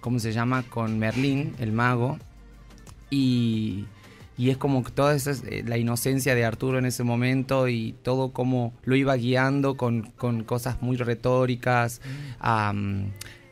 ¿cómo 0.00 0.18
se 0.18 0.32
llama? 0.32 0.62
Con 0.62 0.98
Merlín, 0.98 1.54
el 1.58 1.72
mago. 1.72 2.18
Y, 3.10 3.86
y 4.38 4.50
es 4.50 4.56
como 4.56 4.82
toda 4.82 5.14
esa, 5.14 5.32
eh, 5.48 5.64
la 5.66 5.76
inocencia 5.76 6.34
de 6.34 6.44
Arturo 6.44 6.78
en 6.78 6.86
ese 6.86 7.02
momento 7.02 7.68
y 7.68 7.94
todo 8.02 8.32
como 8.32 8.72
lo 8.84 8.96
iba 8.96 9.16
guiando 9.16 9.76
con, 9.76 10.02
con 10.16 10.44
cosas 10.44 10.80
muy 10.80 10.96
retóricas 10.96 12.00
mm. 12.04 12.40
a 12.40 12.72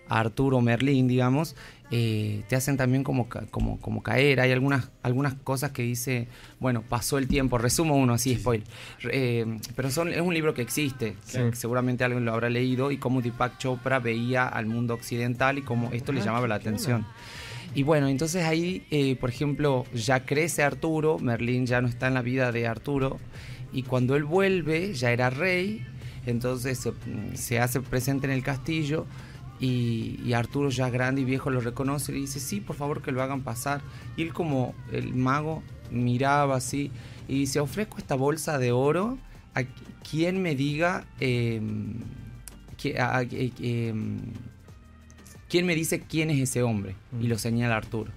Arturo 0.08 0.60
Merlín, 0.60 1.08
digamos. 1.08 1.56
Eh, 1.90 2.42
te 2.48 2.56
hacen 2.56 2.76
también 2.76 3.02
como, 3.02 3.28
como, 3.50 3.80
como 3.80 4.02
caer. 4.02 4.40
Hay 4.40 4.52
algunas, 4.52 4.90
algunas 5.02 5.34
cosas 5.34 5.70
que 5.70 5.82
dice, 5.82 6.28
bueno, 6.60 6.82
pasó 6.82 7.16
el 7.16 7.28
tiempo, 7.28 7.56
resumo 7.56 7.96
uno 7.96 8.14
así, 8.14 8.36
spoiler. 8.36 8.66
Eh, 9.10 9.58
pero 9.74 9.90
son, 9.90 10.12
es 10.12 10.20
un 10.20 10.34
libro 10.34 10.52
que 10.52 10.62
existe, 10.62 11.16
seguramente 11.52 12.04
alguien 12.04 12.24
lo 12.24 12.32
habrá 12.32 12.50
leído, 12.50 12.90
y 12.90 12.98
cómo 12.98 13.22
Deepak 13.22 13.58
Chopra 13.58 14.00
veía 14.00 14.46
al 14.46 14.66
mundo 14.66 14.94
occidental 14.94 15.58
y 15.58 15.62
cómo 15.62 15.90
esto 15.92 16.12
le 16.12 16.20
ah, 16.20 16.24
llamaba 16.24 16.46
la 16.46 16.56
atención. 16.56 17.06
Y 17.74 17.82
bueno, 17.82 18.08
entonces 18.08 18.44
ahí, 18.44 18.86
eh, 18.90 19.16
por 19.16 19.30
ejemplo, 19.30 19.84
ya 19.94 20.24
crece 20.24 20.62
Arturo, 20.62 21.18
Merlín 21.18 21.66
ya 21.66 21.80
no 21.80 21.88
está 21.88 22.08
en 22.08 22.14
la 22.14 22.22
vida 22.22 22.52
de 22.52 22.66
Arturo, 22.66 23.18
y 23.72 23.82
cuando 23.82 24.16
él 24.16 24.24
vuelve, 24.24 24.94
ya 24.94 25.10
era 25.12 25.30
rey, 25.30 25.86
entonces 26.26 26.86
se 27.34 27.60
hace 27.60 27.80
presente 27.80 28.26
en 28.26 28.32
el 28.32 28.42
castillo 28.42 29.06
y, 29.60 30.32
Arturo 30.32 30.70
ya 30.70 30.88
grande 30.90 31.22
y 31.22 31.24
viejo 31.24 31.50
lo 31.50 31.60
reconoce 31.60 32.12
y 32.12 32.14
le 32.16 32.20
dice, 32.22 32.40
sí, 32.40 32.60
por 32.60 32.76
favor 32.76 33.02
que 33.02 33.12
lo 33.12 33.22
hagan 33.22 33.42
pasar. 33.42 33.80
Y 34.16 34.22
él 34.22 34.32
como 34.32 34.74
el 34.92 35.14
mago 35.14 35.62
miraba 35.90 36.56
así 36.56 36.90
y 37.26 37.40
dice, 37.40 37.60
ofrezco 37.60 37.98
esta 37.98 38.14
bolsa 38.14 38.58
de 38.58 38.72
oro 38.72 39.18
a 39.54 39.62
quien 40.08 40.40
me 40.42 40.54
diga, 40.54 41.06
que, 41.18 41.74
quién 45.48 45.66
me 45.66 45.74
dice 45.74 46.00
quién 46.00 46.30
es 46.30 46.38
ese 46.40 46.62
hombre. 46.62 46.94
Y 47.20 47.26
lo 47.26 47.38
señala 47.38 47.76
Arturo. 47.76 48.12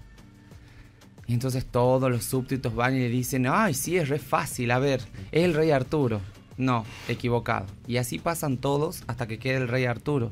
Y 1.28 1.34
entonces 1.34 1.66
todos 1.66 2.12
los 2.12 2.26
súbditos 2.26 2.76
van 2.76 2.96
y 2.96 3.00
le 3.00 3.10
dicen, 3.10 3.48
ay, 3.48 3.74
sí, 3.74 3.98
es 3.98 4.10
re 4.10 4.20
fácil, 4.20 4.70
a 4.72 4.80
ver, 4.80 5.02
es 5.32 5.44
el 5.44 5.54
rey 5.54 5.72
Arturo. 5.72 6.22
No, 6.58 6.86
equivocado. 7.08 7.66
Y 7.88 7.98
así 7.98 8.20
pasan 8.20 8.58
todos 8.58 9.04
hasta 9.08 9.28
que 9.28 9.40
quede 9.40 9.58
el 9.58 9.68
rey 9.68 9.86
Arturo 9.86 10.32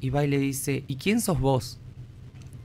y 0.00 0.10
va 0.10 0.24
y 0.24 0.28
le 0.28 0.38
dice, 0.38 0.84
¿y 0.86 0.96
quién 0.96 1.20
sos 1.20 1.40
vos? 1.40 1.78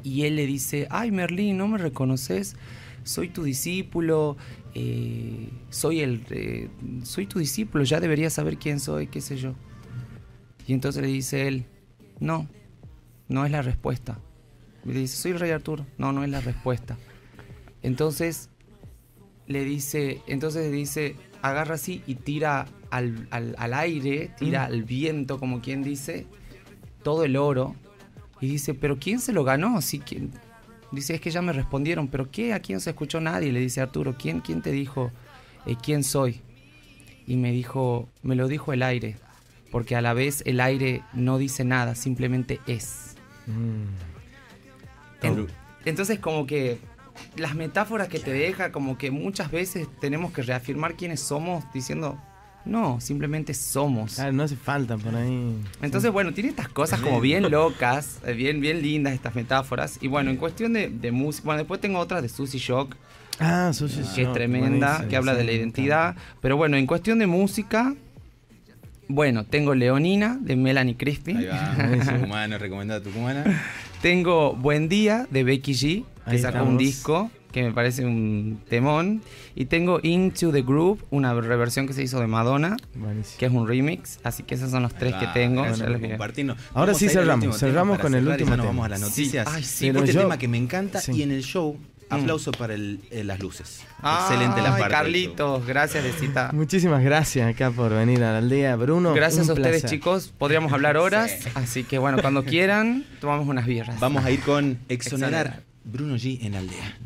Y 0.03 0.23
él 0.23 0.35
le 0.35 0.45
dice, 0.45 0.87
ay 0.89 1.11
Merlín, 1.11 1.57
¿no 1.57 1.67
me 1.67 1.77
reconoces? 1.77 2.55
Soy 3.03 3.29
tu 3.29 3.43
discípulo, 3.43 4.37
eh, 4.73 5.49
soy, 5.69 6.01
el, 6.01 6.23
eh, 6.29 6.69
soy 7.03 7.25
tu 7.25 7.39
discípulo, 7.39 7.83
ya 7.83 7.99
deberías 7.99 8.33
saber 8.33 8.57
quién 8.57 8.79
soy, 8.79 9.07
qué 9.07 9.21
sé 9.21 9.37
yo. 9.37 9.53
Y 10.67 10.73
entonces 10.73 11.01
le 11.01 11.07
dice 11.07 11.47
él, 11.47 11.65
no, 12.19 12.47
no 13.27 13.45
es 13.45 13.51
la 13.51 13.61
respuesta. 13.61 14.19
Le 14.85 14.93
dice, 14.93 15.17
soy 15.17 15.31
el 15.31 15.39
rey 15.39 15.51
Arturo, 15.51 15.85
no, 15.97 16.11
no 16.11 16.23
es 16.23 16.29
la 16.29 16.41
respuesta. 16.41 16.97
Entonces 17.83 18.49
le 19.47 19.63
dice, 19.63 20.21
entonces 20.27 20.65
le 20.65 20.71
dice, 20.71 21.15
agarra 21.41 21.75
así 21.75 22.03
y 22.07 22.15
tira 22.15 22.67
al, 22.89 23.27
aire, 23.73 24.31
tira 24.37 24.61
mm. 24.61 24.71
al 24.71 24.83
viento, 24.83 25.39
como 25.39 25.61
quien 25.61 25.83
dice, 25.83 26.27
todo 27.03 27.23
el 27.23 27.37
oro. 27.37 27.75
Y 28.39 28.47
dice, 28.47 28.73
¿pero 28.73 28.97
quién 28.99 29.19
se 29.19 29.33
lo 29.33 29.43
ganó? 29.43 29.77
Así 29.77 29.99
que 29.99 30.27
dice, 30.91 31.15
es 31.15 31.21
que 31.21 31.31
ya 31.31 31.41
me 31.41 31.53
respondieron, 31.53 32.07
¿pero 32.07 32.31
qué? 32.31 32.53
Aquí 32.53 32.73
no 32.73 32.79
se 32.79 32.89
escuchó 32.89 33.21
nadie. 33.21 33.51
Le 33.51 33.59
dice 33.59 33.81
Arturo, 33.81 34.15
¿quién, 34.17 34.41
quién 34.41 34.61
te 34.61 34.71
dijo 34.71 35.11
eh, 35.65 35.75
quién 35.81 36.03
soy? 36.03 36.41
Y 37.27 37.37
me 37.37 37.51
dijo, 37.51 38.09
me 38.23 38.35
lo 38.35 38.47
dijo 38.47 38.73
el 38.73 38.83
aire, 38.83 39.15
porque 39.71 39.95
a 39.95 40.01
la 40.01 40.13
vez 40.13 40.43
el 40.45 40.59
aire 40.59 41.03
no 41.13 41.37
dice 41.37 41.63
nada, 41.63 41.95
simplemente 41.95 42.59
es. 42.67 43.15
Mm. 43.47 43.85
entonces 45.85 46.19
como 46.19 46.45
que 46.45 46.79
las 47.35 47.55
metáforas 47.55 48.07
que 48.07 48.19
te 48.19 48.31
deja, 48.31 48.71
como 48.71 48.97
que 48.97 49.09
muchas 49.11 49.51
veces 49.51 49.87
tenemos 49.99 50.31
que 50.31 50.43
reafirmar 50.43 50.95
quiénes 50.95 51.21
somos 51.21 51.63
diciendo, 51.73 52.19
no, 52.65 53.01
simplemente 53.01 53.53
somos. 53.53 54.19
Ah, 54.19 54.31
no 54.31 54.43
hace 54.43 54.55
falta 54.55 54.97
por 54.97 55.15
ahí. 55.15 55.57
Entonces, 55.81 56.11
bueno, 56.11 56.33
tiene 56.33 56.49
estas 56.49 56.67
cosas 56.67 56.99
como 57.01 57.19
bien 57.19 57.49
locas, 57.49 58.19
eh, 58.25 58.33
bien, 58.33 58.61
bien 58.61 58.81
lindas 58.81 59.13
estas 59.13 59.35
metáforas. 59.35 59.97
Y 60.01 60.07
bueno, 60.07 60.29
en 60.29 60.37
cuestión 60.37 60.73
de, 60.73 61.11
música, 61.11 61.45
bueno, 61.45 61.59
después 61.59 61.81
tengo 61.81 61.99
otra 61.99 62.21
de 62.21 62.29
Susie 62.29 62.59
Shock. 62.59 62.95
Ah, 63.39 63.71
Susie 63.73 64.03
Que 64.15 64.23
es 64.23 64.33
tremenda, 64.33 65.07
que 65.09 65.15
habla 65.15 65.33
de 65.33 65.43
la 65.43 65.51
identidad. 65.51 66.15
Pero 66.41 66.57
bueno, 66.57 66.77
en 66.77 66.85
cuestión 66.85 67.17
de 67.17 67.27
música, 67.27 67.95
bueno, 69.07 69.45
tengo 69.45 69.73
Leonina 69.73 70.37
de 70.39 70.55
Melanie 70.55 70.95
Crispy. 70.95 71.35
Ahí 71.35 71.45
va, 71.47 71.75
Tucumana, 72.19 72.57
recomendada 72.59 73.01
Tucumana. 73.01 73.43
tengo 74.01 74.53
Buen 74.55 74.87
Día 74.87 75.27
de 75.31 75.43
Becky 75.43 75.73
G, 75.73 76.05
que 76.29 76.37
sacó 76.37 76.63
un 76.63 76.77
disco 76.77 77.31
que 77.51 77.63
me 77.63 77.71
parece 77.71 78.05
un 78.05 78.61
temón. 78.69 79.21
Y 79.55 79.65
tengo 79.65 79.99
Into 80.03 80.51
the 80.51 80.61
Groove, 80.61 81.03
una 81.09 81.33
reversión 81.33 81.87
que 81.87 81.93
se 81.93 82.03
hizo 82.03 82.19
de 82.19 82.27
Madonna, 82.27 82.77
que 83.37 83.45
es 83.45 83.51
un 83.51 83.67
remix. 83.67 84.19
Así 84.23 84.43
que 84.43 84.55
esos 84.55 84.71
son 84.71 84.83
los 84.83 84.93
tres 84.93 85.15
que 85.15 85.27
tengo. 85.27 85.65
Ahora 86.73 86.93
sí 86.93 87.09
cerramos, 87.09 87.57
cerramos 87.59 87.99
con 87.99 88.15
el 88.15 88.27
último. 88.27 88.51
tema. 88.51 88.65
vamos 88.65 88.85
a 88.85 88.89
las 88.89 89.01
noticias. 89.01 89.47
Sí. 89.47 89.53
Ay, 89.55 89.63
sí, 89.63 89.87
este 89.87 90.13
tema 90.13 90.37
que 90.37 90.47
me 90.47 90.57
encanta 90.57 91.01
y 91.11 91.21
en 91.23 91.31
el 91.31 91.43
show 91.43 91.77
mm. 91.77 92.13
Aplauso 92.13 92.51
para 92.51 92.73
el, 92.73 92.99
eh, 93.09 93.23
las 93.23 93.39
luces. 93.39 93.83
Excelente 94.03 94.61
la 94.61 94.71
parte. 94.71 94.89
Carlitos, 94.89 95.65
gracias 95.65 96.03
de 96.03 96.11
cita. 96.11 96.51
Muchísimas 96.53 97.03
gracias 97.03 97.49
acá 97.49 97.71
por 97.71 97.91
venir 97.91 98.23
a 98.23 98.33
la 98.33 98.37
aldea, 98.39 98.75
Bruno. 98.75 99.13
Gracias 99.13 99.49
a 99.49 99.53
ustedes, 99.53 99.85
chicos. 99.85 100.33
Podríamos 100.37 100.73
hablar 100.73 100.97
horas. 100.97 101.47
Así 101.55 101.83
que 101.83 101.97
bueno, 101.97 102.17
cuando 102.21 102.43
quieran, 102.45 103.05
tomamos 103.21 103.47
unas 103.47 103.65
birras. 103.65 103.99
Vamos 103.99 104.25
a 104.25 104.31
ir 104.31 104.41
con 104.41 104.79
Exonerar, 104.89 105.63
Bruno 105.83 106.15
G 106.15 106.39
en 106.41 106.53
la 106.53 106.59
aldea. 106.59 106.97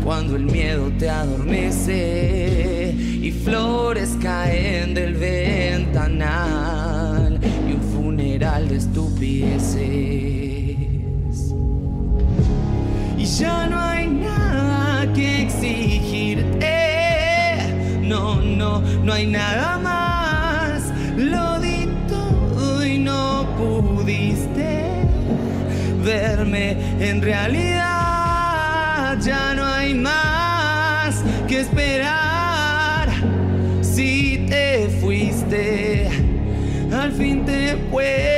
cuando 0.05 0.37
el 0.37 0.45
miedo 0.45 0.93
te 0.99 1.11
adormece 1.11 2.95
y 2.97 3.33
flores 3.33 4.17
caen 4.23 4.95
del 4.95 5.15
ventanal 5.15 6.31
y 7.69 7.73
un 7.73 7.83
funeral 7.93 8.69
de 8.69 8.77
estupideces. 8.77 10.34
No, 19.05 19.12
hay 19.12 19.26
nada 19.26 19.78
más. 19.78 20.92
Lo 21.16 21.61
di 21.61 21.88
todo 22.09 22.84
y 22.84 22.98
no 22.98 23.46
pudiste 23.57 25.05
verme 26.02 26.76
en 27.00 27.22
realidad. 27.22 27.84
Ya 29.20 29.55
no 29.55 29.64
hay 29.64 29.94
más 29.94 31.22
que 31.46 31.61
esperar. 31.61 33.09
Si 33.82 34.46
te 34.48 34.88
fuiste, 35.00 36.09
al 36.92 37.12
fin 37.12 37.44
te 37.44 37.76
puedo 37.90 38.34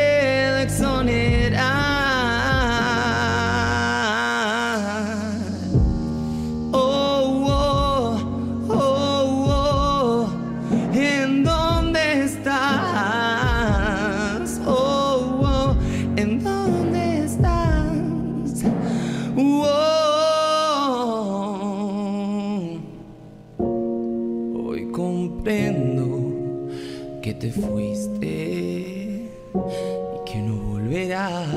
te 27.47 27.53
fuiste 27.53 29.29
y 29.55 30.31
que 30.31 30.39
no 30.39 30.57
volverás. 30.57 31.55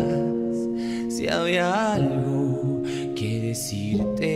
Si 1.10 1.28
había 1.28 1.94
algo 1.94 2.84
que 3.16 3.40
decirte. 3.40 4.28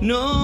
No, 0.00 0.41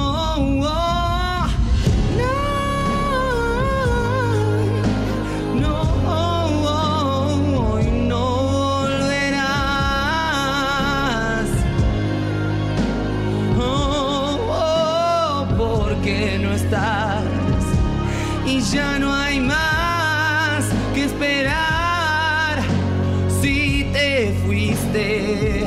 ya 18.72 18.98
no 18.98 19.14
hay 19.14 19.40
más 19.40 20.64
que 20.94 21.04
esperar. 21.04 22.60
Si 23.40 23.88
te 23.92 24.34
fuiste, 24.44 25.64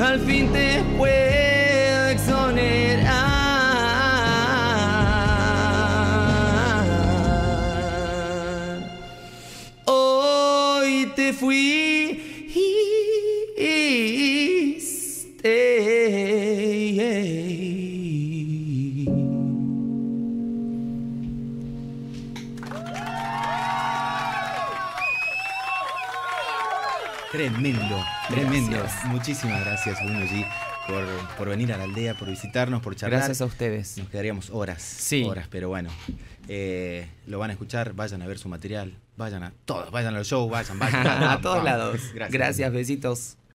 al 0.00 0.20
fin 0.20 0.50
te 0.52 0.82
puedo 0.96 1.21
Muchísimas 29.06 29.64
gracias, 29.64 29.98
Bruno 30.04 30.20
G, 30.26 30.46
por, 30.86 31.04
por 31.36 31.48
venir 31.48 31.72
a 31.72 31.76
la 31.76 31.84
aldea, 31.84 32.14
por 32.14 32.28
visitarnos, 32.28 32.80
por 32.82 32.94
charlar. 32.96 33.18
Gracias 33.18 33.40
a 33.40 33.44
ustedes. 33.46 33.98
Nos 33.98 34.08
quedaríamos 34.08 34.50
horas, 34.50 34.82
Sí. 34.82 35.24
horas, 35.24 35.46
pero 35.50 35.68
bueno, 35.68 35.90
eh, 36.48 37.08
lo 37.26 37.38
van 37.38 37.50
a 37.50 37.52
escuchar, 37.54 37.94
vayan 37.94 38.22
a 38.22 38.26
ver 38.26 38.38
su 38.38 38.48
material, 38.48 38.94
vayan 39.16 39.42
a 39.42 39.52
todos, 39.64 39.90
vayan 39.90 40.14
al 40.14 40.24
show, 40.24 40.48
vayan, 40.48 40.78
vayan. 40.78 41.06
a 41.24 41.40
todos 41.40 41.64
lados. 41.64 42.00
Gracias. 42.14 42.30
Gracias, 42.32 42.72
besitos. 42.72 43.36